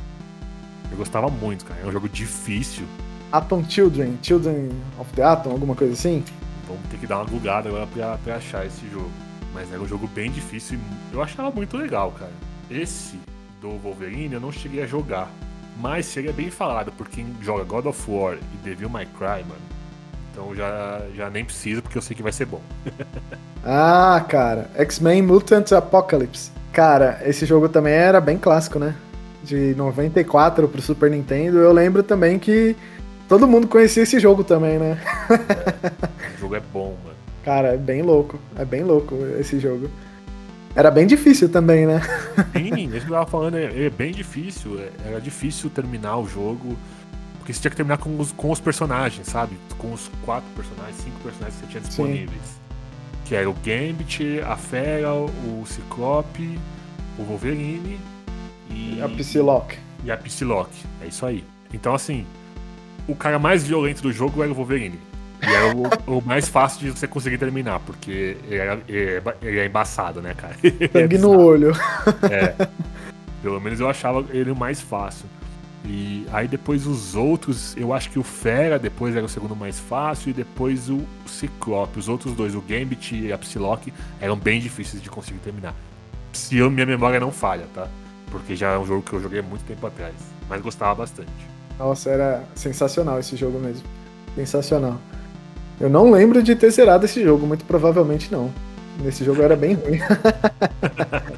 [0.91, 1.81] Eu gostava muito, cara.
[1.81, 2.85] É um jogo difícil.
[3.31, 4.69] Atom Children, Children
[4.99, 6.23] of the Atom, alguma coisa assim?
[6.67, 9.09] Vamos ter que dar uma bugada agora pra, pra achar esse jogo.
[9.53, 12.31] Mas era um jogo bem difícil e eu achava muito legal, cara.
[12.69, 13.19] Esse
[13.59, 15.29] do Wolverine eu não cheguei a jogar.
[15.79, 19.61] Mas seria bem falado por quem joga God of War e Devil May Cry, mano.
[20.31, 22.61] Então já, já nem precisa porque eu sei que vai ser bom.
[23.65, 24.69] ah, cara.
[24.75, 26.52] X-Men Mutant Apocalypse.
[26.73, 28.95] Cara, esse jogo também era bem clássico, né?
[29.43, 31.59] De 94 pro Super Nintendo.
[31.59, 32.75] Eu lembro também que
[33.29, 34.99] todo mundo conhecia esse jogo também, né?
[35.29, 37.15] é, o jogo é bom, mano.
[37.45, 38.39] Cara, é bem louco.
[38.57, 39.87] É bem louco esse jogo.
[40.75, 42.01] Era bem difícil também, né?
[42.53, 44.79] Sim, isso que eu tava falando, é, é bem difícil.
[44.79, 46.75] É, era difícil terminar o jogo.
[47.37, 49.57] Porque você tinha que terminar com os, com os personagens, sabe?
[49.77, 52.41] Com os quatro personagens, cinco personagens que você tinha disponíveis.
[52.43, 52.52] Sim.
[53.33, 56.59] Que era o Gambit, a Fera, o Ciclope,
[57.17, 57.99] o Wolverine
[58.69, 59.01] e.
[59.01, 59.75] A Psylocke.
[60.03, 60.85] E a Psylocke.
[61.01, 61.43] É isso aí.
[61.73, 62.27] Então, assim,
[63.07, 64.99] o cara mais violento do jogo era o Wolverine.
[65.41, 68.79] E era o, o, mais fácil de você conseguir terminar, porque ele, era,
[69.41, 70.55] ele é embaçado, né, cara?
[70.93, 71.71] Sangue no olho.
[72.29, 72.67] É.
[73.41, 75.25] Pelo menos eu achava ele o mais fácil.
[75.85, 79.79] E aí depois os outros, eu acho que o Fera depois era o segundo mais
[79.79, 81.99] fácil e depois o Ciclope.
[81.99, 85.75] Os outros dois, o Gambit e a Psylocke, eram bem difíceis de conseguir terminar.
[86.31, 87.87] Se eu, minha memória não falha, tá?
[88.31, 90.15] Porque já é um jogo que eu joguei há muito tempo atrás,
[90.49, 91.29] mas gostava bastante.
[91.77, 93.83] Nossa, era sensacional esse jogo mesmo.
[94.35, 94.97] Sensacional.
[95.79, 98.49] Eu não lembro de ter zerado esse jogo, muito provavelmente não.
[99.05, 99.99] Esse jogo era bem ruim.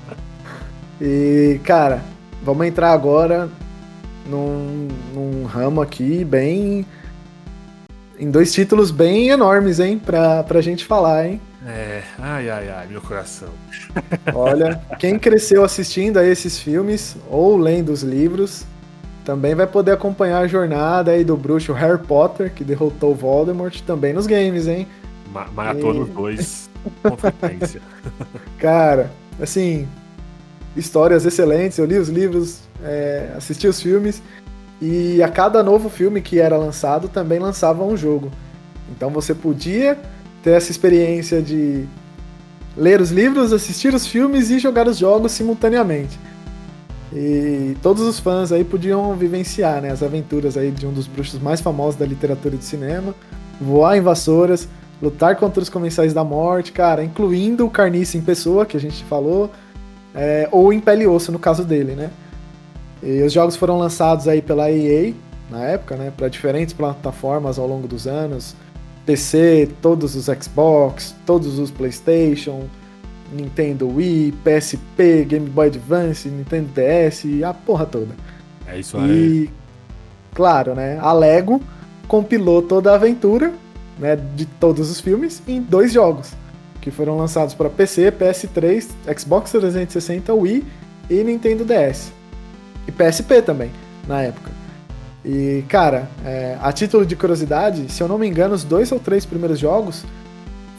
[1.01, 2.01] e, cara,
[2.43, 3.49] vamos entrar agora
[4.25, 6.85] num, num ramo aqui bem.
[8.17, 9.99] Em dois títulos bem enormes, hein?
[9.99, 11.41] Pra, pra gente falar, hein?
[11.67, 13.49] É, ai, ai, ai, meu coração.
[14.33, 18.65] Olha, quem cresceu assistindo a esses filmes ou lendo os livros
[19.25, 24.13] também vai poder acompanhar a jornada aí do bruxo Harry Potter, que derrotou Voldemort, também
[24.13, 24.87] nos games, hein?
[25.33, 26.69] Ma maratona os dois
[27.01, 27.81] com frequência.
[28.59, 29.11] Cara,
[29.41, 29.87] assim,
[30.75, 31.77] histórias excelentes.
[31.77, 34.21] Eu li os livros, é, assisti os filmes
[34.81, 38.31] e a cada novo filme que era lançado também lançava um jogo.
[38.91, 39.97] Então você podia
[40.43, 41.85] ter essa experiência de
[42.77, 46.19] ler os livros, assistir os filmes e jogar os jogos simultaneamente.
[47.13, 51.39] E todos os fãs aí podiam vivenciar né, as aventuras aí de um dos bruxos
[51.39, 53.15] mais famosos da literatura de cinema,
[53.59, 54.67] voar em vassouras,
[55.01, 59.03] lutar contra os comensais da morte, cara, incluindo o Carniça em pessoa, que a gente
[59.05, 59.49] falou,
[60.15, 62.09] é, ou em pele e osso, no caso dele, né?
[63.03, 65.13] E os jogos foram lançados aí pela EA,
[65.51, 68.55] na época, né, para diferentes plataformas ao longo dos anos,
[69.05, 72.63] PC, todos os Xbox, todos os PlayStation,
[73.31, 78.15] Nintendo Wii, PSP, Game Boy Advance, Nintendo DS, a porra toda.
[78.65, 79.11] É isso aí.
[79.11, 79.49] E,
[80.33, 81.61] claro, né, a Lego
[82.07, 83.53] compilou toda a aventura
[83.99, 86.31] né, de todos os filmes em dois jogos
[86.85, 88.85] que foram lançados para PC, PS3,
[89.17, 90.63] Xbox 360, Wii
[91.09, 92.13] e Nintendo DS.
[92.87, 93.71] E PSP também,
[94.07, 94.51] na época.
[95.25, 98.99] E, cara, é, a título de curiosidade, se eu não me engano, os dois ou
[98.99, 100.05] três primeiros jogos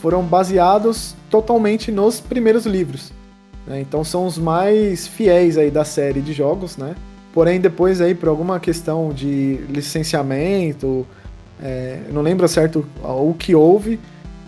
[0.01, 3.13] foram baseados totalmente nos primeiros livros.
[3.67, 3.81] Né?
[3.81, 6.95] Então são os mais fiéis aí da série de jogos, né?
[7.33, 11.05] Porém, depois aí, por alguma questão de licenciamento,
[11.61, 13.99] é, não lembro certo o que houve,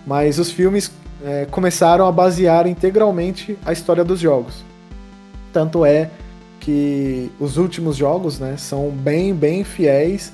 [0.06, 0.92] mas os filmes
[1.24, 4.64] é, começaram a basear integralmente a história dos jogos.
[5.52, 6.10] Tanto é
[6.60, 10.32] que os últimos jogos né, são bem, bem fiéis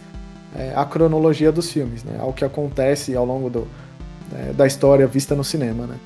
[0.54, 3.68] é, à cronologia dos filmes, né, ao que acontece ao longo do,
[4.34, 5.86] é, da história vista no cinema.
[5.86, 5.96] Né.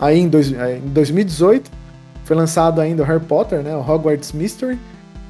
[0.00, 1.70] Aí em, dois, é, em 2018
[2.24, 4.78] foi lançado ainda o Harry Potter, né, o Hogwarts Mystery,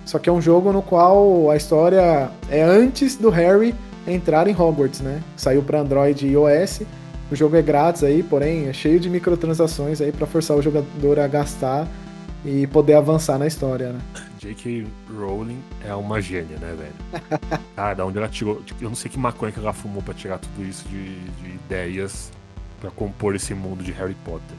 [0.04, 3.74] só que é um jogo no qual a história é antes do Harry
[4.06, 5.20] entrar em Hogwarts, né?
[5.36, 6.80] Saiu para Android e iOS
[7.30, 11.18] o jogo é grátis aí, porém é cheio de microtransações aí para forçar o jogador
[11.18, 11.86] a gastar
[12.44, 14.00] e poder avançar na história, né?
[14.38, 14.86] J.K.
[15.16, 17.60] Rowling é uma gênia, né, velho?
[17.74, 18.62] Cara, da onde ela tirou.
[18.80, 22.30] Eu não sei que maconha que ela fumou pra tirar tudo isso de, de ideias
[22.80, 24.56] para compor esse mundo de Harry Potter.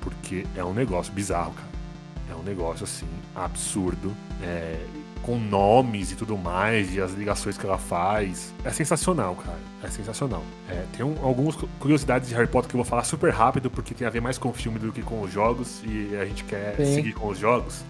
[0.00, 1.68] Porque é um negócio bizarro, cara.
[2.30, 4.12] é um negócio assim absurdo.
[4.42, 4.78] É,
[5.26, 8.54] com nomes e tudo mais, e as ligações que ela faz.
[8.64, 9.58] É sensacional, cara.
[9.82, 10.44] É sensacional.
[10.70, 13.92] É, tem um, algumas curiosidades de Harry Potter que eu vou falar super rápido, porque
[13.92, 16.44] tem a ver mais com o filme do que com os jogos, e a gente
[16.44, 16.94] quer Sim.
[16.94, 17.82] seguir com os jogos.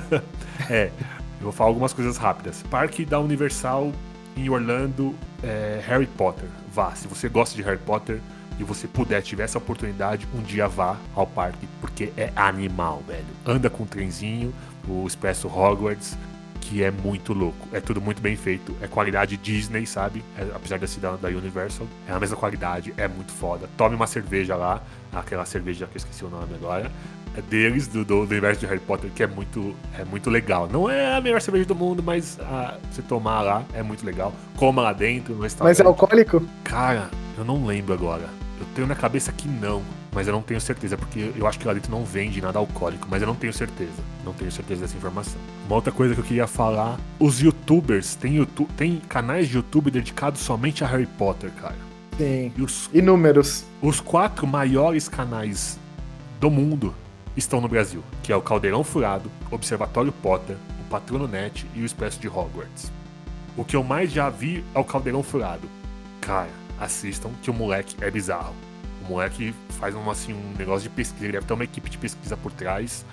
[0.70, 0.90] é,
[1.38, 2.64] eu vou falar algumas coisas rápidas.
[2.70, 3.92] Parque da Universal
[4.34, 6.48] em Orlando, é, Harry Potter.
[6.72, 8.18] Vá, se você gosta de Harry Potter,
[8.58, 13.24] e você puder, tiver essa oportunidade, um dia vá ao parque, porque é animal, velho.
[13.46, 14.52] Anda com o trenzinho,
[14.86, 16.16] o Expresso Hogwarts,
[16.62, 17.68] que é muito louco.
[17.72, 18.74] É tudo muito bem feito.
[18.80, 20.24] É qualidade Disney, sabe?
[20.38, 21.86] É, apesar de ser da, da Universal.
[22.08, 23.68] É a mesma qualidade, é muito foda.
[23.76, 24.80] Tome uma cerveja lá,
[25.12, 26.90] aquela cerveja que eu esqueci o nome agora.
[27.36, 30.68] É deles, do, do, do universo de Harry Potter, que é muito, é muito legal.
[30.70, 34.32] Não é a melhor cerveja do mundo, mas ah, você tomar lá é muito legal.
[34.56, 35.78] Coma lá dentro, no restaurante.
[35.78, 36.42] Mas é alcoólico?
[36.62, 38.41] Cara, eu não lembro agora.
[38.62, 39.82] Eu tenho na cabeça que não,
[40.14, 43.08] mas eu não tenho certeza, porque eu acho que lá dentro não vende nada alcoólico,
[43.10, 44.00] mas eu não tenho certeza.
[44.24, 45.40] Não tenho certeza dessa informação.
[45.66, 49.90] Uma outra coisa que eu queria falar: os youtubers, tem, YouTube, tem canais de YouTube
[49.90, 51.74] dedicados somente a Harry Potter, cara.
[52.16, 52.52] Tem.
[52.56, 53.64] Os, Inúmeros.
[53.82, 55.76] Os quatro maiores canais
[56.38, 56.94] do mundo
[57.36, 61.84] estão no Brasil, que é o Caldeirão Furado, Observatório Potter, o Patrono Net e o
[61.84, 62.92] Expresso de Hogwarts.
[63.56, 65.68] O que eu mais já vi é o Caldeirão Furado.
[66.20, 68.54] Cara, assistam, que o moleque é bizarro.
[69.04, 71.98] O moleque faz um, assim, um negócio de pesquisa, ele deve ter uma equipe de
[71.98, 73.04] pesquisa por trás,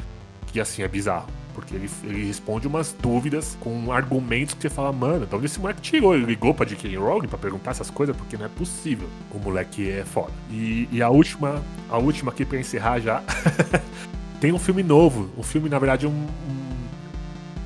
[0.47, 1.27] que assim é bizarro.
[1.53, 5.81] Porque ele, ele responde umas dúvidas com argumentos que você fala, mano, onde esse moleque
[5.81, 6.15] tirou?
[6.15, 6.95] Ele ligou pra J.K.
[6.95, 9.09] Rowling pra perguntar essas coisas, porque não é possível.
[9.31, 10.31] O moleque é foda.
[10.49, 13.23] E, e a última, a última aqui pra encerrar já.
[14.39, 15.29] tem um filme novo.
[15.37, 16.69] Um filme, na verdade, um, um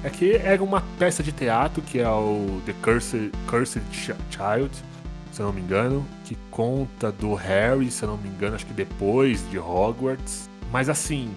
[0.03, 4.71] é que era uma peça de teatro que é o The Cursed, Cursed Child,
[5.34, 8.68] se eu não me engano, que conta do Harry, se eu não me engano, acho
[8.68, 10.47] que depois de Hogwarts.
[10.72, 11.34] Mas assim,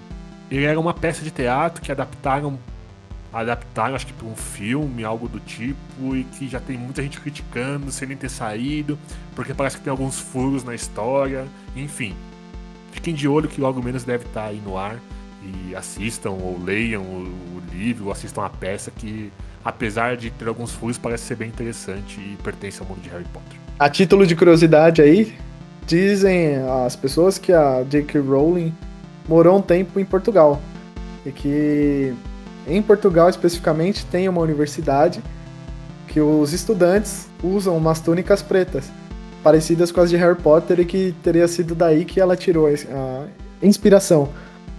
[0.51, 2.59] ele era uma peça de teatro que adaptaram
[3.33, 7.21] adaptaram, acho que para um filme, algo do tipo, e que já tem muita gente
[7.21, 8.99] criticando sem nem ter saído,
[9.35, 12.15] porque parece que tem alguns furos na história, enfim.
[12.93, 14.99] Fiquem de olho que logo menos deve estar tá aí no ar
[15.43, 19.31] e assistam ou leiam o, livro, ou assistam a peça que,
[19.63, 23.27] apesar de ter alguns furos, parece ser bem interessante e pertence ao mundo de Harry
[23.33, 23.66] Potter.
[23.79, 25.37] A título de curiosidade aí,
[25.87, 28.19] dizem as pessoas que a J.K.
[28.23, 28.75] Rowling
[29.29, 30.59] morou um tempo em Portugal.
[31.27, 32.15] E que
[32.67, 35.23] em Portugal especificamente tem uma universidade
[36.09, 38.91] que os estudantes usam umas túnicas pretas,
[39.43, 43.27] parecidas com as de Harry Potter, e que teria sido daí que ela tirou a
[43.63, 44.31] inspiração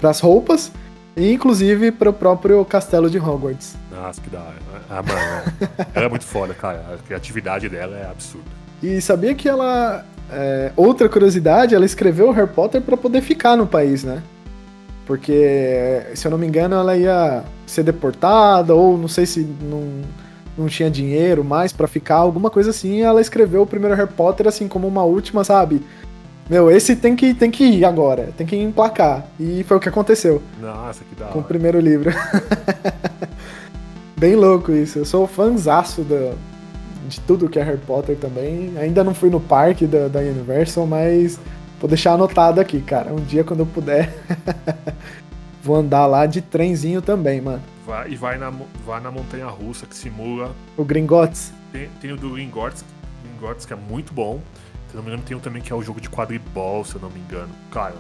[0.02, 0.72] para as roupas
[1.16, 3.76] e inclusive para o próprio castelo de Hogwarts.
[3.92, 4.56] Nossa, que da hora.
[4.90, 6.84] Ah, mano, ela é muito foda, cara.
[6.96, 8.67] A criatividade dela é absurda.
[8.82, 10.06] E sabia que ela.
[10.32, 14.22] É, outra curiosidade, ela escreveu Harry Potter para poder ficar no país, né?
[15.06, 20.02] Porque, se eu não me engano, ela ia ser deportada, ou não sei se não,
[20.58, 22.98] não tinha dinheiro mais para ficar, alguma coisa assim.
[22.98, 25.82] E ela escreveu o primeiro Harry Potter assim como uma última, sabe?
[26.50, 29.26] Meu, esse tem que, tem que ir agora, tem que emplacar.
[29.40, 30.42] E foi o que aconteceu.
[30.62, 31.34] Nossa, que da hora.
[31.34, 32.12] Com o primeiro livro.
[34.18, 35.00] Bem louco isso.
[35.00, 36.34] Eu sou fãzaço da,
[37.08, 38.78] de tudo que é Harry Potter também.
[38.78, 41.40] Ainda não fui no parque da, da Universal, mas
[41.80, 43.14] vou deixar anotado aqui, cara.
[43.14, 44.14] Um dia quando eu puder,
[45.64, 47.62] vou andar lá de trenzinho também, mano.
[47.86, 48.52] Vai, e vai na,
[48.86, 50.54] vai na montanha russa que simula.
[50.76, 51.54] O Gringotts?
[51.72, 52.84] Tem, tem o do Gringotts,
[53.24, 54.42] Gringotts, que é muito bom.
[54.90, 57.02] Se não me engano, tem um também que é o jogo de quadribol, se eu
[57.02, 57.50] não me engano.
[57.72, 57.96] Cara.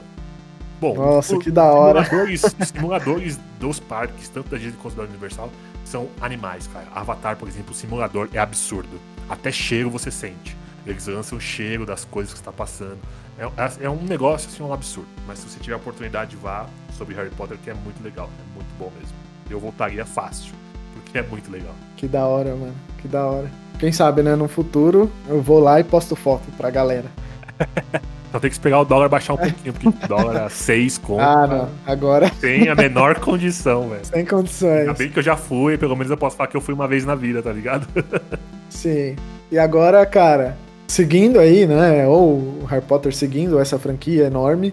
[0.80, 2.04] Bom, Nossa, o, que da hora.
[2.04, 5.50] Simuladores, simuladores dos parques, tanto da Disney quanto da Universal,
[5.88, 6.88] são animais, cara.
[6.94, 9.00] Avatar, por exemplo, o simulador é absurdo.
[9.30, 10.56] Até cheiro você sente.
[10.86, 13.00] Eles lançam o cheiro das coisas que está passando.
[13.38, 15.10] É, é, é, um negócio assim, um absurdo.
[15.26, 16.66] Mas se você tiver a oportunidade, vá
[16.98, 18.30] sobre Harry Potter, que é muito legal.
[18.40, 19.16] É muito bom mesmo.
[19.50, 20.54] Eu voltaria fácil,
[20.94, 21.74] porque é muito legal.
[21.96, 22.76] Que da hora, mano.
[23.02, 23.52] Que da hora.
[23.80, 24.36] Quem sabe, né?
[24.36, 27.10] No futuro eu vou lá e posto foto pra galera.
[28.38, 31.22] Só tem que esperar o dólar baixar um pouquinho, porque dólar a 6 conto.
[31.22, 31.70] Ah, não.
[31.88, 32.30] Agora.
[32.40, 34.06] Tem a menor condição, velho.
[34.06, 34.82] Sem condições.
[34.82, 36.88] Ainda bem que eu já fui, pelo menos eu posso falar que eu fui uma
[36.88, 37.88] vez na vida, tá ligado?
[38.70, 39.16] Sim.
[39.52, 40.56] E agora, cara,
[40.88, 42.08] seguindo aí, né?
[42.08, 44.72] Ou Harry Potter seguindo essa franquia enorme,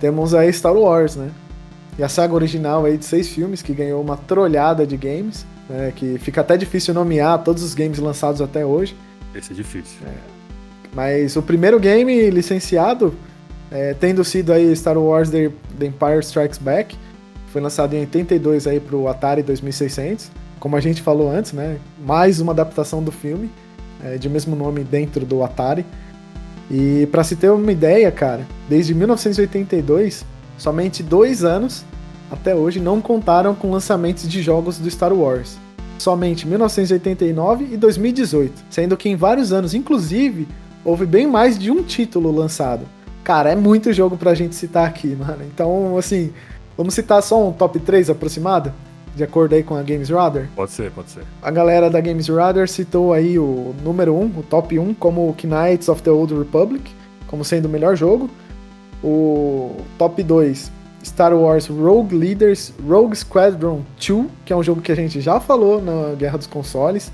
[0.00, 1.30] temos aí Star Wars, né?
[1.96, 5.92] E a saga original aí de seis filmes, que ganhou uma trolhada de games, né?
[5.94, 8.96] Que fica até difícil nomear todos os games lançados até hoje.
[9.32, 9.98] Esse é difícil.
[10.04, 10.37] É.
[10.98, 13.14] Mas o primeiro game licenciado,
[13.70, 15.44] é, tendo sido aí Star Wars The,
[15.80, 16.96] Empire Strikes Back,
[17.52, 21.76] foi lançado em 82 aí pro Atari 2600, como a gente falou antes, né?
[22.04, 23.48] Mais uma adaptação do filme,
[24.02, 25.86] é, de mesmo nome dentro do Atari.
[26.68, 30.24] E para se ter uma ideia, cara, desde 1982,
[30.56, 31.84] somente dois anos
[32.28, 35.58] até hoje, não contaram com lançamentos de jogos do Star Wars.
[35.96, 40.48] Somente 1989 e 2018, sendo que em vários anos, inclusive,
[40.84, 42.82] houve bem mais de um título lançado.
[43.24, 45.44] Cara, é muito jogo pra gente citar aqui, mano.
[45.44, 46.32] Então, assim,
[46.76, 48.72] vamos citar só um top 3 aproximado?
[49.14, 50.48] De acordo aí com a Games Radar?
[50.54, 51.24] Pode ser, pode ser.
[51.42, 55.34] A galera da Games Radar citou aí o número 1, o top 1, como o
[55.42, 56.90] Knights of the Old Republic,
[57.26, 58.30] como sendo o melhor jogo.
[59.02, 60.70] O top 2,
[61.04, 65.40] Star Wars Rogue Leaders Rogue Squadron 2, que é um jogo que a gente já
[65.40, 67.10] falou na Guerra dos Consoles,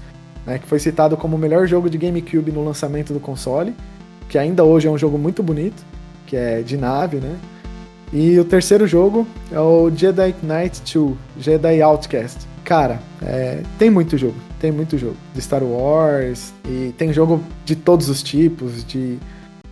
[0.46, 3.74] né, que foi citado como o melhor jogo de GameCube no lançamento do console,
[4.28, 5.84] que ainda hoje é um jogo muito bonito,
[6.26, 7.36] que é de nave, né?
[8.12, 12.46] E o terceiro jogo é o Jedi Knight 2, Jedi Outcast.
[12.64, 17.76] Cara, é, tem muito jogo, tem muito jogo de Star Wars e tem jogo de
[17.76, 19.18] todos os tipos, de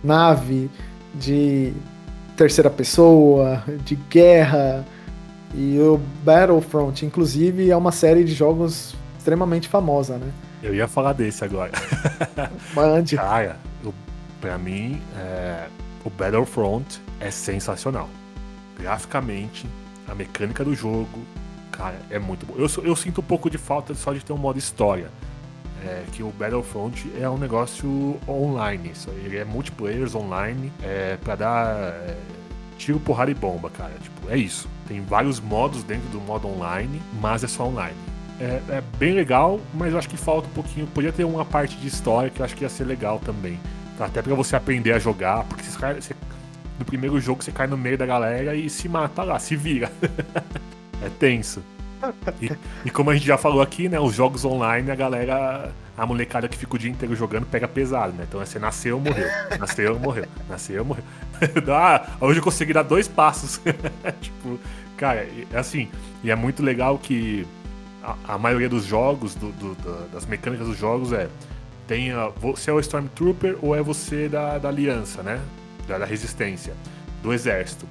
[0.03, 0.69] nave,
[1.15, 1.73] de
[2.35, 4.85] terceira pessoa, de guerra.
[5.55, 10.27] E o Battlefront, inclusive, é uma série de jogos extremamente famosa, né?
[10.63, 11.73] Eu ia falar desse agora.
[12.73, 13.17] Mande.
[13.17, 13.93] Cara, eu,
[14.39, 15.67] pra mim, é,
[16.05, 18.09] o Battlefront é sensacional.
[18.79, 19.67] Graficamente,
[20.07, 21.19] a mecânica do jogo,
[21.69, 22.53] cara, é muito bom.
[22.57, 25.11] Eu, eu sinto um pouco de falta só de ter um modo história.
[25.85, 28.91] É, que o Battlefront é um negócio online.
[28.91, 32.17] Isso, ele é multiplayer online é, para dar é,
[32.77, 33.91] tiro, porrada e bomba, cara.
[34.01, 34.69] Tipo, é isso.
[34.87, 37.97] Tem vários modos dentro do modo online, mas é só online.
[38.43, 40.85] É, é, bem legal, mas eu acho que falta um pouquinho.
[40.87, 43.57] Podia ter uma parte de história que eu acho que ia ser legal também.
[43.97, 46.13] Até para você aprender a jogar, porque você, você,
[46.77, 49.89] no primeiro jogo você cai no meio da galera e se mata lá, se vira.
[51.01, 51.63] é tenso.
[52.41, 52.51] E,
[52.83, 53.97] e, como a gente já falou aqui, né?
[53.97, 58.11] Os jogos online, a galera, a molecada que fica o dia inteiro jogando pega pesado,
[58.11, 58.25] né?
[58.27, 59.29] Então você nasceu, morreu.
[59.57, 60.25] Nasceu, morreu.
[60.49, 61.05] Nasceu, morreu.
[61.73, 63.61] ah, hoje eu consegui dar dois passos.
[64.19, 64.59] tipo,
[64.97, 65.87] cara, é assim,
[66.21, 67.47] e é muito legal que
[68.03, 71.29] a, a maioria dos jogos, do, do, do, das mecânicas dos jogos é.
[71.87, 75.41] Tem a, você é o Stormtrooper ou é você da, da aliança, né?
[75.87, 76.73] Da, da resistência,
[77.21, 77.87] do exército.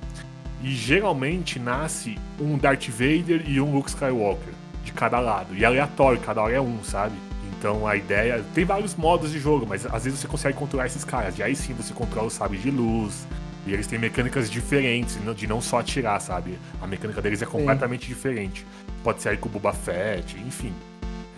[0.62, 5.54] E geralmente nasce um Darth Vader e um Luke Skywalker de cada lado.
[5.54, 7.14] E é aleatório, cada hora é um, sabe?
[7.58, 8.44] Então a ideia.
[8.54, 11.38] Tem vários modos de jogo, mas às vezes você consegue controlar esses caras.
[11.38, 13.26] E aí sim você controla os sabres de luz.
[13.64, 16.58] E eles têm mecânicas diferentes, de não só atirar, sabe?
[16.80, 18.08] A mecânica deles é completamente sim.
[18.08, 18.66] diferente.
[19.02, 20.72] Pode sair com o Boba Fett, enfim.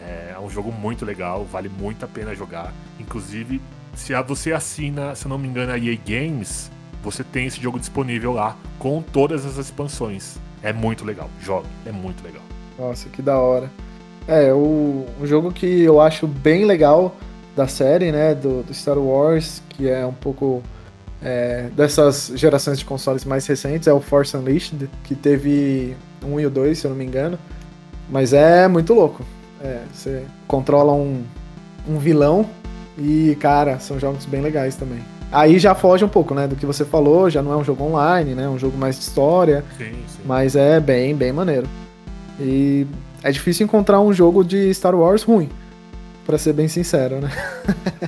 [0.01, 2.73] É um jogo muito legal, vale muito a pena jogar.
[3.01, 3.61] Inclusive,
[3.95, 6.71] se você assina, se não me engano, a EA Games,
[7.03, 10.37] você tem esse jogo disponível lá com todas as expansões.
[10.63, 12.43] É muito legal, jogo, é muito legal.
[12.79, 13.71] Nossa, que da hora.
[14.27, 17.15] É, o, um jogo que eu acho bem legal
[17.55, 20.63] da série, né, do, do Star Wars, que é um pouco
[21.23, 25.95] é, dessas gerações de consoles mais recentes, é o Force Unleashed, que teve
[26.25, 27.39] um e o dois, se eu não me engano.
[28.09, 29.25] Mas é muito louco.
[29.63, 31.23] É, você controla um,
[31.89, 32.47] um vilão
[32.99, 35.01] e, cara, são jogos bem legais também.
[35.33, 37.83] Aí já foge um pouco, né, do que você falou, já não é um jogo
[37.83, 40.23] online, né, é um jogo mais de história, sim, sim.
[40.25, 41.67] mas é bem, bem maneiro.
[42.39, 42.87] E
[43.23, 45.49] é difícil encontrar um jogo de Star Wars ruim,
[46.25, 47.31] para ser bem sincero, né?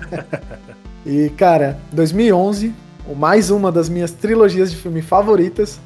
[1.04, 2.72] e, cara, 2011,
[3.16, 5.80] mais uma das minhas trilogias de filme favoritas,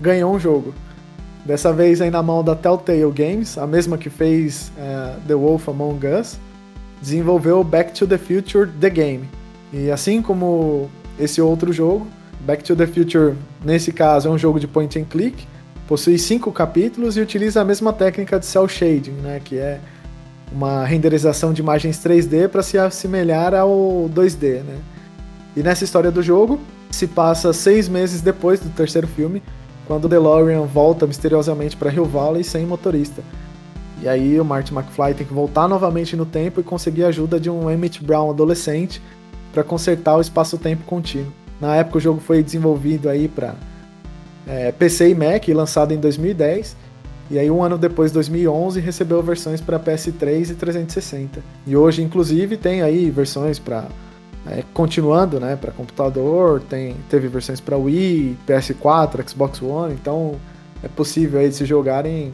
[0.00, 0.74] ganhou um jogo.
[1.44, 5.68] Dessa vez aí na mão da Telltale Games, a mesma que fez uh, The Wolf
[5.68, 6.38] Among Us,
[7.02, 9.28] desenvolveu Back to the Future The Game
[9.74, 10.88] e assim como
[11.18, 12.06] esse outro jogo,
[12.46, 13.34] Back to the Future,
[13.64, 15.48] nesse caso, é um jogo de point and click,
[15.88, 19.80] possui cinco capítulos e utiliza a mesma técnica de cel shading, né, que é
[20.52, 24.76] uma renderização de imagens 3D para se assemelhar ao 2D, né?
[25.56, 26.60] E nessa história do jogo,
[26.90, 29.42] se passa seis meses depois do terceiro filme,
[29.86, 33.22] quando o DeLorean volta misteriosamente para Hill Valley sem motorista.
[34.02, 37.38] E aí o Marty McFly tem que voltar novamente no tempo e conseguir a ajuda
[37.38, 39.00] de um Emmett Brown adolescente
[39.52, 41.32] para consertar o espaço-tempo contínuo.
[41.60, 43.54] Na época o jogo foi desenvolvido aí para
[44.46, 46.76] é, PC e Mac, lançado em 2010,
[47.30, 51.42] e aí um ano depois, 2011, recebeu versões para PS3 e 360.
[51.66, 53.86] E hoje, inclusive, tem aí versões para
[54.46, 60.36] é, continuando, né, para computador, tem teve versões para Wii, PS4, Xbox One, então
[60.82, 62.32] é possível aí se jogar em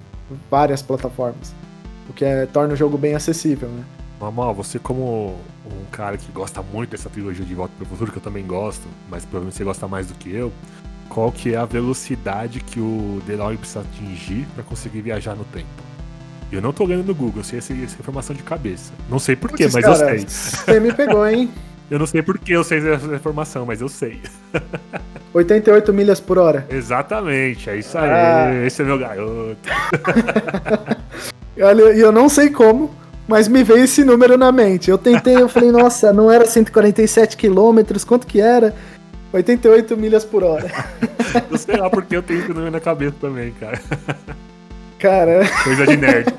[0.51, 1.55] várias plataformas,
[2.09, 3.85] o que é, torna o jogo bem acessível, né?
[4.21, 8.13] Mamal, você como um cara que gosta muito dessa trilogia de Volta para o Futuro,
[8.13, 10.53] que eu também gosto, mas provavelmente você gosta mais do que eu,
[11.09, 15.67] qual que é a velocidade que o DeLorean precisa atingir para conseguir viajar no tempo?
[16.53, 18.93] Eu não tô olhando no Google, eu sei essa, essa informação de cabeça.
[19.09, 20.29] Não sei porquê, mas cara, eu sei.
[20.29, 21.51] Você me pegou, hein?
[21.91, 24.21] eu não sei porquê eu sei essa informação, mas eu sei.
[25.35, 26.67] 88 milhas por hora.
[26.71, 28.11] Exatamente, é isso aí.
[28.11, 28.67] Ah.
[28.67, 29.59] Esse é meu garoto.
[31.57, 32.91] E eu, eu não sei como,
[33.29, 34.91] mas me veio esse número na mente.
[34.91, 38.75] Eu tentei, eu falei, nossa, não era 147 quilômetros, quanto que era?
[39.33, 40.71] 88 milhas por hora.
[41.51, 43.81] Eu sei lá porque eu tenho esse número na cabeça também, cara.
[44.99, 45.49] Cara.
[45.63, 46.35] Coisa de nerd.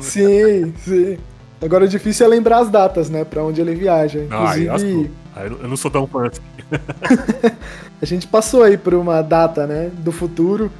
[0.00, 1.18] sim, sim.
[1.62, 3.24] Agora o difícil é lembrar as datas, né?
[3.24, 4.18] Pra onde ele viaja.
[4.18, 5.10] Inclusive.
[5.34, 6.40] Ah, eu não sou tão fã assim.
[8.02, 9.90] a gente passou aí por uma data, né?
[9.98, 10.70] Do futuro.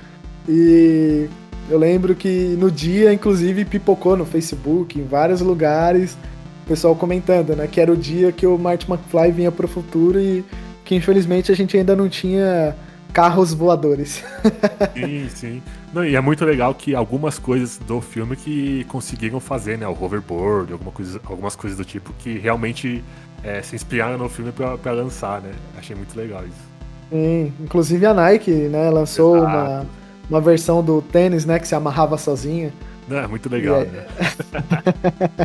[0.48, 1.28] E
[1.70, 6.16] eu lembro que no dia, inclusive, pipocou no Facebook, em vários lugares,
[6.64, 7.68] o pessoal comentando, né?
[7.70, 10.44] Que era o dia que o Marty McFly vinha pro futuro e
[10.84, 12.74] que infelizmente a gente ainda não tinha
[13.12, 14.24] carros voadores.
[14.94, 15.62] sim, sim.
[15.92, 19.86] Não, e é muito legal que algumas coisas do filme que conseguiram fazer, né?
[19.86, 23.04] O hoverboard, alguma coisa, algumas coisas do tipo que realmente
[23.44, 25.52] é, se inspiraram no filme para lançar, né?
[25.76, 26.72] Achei muito legal isso.
[27.10, 29.50] Sim, inclusive a Nike, né, lançou Exato.
[29.50, 29.86] uma,
[30.30, 32.72] uma versão do tênis, né, que se amarrava sozinha.
[33.06, 34.06] Não, é muito legal, e, né?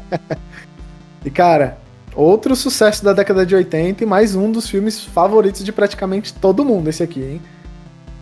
[1.25, 1.77] e cara,
[2.15, 6.63] outro sucesso da década de 80 e mais um dos filmes favoritos de praticamente todo
[6.63, 7.41] mundo, esse aqui, hein?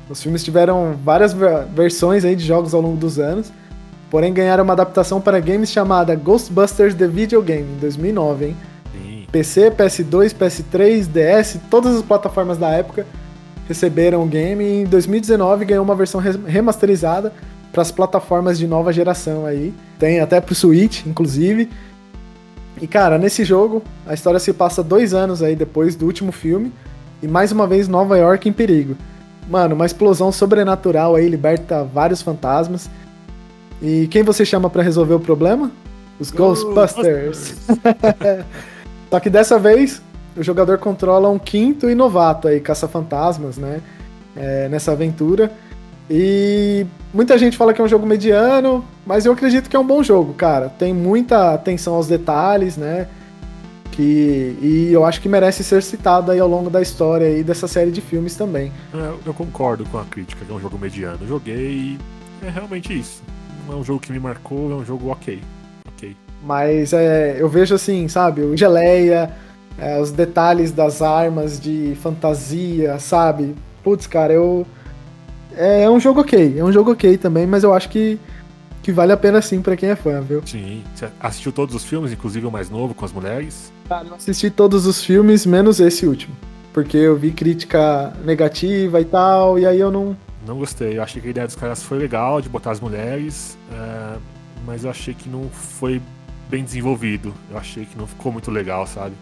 [0.09, 1.33] Os filmes tiveram várias
[1.73, 3.51] versões aí de jogos ao longo dos anos,
[4.09, 8.57] porém ganharam uma adaptação para games chamada Ghostbusters The Video Game, em 2009, hein?
[8.91, 9.27] Sim.
[9.31, 13.05] PC, PS2, PS3, DS, todas as plataformas da época
[13.67, 17.33] receberam o game e em 2019 ganhou uma versão remasterizada
[17.71, 19.73] para as plataformas de nova geração aí.
[19.99, 21.69] Tem até pro Switch, inclusive.
[22.81, 26.71] E cara, nesse jogo, a história se passa dois anos aí depois do último filme
[27.23, 28.95] e mais uma vez Nova York em perigo.
[29.47, 32.89] Mano, uma explosão sobrenatural aí liberta vários fantasmas.
[33.81, 35.71] E quem você chama para resolver o problema?
[36.19, 37.55] Os Ghostbusters.
[39.09, 40.01] Só que dessa vez,
[40.35, 43.81] o jogador controla um quinto e novato aí, caça-fantasmas, né?
[44.35, 45.51] É, nessa aventura.
[46.09, 49.85] E muita gente fala que é um jogo mediano, mas eu acredito que é um
[49.85, 50.69] bom jogo, cara.
[50.69, 53.07] Tem muita atenção aos detalhes, né?
[53.95, 57.65] Que, e eu acho que merece ser citado aí ao longo da história aí dessa
[57.65, 58.71] série de filmes também.
[58.93, 61.19] É, eu concordo com a crítica que é um jogo mediano.
[61.21, 61.99] Eu joguei e
[62.45, 63.23] é realmente isso.
[63.65, 65.41] Não é um jogo que me marcou, é um jogo ok.
[65.87, 66.15] ok.
[66.43, 69.31] Mas é, eu vejo assim, sabe, o Geleia,
[69.77, 73.55] é, os detalhes das armas de fantasia, sabe?
[73.83, 74.65] Putz, cara, eu.
[75.55, 78.19] É, é um jogo ok, é um jogo ok também, mas eu acho que
[78.85, 80.43] que vale a pena sim para quem é fã, viu?
[80.45, 80.83] Sim.
[80.93, 83.73] Você assistiu todos os filmes, inclusive o mais novo com as mulheres?
[83.89, 86.35] Cara, eu assisti todos os filmes, menos esse último.
[86.71, 90.15] Porque eu vi crítica negativa e tal, e aí eu não.
[90.45, 90.99] Não gostei.
[90.99, 94.17] Eu achei que a ideia dos caras foi legal de botar as mulheres, é,
[94.67, 95.99] mas eu achei que não foi
[96.47, 97.33] bem desenvolvido.
[97.49, 99.15] Eu achei que não ficou muito legal, sabe?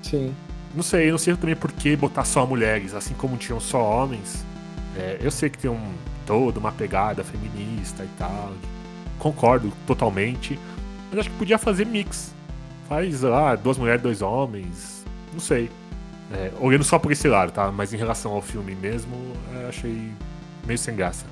[0.00, 0.34] Sim.
[0.74, 3.82] Não sei, eu não sei também por que botar só mulheres, assim como tinham só
[3.82, 4.42] homens.
[4.96, 5.92] É, eu sei que tem um
[6.24, 8.52] todo uma pegada feminista e tal,
[9.20, 10.58] concordo totalmente.
[11.10, 12.34] Mas acho que podia fazer mix.
[12.88, 15.04] Faz lá, duas mulheres, dois homens.
[15.32, 15.70] Não sei.
[16.32, 17.70] É, olhando só por esse lado, tá?
[17.70, 19.14] Mas em relação ao filme mesmo,
[19.54, 20.10] é, achei
[20.66, 21.24] meio sem graça.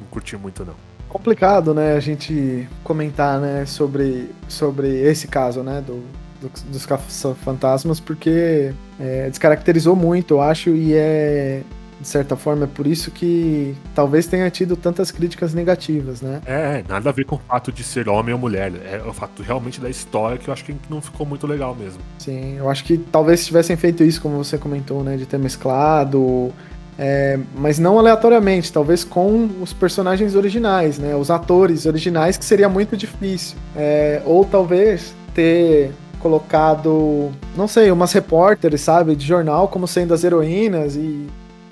[0.00, 0.74] Não curti muito, não.
[1.08, 6.02] Complicado, né, a gente comentar, né, sobre, sobre esse caso, né, do,
[6.40, 11.62] do dos fantasmas, porque é, descaracterizou muito, eu acho, e é
[12.02, 16.42] de certa forma, é por isso que talvez tenha tido tantas críticas negativas, né?
[16.44, 18.72] É, nada a ver com o fato de ser homem ou mulher.
[18.84, 22.00] É o fato realmente da história que eu acho que não ficou muito legal mesmo.
[22.18, 25.16] Sim, eu acho que talvez tivessem feito isso, como você comentou, né?
[25.16, 26.52] De ter mesclado.
[26.98, 31.14] É, mas não aleatoriamente, talvez com os personagens originais, né?
[31.14, 33.56] Os atores originais, que seria muito difícil.
[33.76, 40.22] É, ou talvez ter colocado, não sei, umas repórteres, sabe, de jornal como sendo as
[40.22, 41.26] heroínas e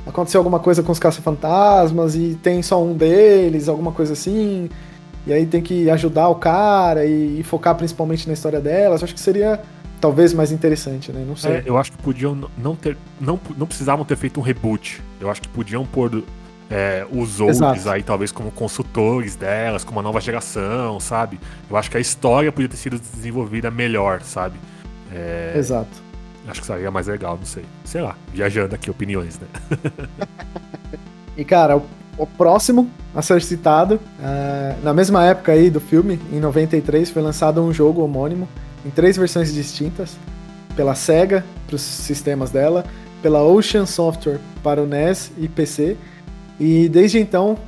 [0.07, 4.69] aconteceu alguma coisa com os caça-fantasmas e tem só um deles, alguma coisa assim.
[5.27, 9.03] E aí tem que ajudar o cara e, e focar principalmente na história delas.
[9.03, 9.61] Acho que seria
[10.01, 11.25] talvez mais interessante, né?
[11.27, 11.53] Não sei.
[11.53, 12.97] É, eu acho que podiam não ter.
[13.21, 15.03] Não, não precisavam ter feito um reboot.
[15.21, 16.25] Eu acho que podiam pôr
[16.71, 21.39] é, os outros aí, talvez, como consultores delas, como uma nova geração, sabe?
[21.69, 24.59] Eu acho que a história podia ter sido desenvolvida melhor, sabe?
[25.13, 25.53] É...
[25.57, 26.10] Exato.
[26.47, 27.65] Acho que seria mais legal, não sei.
[27.85, 29.47] Sei lá, viajando aqui opiniões, né?
[31.37, 31.87] e cara, o,
[32.17, 37.23] o, próximo a ser citado, uh, na mesma época aí do filme, em 93, foi
[37.23, 38.49] lançado um jogo homônimo,
[38.85, 40.17] em três versões distintas,
[40.75, 42.85] pela SEGA, para os sistemas dela,
[43.23, 45.97] pela Ocean Software para o NES e PC,
[46.59, 47.59] e desde então,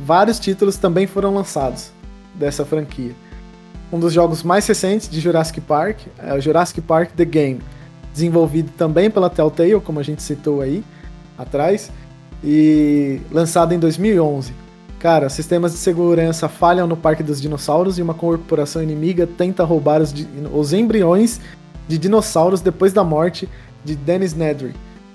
[0.00, 1.92] vários títulos também foram lançados
[2.34, 3.14] dessa franquia.
[3.92, 7.60] Um dos jogos mais recentes de Jurassic Park é o Jurassic Park The Game,
[8.12, 10.82] desenvolvido também pela Telltale, como a gente citou aí
[11.38, 11.90] atrás,
[12.42, 14.52] e lançado em 2011.
[14.98, 20.02] Cara, sistemas de segurança falham no Parque dos Dinossauros e uma corporação inimiga tenta roubar
[20.02, 20.14] os,
[20.52, 21.40] os embriões
[21.88, 23.48] de dinossauros depois da morte
[23.84, 24.74] de Dennis Nedry.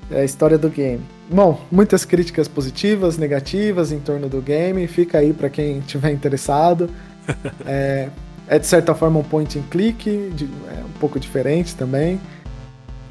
[0.09, 1.01] É a história do game.
[1.31, 4.88] Bom, muitas críticas positivas, negativas em torno do game.
[4.88, 6.89] Fica aí para quem tiver interessado.
[7.65, 8.09] é,
[8.47, 12.19] é, de certa forma um point and click, de, é um pouco diferente também.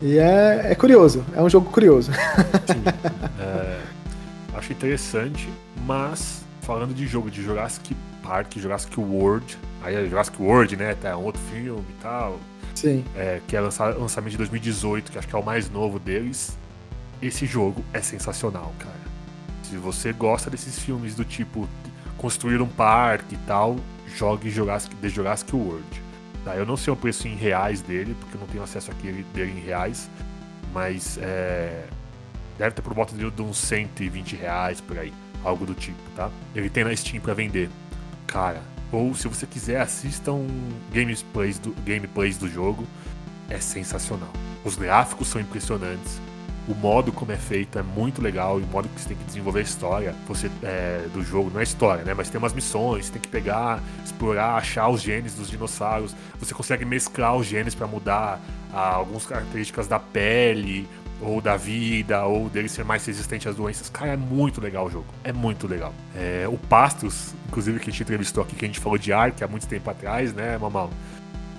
[0.02, 2.12] E é, é curioso, é um jogo curioso.
[2.66, 2.82] Sim,
[3.40, 3.80] é,
[4.56, 5.48] acho interessante,
[5.86, 10.94] mas falando de jogo de Jurassic Park, Jurassic World, aí é Jurassic World, né?
[10.94, 12.38] Tá um outro filme e tal.
[12.74, 13.04] Sim.
[13.14, 16.56] É, que é lançado, lançamento de 2018, que acho que é o mais novo deles.
[17.22, 18.94] Esse jogo é sensacional, cara.
[19.62, 21.68] Se você gosta desses filmes do tipo
[22.18, 23.76] construir um parque e tal,
[24.16, 26.03] jogue Jurassic, The Jurassic World.
[26.44, 26.54] Tá?
[26.54, 29.52] Eu não sei o preço em reais dele, porque eu não tenho acesso aqui dele
[29.52, 30.10] em reais,
[30.72, 31.84] mas é,
[32.58, 35.12] deve ter por volta de, uns 120 reais por aí,
[35.42, 36.30] algo do tipo, tá?
[36.54, 37.70] Ele tem na Steam para vender.
[38.26, 38.62] Cara,
[38.92, 40.46] ou se você quiser, assistam
[40.92, 42.86] gameplays do, gameplays do jogo,
[43.48, 44.30] é sensacional.
[44.64, 46.20] Os gráficos são impressionantes
[46.66, 49.24] o modo como é feito é muito legal e o modo que você tem que
[49.24, 52.14] desenvolver a história você, é, do jogo, não é história, né?
[52.14, 56.14] Mas tem umas missões, você tem que pegar, explorar, achar os genes dos dinossauros.
[56.38, 58.40] Você consegue mesclar os genes para mudar
[58.72, 60.88] ah, algumas características da pele,
[61.20, 63.88] ou da vida, ou dele ser mais resistente às doenças.
[63.88, 65.06] Cara, é muito legal o jogo.
[65.22, 65.94] É muito legal.
[66.14, 69.42] É, o Pastos, inclusive, que a gente entrevistou aqui, que a gente falou de Ark
[69.42, 70.90] há muito tempo atrás, né, Mamal?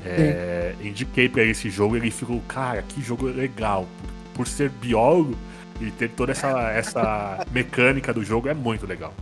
[0.06, 3.88] É, indiquei para esse jogo e ele ficou, cara, que jogo legal
[4.36, 5.36] por ser biólogo
[5.82, 9.14] e ter toda essa, essa mecânica do jogo é muito legal.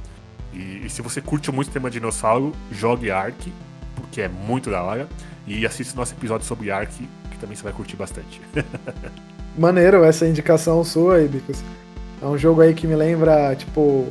[0.52, 3.52] E, e, se você curte muito o tema dinossauro, jogue Ark,
[3.96, 5.08] porque é muito da hora.
[5.48, 6.92] E assista nosso episódio sobre Ark,
[7.32, 8.42] que também você vai curtir bastante.
[9.58, 11.64] Maneiro essa indicação sua aí, Bicos.
[12.22, 14.08] É um jogo aí que me lembra, tipo,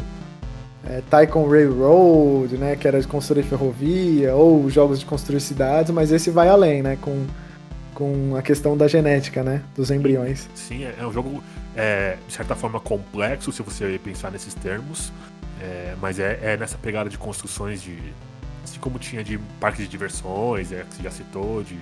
[0.85, 2.77] é, Tycoon Railroad, né?
[2.77, 6.99] Que era de construir ferrovia, ou jogos de construir cidades, mas esse vai além, né?
[7.01, 7.27] Com
[8.03, 9.63] com a questão da genética, né?
[9.77, 10.49] Dos embriões.
[10.57, 11.43] Sim, é, é um jogo,
[11.77, 15.13] é, de certa forma, complexo, se você pensar nesses termos.
[15.61, 17.97] É, mas é, é, nessa pegada de construções de.
[18.65, 21.79] Assim como tinha de parques de diversões, é, que você já citou, de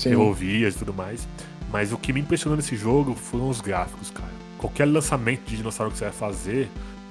[0.00, 1.26] ferrovias e tudo mais.
[1.70, 4.32] Mas o que me impressionou nesse jogo foram os gráficos, cara.
[4.58, 6.68] Qualquer lançamento de dinossauro que você vai fazer,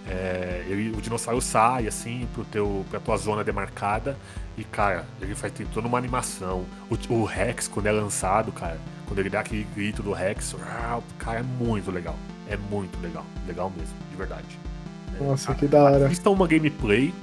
[0.07, 4.17] é, ele, o dinossauro sai assim pro teu, pra tua zona demarcada
[4.57, 6.65] e, cara, ele faz tem toda uma animação.
[6.89, 8.77] O, o, Rex, quando é lançado, cara,
[9.07, 10.55] quando ele dá aquele grito do Rex,
[11.17, 12.15] cara, é muito legal.
[12.47, 13.25] É muito legal.
[13.47, 14.59] Legal mesmo, de verdade.
[15.19, 16.05] É, Nossa, é, que da hora.
[16.05, 17.13] Assista uma gameplay.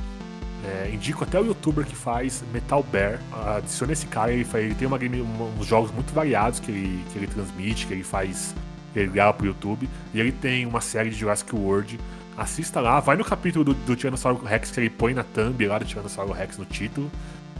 [0.62, 3.20] É, indico até o youtuber que faz Metal Bear.
[3.56, 5.22] Adicione esse cara, ele, faz, ele tem uma game,
[5.58, 8.54] uns jogos muito variados que ele, que ele transmite, que ele faz.
[8.92, 9.88] Que ele grava pro YouTube.
[10.12, 11.98] E ele tem uma série de Jurassic World
[12.40, 15.78] assista lá, vai no capítulo do, do Tiranossauro Rex que ele põe na thumb lá
[15.78, 17.10] do Tiranossauro Rex no título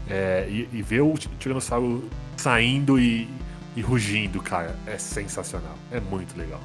[0.09, 2.03] é, e, e vê o Tiranossauro
[2.35, 3.29] saindo e,
[3.75, 4.75] e rugindo, cara.
[4.87, 5.75] É sensacional.
[5.91, 6.59] É muito legal.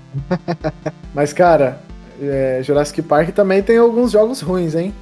[1.14, 1.80] Mas, cara,
[2.20, 4.94] é, Jurassic Park também tem alguns jogos ruins, hein?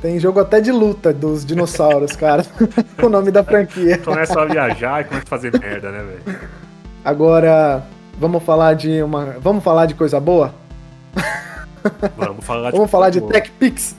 [0.00, 2.44] Tem jogo até de luta dos dinossauros, cara.
[3.02, 3.98] o nome da franquia.
[3.98, 6.38] Começa a viajar e começa a fazer merda, né, velho?
[7.04, 7.84] Agora,
[8.18, 9.36] vamos falar de uma.
[9.40, 10.54] Vamos falar de coisa boa?
[12.16, 13.96] Vamos falar de, Vamos falar de TechPix.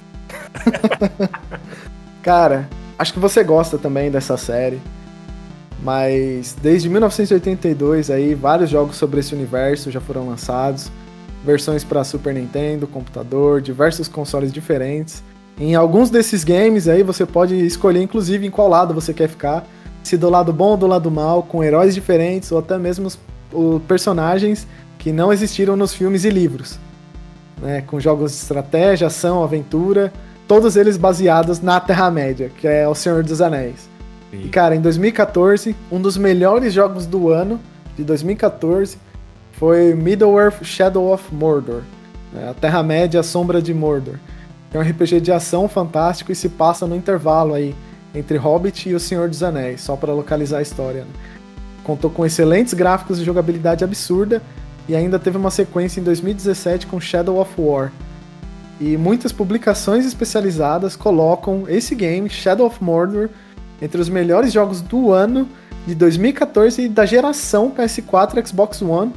[2.21, 4.79] Cara, acho que você gosta também dessa série.
[5.83, 10.91] Mas desde 1982 aí vários jogos sobre esse universo já foram lançados,
[11.43, 15.23] versões para Super Nintendo, computador, diversos consoles diferentes.
[15.59, 19.65] Em alguns desses games aí você pode escolher inclusive em qual lado você quer ficar,
[20.03, 23.17] se do lado bom ou do lado mal, com heróis diferentes ou até mesmo os,
[23.51, 24.67] os personagens
[24.99, 26.77] que não existiram nos filmes e livros
[27.61, 30.11] né, com jogos de estratégia, ação, aventura,
[30.47, 33.89] todos eles baseados na Terra-média, que é O Senhor dos Anéis.
[34.31, 34.43] Sim.
[34.45, 37.59] E, cara, em 2014, um dos melhores jogos do ano,
[37.95, 38.97] de 2014,
[39.53, 41.81] foi Middle-earth Shadow of Mordor,
[42.33, 44.15] né, a Terra-média a Sombra de Mordor.
[44.73, 47.75] É um RPG de ação fantástico e se passa no intervalo aí
[48.15, 51.01] entre Hobbit e O Senhor dos Anéis, só para localizar a história.
[51.01, 51.11] Né?
[51.83, 54.41] Contou com excelentes gráficos e jogabilidade absurda
[54.91, 57.93] e ainda teve uma sequência em 2017 com Shadow of War.
[58.77, 63.29] E muitas publicações especializadas colocam esse game, Shadow of Mordor,
[63.81, 65.47] entre os melhores jogos do ano
[65.87, 69.13] de 2014 e da geração PS4 e Xbox One,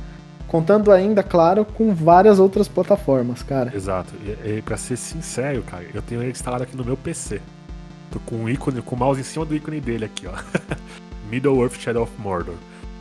[0.46, 3.72] contando ainda, claro, com várias outras plataformas, cara.
[3.74, 4.14] Exato.
[4.24, 7.40] E, e pra ser sincero, cara, eu tenho ele instalado aqui no meu PC.
[8.12, 10.34] Tô com um ícone, com o mouse em cima do ícone dele aqui, ó.
[11.28, 12.54] Middle Earth Shadow of Mordor.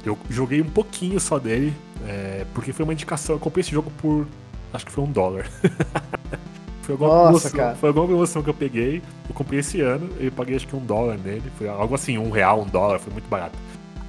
[0.05, 1.73] Eu joguei um pouquinho só dele,
[2.05, 3.35] é, porque foi uma indicação.
[3.35, 4.27] Eu comprei esse jogo por.
[4.73, 5.49] Acho que foi um dólar.
[6.83, 7.75] Foi alguma, Nossa, promoção, cara.
[7.75, 9.01] foi alguma promoção que eu peguei.
[9.29, 11.49] Eu comprei esse ano, eu paguei acho que um dólar nele.
[11.57, 13.57] Foi algo assim, um real, um dólar, foi muito barato.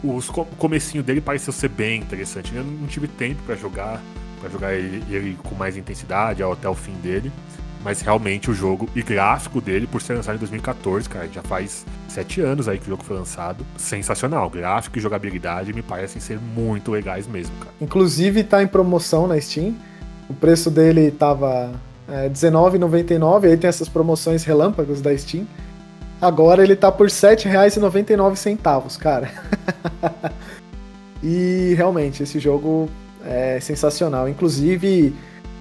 [0.02, 2.52] Os, o comecinho dele pareceu ser bem interessante.
[2.52, 4.02] Eu não tive tempo para jogar,
[4.40, 7.30] para jogar ele, ele, com mais intensidade até o fim dele.
[7.84, 11.84] Mas realmente o jogo e gráfico dele, por ser lançado em 2014, cara, já faz
[12.08, 13.64] sete anos aí que o jogo foi lançado.
[13.76, 14.48] Sensacional.
[14.48, 17.72] Gráfico e jogabilidade me parecem ser muito legais mesmo, cara.
[17.82, 19.74] Inclusive tá em promoção na Steam.
[20.30, 21.72] O preço dele tava
[22.08, 25.46] é, R$19,99, aí tem essas promoções relâmpagos da Steam.
[26.22, 29.30] Agora ele tá por R$7,99, cara.
[31.22, 32.88] e realmente, esse jogo
[33.26, 34.26] é sensacional.
[34.26, 35.14] Inclusive,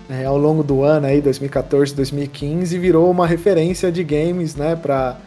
[0.09, 5.17] é, ao longo do ano aí, 2014, 2015, virou uma referência de games, né, pra,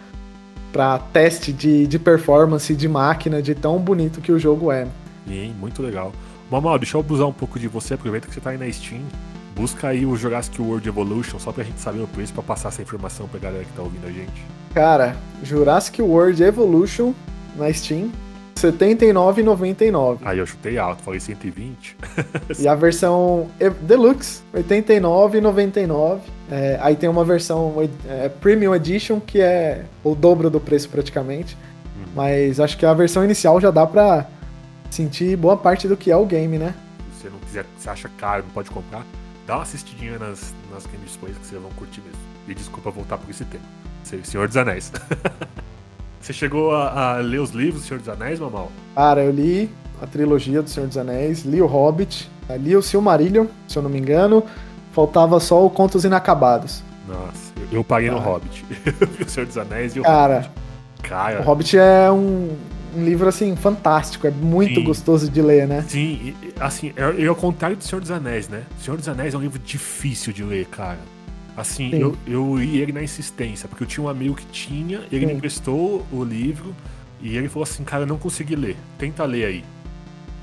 [0.73, 4.87] pra teste de, de performance de máquina, de tão bonito que o jogo é.
[5.27, 6.13] Sim, muito legal.
[6.51, 9.01] Mamal, deixa eu abusar um pouco de você, aproveita que você tá aí na Steam.
[9.57, 12.83] Busca aí o Jurassic World Evolution, só pra gente saber o preço, pra passar essa
[12.83, 14.45] informação pra galera que tá ouvindo a gente.
[14.75, 17.15] Cara, Jurassic World Evolution
[17.57, 18.11] na Steam,
[18.57, 20.19] 79,99.
[20.25, 21.97] Aí eu chutei alto, falei 120.
[22.59, 23.49] e a versão
[23.83, 26.21] Deluxe, R$ 89,99.
[26.51, 27.75] É, aí tem uma versão
[28.09, 31.57] é, Premium Edition, que é o dobro do preço praticamente.
[31.97, 32.05] Hum.
[32.15, 34.27] Mas acho que a versão inicial já dá pra
[34.91, 36.75] sentir boa parte do que é o game, né?
[37.13, 39.05] Se você não quiser, você acha caro, não pode comprar
[39.47, 42.19] dá uma assistidinha nas, nas Game Displays que vocês vão curtir mesmo.
[42.49, 43.65] E desculpa voltar por esse tema.
[44.25, 44.93] Senhor dos Anéis.
[46.27, 48.73] Você chegou a, a, ler os livros do Senhor dos Anéis, Mamal?
[48.97, 49.71] Cara, eu li
[50.03, 52.29] a trilogia do Senhor dos Anéis, li o Hobbit,
[52.59, 54.43] li o Silmarillion, se eu não me engano.
[54.91, 56.83] Faltava só o Contos Inacabados.
[57.07, 58.01] Nossa, eu, eu ah.
[58.01, 58.65] no Hobbit.
[59.25, 60.51] o Senhor dos Anéis e o Cara, Hobbit.
[61.05, 62.57] Cara, o Hobbit é um,
[62.97, 64.27] um livro, assim, fantástico.
[64.27, 64.85] É muito Sim.
[64.85, 65.85] gostoso de ler, né?
[65.87, 68.65] Sim, assim, é, é ao contrário do Senhor dos Anéis, né?
[68.81, 70.99] O Senhor dos Anéis é um livro difícil de ler, cara.
[71.57, 75.21] Assim, eu, eu li ele na insistência, porque eu tinha um amigo que tinha, ele
[75.21, 75.27] Sim.
[75.27, 76.75] me emprestou o livro
[77.21, 79.65] e ele falou assim, cara, eu não consegui ler, tenta ler aí.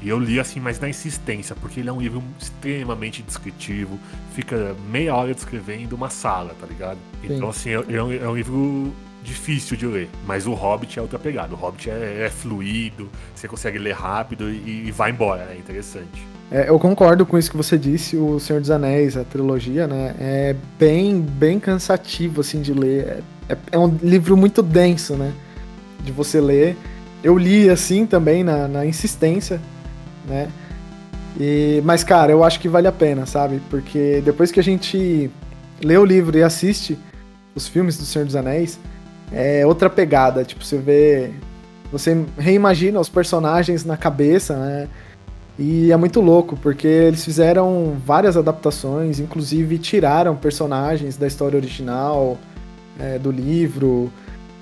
[0.02, 3.98] E eu li assim, mas na insistência, porque ele é um livro extremamente descritivo,
[4.34, 6.98] fica meia hora descrevendo uma sala, tá ligado?
[7.22, 7.35] Sim.
[7.35, 10.10] Então, assim, é, é, um, é um livro difícil de ler.
[10.26, 11.53] Mas o Hobbit é outra pegada.
[11.53, 16.32] O Hobbit é, é fluido, você consegue ler rápido e, e vai embora, é interessante.
[16.54, 20.14] É, eu concordo com isso que você disse, o Senhor dos Anéis, a trilogia, né?
[20.20, 23.24] É bem, bem cansativo, assim, de ler.
[23.50, 25.34] É, é um livro muito denso, né?
[26.04, 26.78] De você ler.
[27.24, 29.60] Eu li, assim, também, na, na insistência,
[30.28, 30.48] né?
[31.40, 33.60] E, mas, cara, eu acho que vale a pena, sabe?
[33.68, 35.32] Porque depois que a gente
[35.84, 37.00] lê o livro e assiste
[37.56, 38.80] os filmes do Senhor dos Anéis,
[39.32, 40.44] é outra pegada.
[40.44, 41.32] Tipo, você vê.
[41.92, 44.88] Você reimagina os personagens na cabeça, né?
[45.58, 52.38] E é muito louco, porque eles fizeram várias adaptações, inclusive tiraram personagens da história original,
[53.00, 54.12] é, do livro,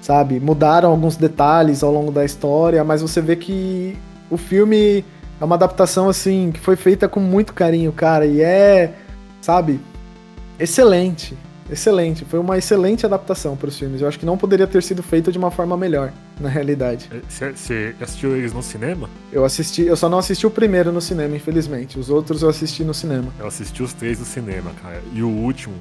[0.02, 0.40] sabe?
[0.40, 3.98] Mudaram alguns detalhes ao longo da história, mas você vê que
[4.30, 5.06] o filme
[5.40, 8.94] é uma adaptação, assim, que foi feita com muito carinho, cara, e é,
[9.42, 9.80] sabe,
[10.60, 11.38] excelente
[11.72, 12.26] excelente.
[12.26, 14.02] Foi uma excelente adaptação para os filmes.
[14.02, 17.10] Eu acho que não poderia ter sido feito de uma forma melhor, na realidade.
[17.30, 19.10] Você assistiu eles no cinema?
[19.32, 21.98] Eu assisti, eu só não assisti o primeiro no cinema, infelizmente.
[21.98, 23.32] Os outros eu assisti no cinema.
[23.40, 25.02] Eu assisti os três no cinema, cara.
[25.14, 25.76] E o último,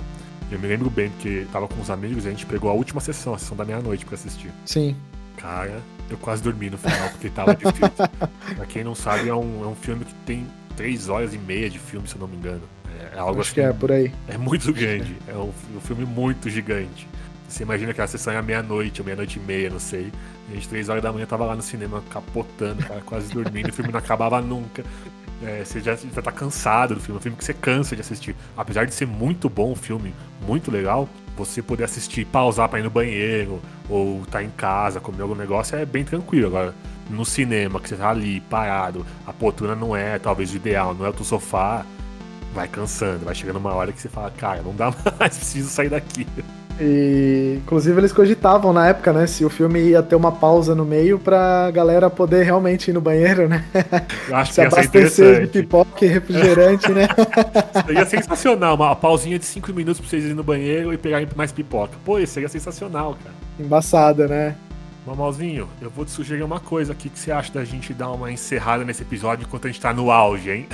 [0.51, 3.01] eu me lembro bem, porque tava com os amigos e a gente pegou a última
[3.01, 4.51] sessão, a sessão da meia-noite para assistir.
[4.65, 4.97] Sim.
[5.37, 5.81] Cara,
[6.11, 7.89] eu quase dormi no final, porque tava difícil.
[8.57, 10.47] pra quem não sabe, é um, é um filme que tem
[10.77, 12.63] três horas e meia de filme, se eu não me engano.
[13.15, 14.13] É algo Acho assim, que é por aí.
[14.29, 15.17] É muito grande.
[15.27, 17.09] É um, um filme muito gigante.
[17.49, 20.13] Você imagina que a sessão é à meia-noite, ou meia-noite e meia, não sei.
[20.49, 23.71] A gente, três horas da manhã, tava lá no cinema capotando, cara, quase dormindo.
[23.71, 24.85] o filme não acabava nunca.
[25.43, 27.17] É, você já, já tá cansado do filme.
[27.17, 28.37] É um filme que você cansa de assistir.
[28.57, 30.15] Apesar de ser muito bom o filme,
[30.47, 35.23] muito legal, você poder assistir, pausar pra ir no banheiro, ou tá em casa, comer
[35.23, 36.47] algum negócio, é bem tranquilo.
[36.47, 36.75] Agora,
[37.09, 41.05] no cinema, que você tá ali, parado, a poltrona não é talvez o ideal, não
[41.05, 41.85] é o teu sofá,
[42.55, 45.89] vai cansando, vai chegando uma hora que você fala, cara, não dá mais, preciso sair
[45.89, 46.27] daqui.
[46.81, 49.27] E, inclusive, eles cogitavam na época, né?
[49.27, 53.03] Se o filme ia ter uma pausa no meio pra galera poder realmente ir no
[53.03, 53.63] banheiro, né?
[54.27, 57.07] Eu acho Se que abastecer de pipoca e refrigerante, né?
[57.85, 61.53] Seria sensacional, uma pausinha de 5 minutos pra vocês irem no banheiro e pegarem mais
[61.53, 61.93] pipoca.
[62.03, 63.35] Pô, isso seria sensacional, cara.
[63.59, 64.57] Embaçada, né?
[65.07, 68.33] Mamalzinho, eu vou te sugerir uma coisa aqui que você acha da gente dar uma
[68.33, 70.69] encerrada nesse episódio enquanto a gente tá no auge, hein?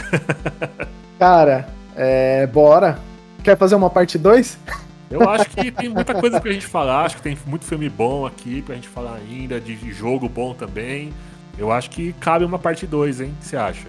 [1.18, 2.98] Cara, é, bora.
[3.42, 4.58] Quer fazer uma parte 2?
[5.10, 7.04] Eu acho que tem muita coisa pra gente falar.
[7.04, 11.12] Acho que tem muito filme bom aqui pra gente falar ainda, de jogo bom também.
[11.56, 13.34] Eu acho que cabe uma parte 2, hein?
[13.36, 13.86] O que você acha?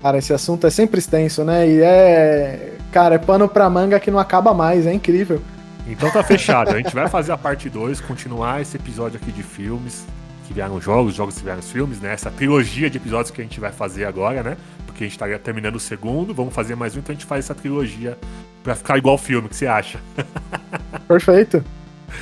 [0.00, 1.68] Cara, esse assunto é sempre extenso, né?
[1.68, 2.76] E é.
[2.90, 5.40] Cara, é pano pra manga que não acaba mais, é incrível.
[5.86, 6.70] Então tá fechado.
[6.70, 10.04] A gente vai fazer a parte 2, continuar esse episódio aqui de filmes
[10.52, 12.12] que vieram jogos, jogos que vieram filmes, né?
[12.12, 14.56] Essa trilogia de episódios que a gente vai fazer agora, né?
[14.84, 17.46] Porque a gente tá terminando o segundo, vamos fazer mais um, então a gente faz
[17.46, 18.18] essa trilogia
[18.62, 19.98] pra ficar igual filme, o que você acha?
[21.08, 21.64] Perfeito.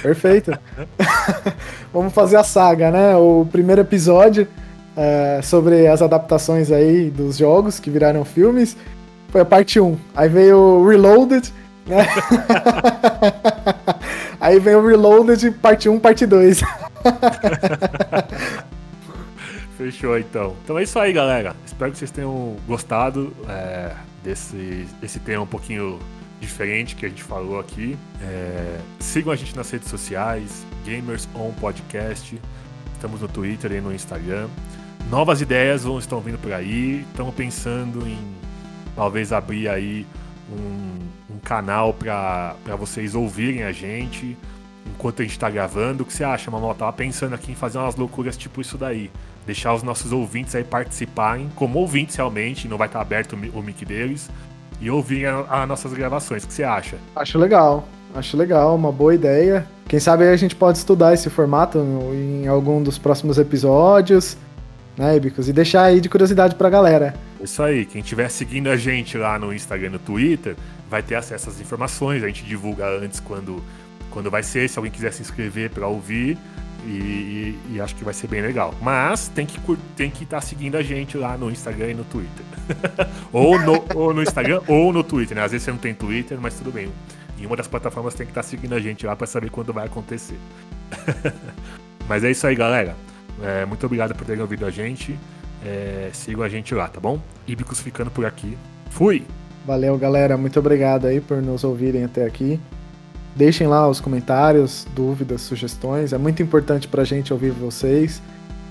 [0.00, 0.56] Perfeito.
[1.92, 3.16] vamos fazer a saga, né?
[3.16, 4.46] O primeiro episódio
[4.96, 8.76] é, sobre as adaptações aí dos jogos que viraram filmes
[9.30, 9.98] foi a parte 1.
[10.14, 11.52] Aí veio o Reloaded,
[11.86, 12.06] né?
[14.40, 16.62] Aí vem o Reloaded, parte 1, parte 2.
[19.76, 20.56] Fechou então.
[20.62, 21.56] Então é isso aí, galera.
[21.64, 25.98] Espero que vocês tenham gostado é, desse, desse tema um pouquinho
[26.40, 27.96] diferente que a gente falou aqui.
[28.22, 32.40] É, sigam a gente nas redes sociais, Gamers On Podcast.
[32.92, 34.48] Estamos no Twitter e no Instagram.
[35.08, 37.06] Novas ideias vão estão vindo por aí.
[37.10, 38.18] Estamos pensando em
[38.94, 40.06] talvez abrir aí
[40.52, 44.36] um, um canal para vocês ouvirem a gente
[44.94, 46.02] enquanto a gente está gravando.
[46.02, 46.74] O que você acha, Mamão?
[46.74, 49.10] tava pensando aqui em fazer umas loucuras tipo isso daí.
[49.46, 53.84] Deixar os nossos ouvintes aí participarem, como ouvintes realmente, não vai estar aberto o mic
[53.84, 54.30] deles,
[54.80, 56.44] e ouvirem as nossas gravações.
[56.44, 56.96] O que você acha?
[57.16, 57.86] Acho legal.
[58.14, 59.66] Acho legal, uma boa ideia.
[59.86, 61.78] Quem sabe a gente pode estudar esse formato
[62.12, 64.36] em algum dos próximos episódios,
[64.96, 65.48] né, Ibicos?
[65.48, 67.14] E deixar aí de curiosidade pra galera.
[67.40, 70.56] Isso aí, quem estiver seguindo a gente lá no Instagram e no Twitter
[70.88, 72.22] vai ter acesso às informações.
[72.22, 73.62] A gente divulga antes quando
[74.10, 76.36] quando vai ser, se alguém quiser se inscrever para ouvir.
[76.84, 78.74] E, e, e, acho que vai ser bem legal.
[78.80, 79.60] Mas tem que
[79.94, 82.46] tem que estar tá seguindo a gente lá no Instagram e no Twitter.
[83.30, 85.44] ou, no, ou no Instagram ou no Twitter, né?
[85.44, 86.90] Às vezes você não tem Twitter, mas tudo bem.
[87.38, 89.72] Em uma das plataformas tem que estar tá seguindo a gente lá para saber quando
[89.72, 90.38] vai acontecer.
[92.08, 92.96] mas é isso aí, galera.
[93.42, 95.18] É, muito obrigado por terem ouvido a gente.
[95.64, 97.20] É, sigam a gente lá, tá bom?
[97.46, 98.56] Ibicos ficando por aqui.
[98.90, 99.24] Fui!
[99.66, 100.36] Valeu, galera.
[100.36, 102.58] Muito obrigado aí por nos ouvirem até aqui.
[103.34, 106.12] Deixem lá os comentários, dúvidas, sugestões.
[106.12, 108.20] É muito importante pra gente ouvir vocês.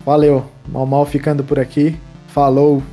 [0.06, 0.46] Valeu.
[0.68, 1.98] Mal Mal ficando por aqui.
[2.28, 2.84] Falou.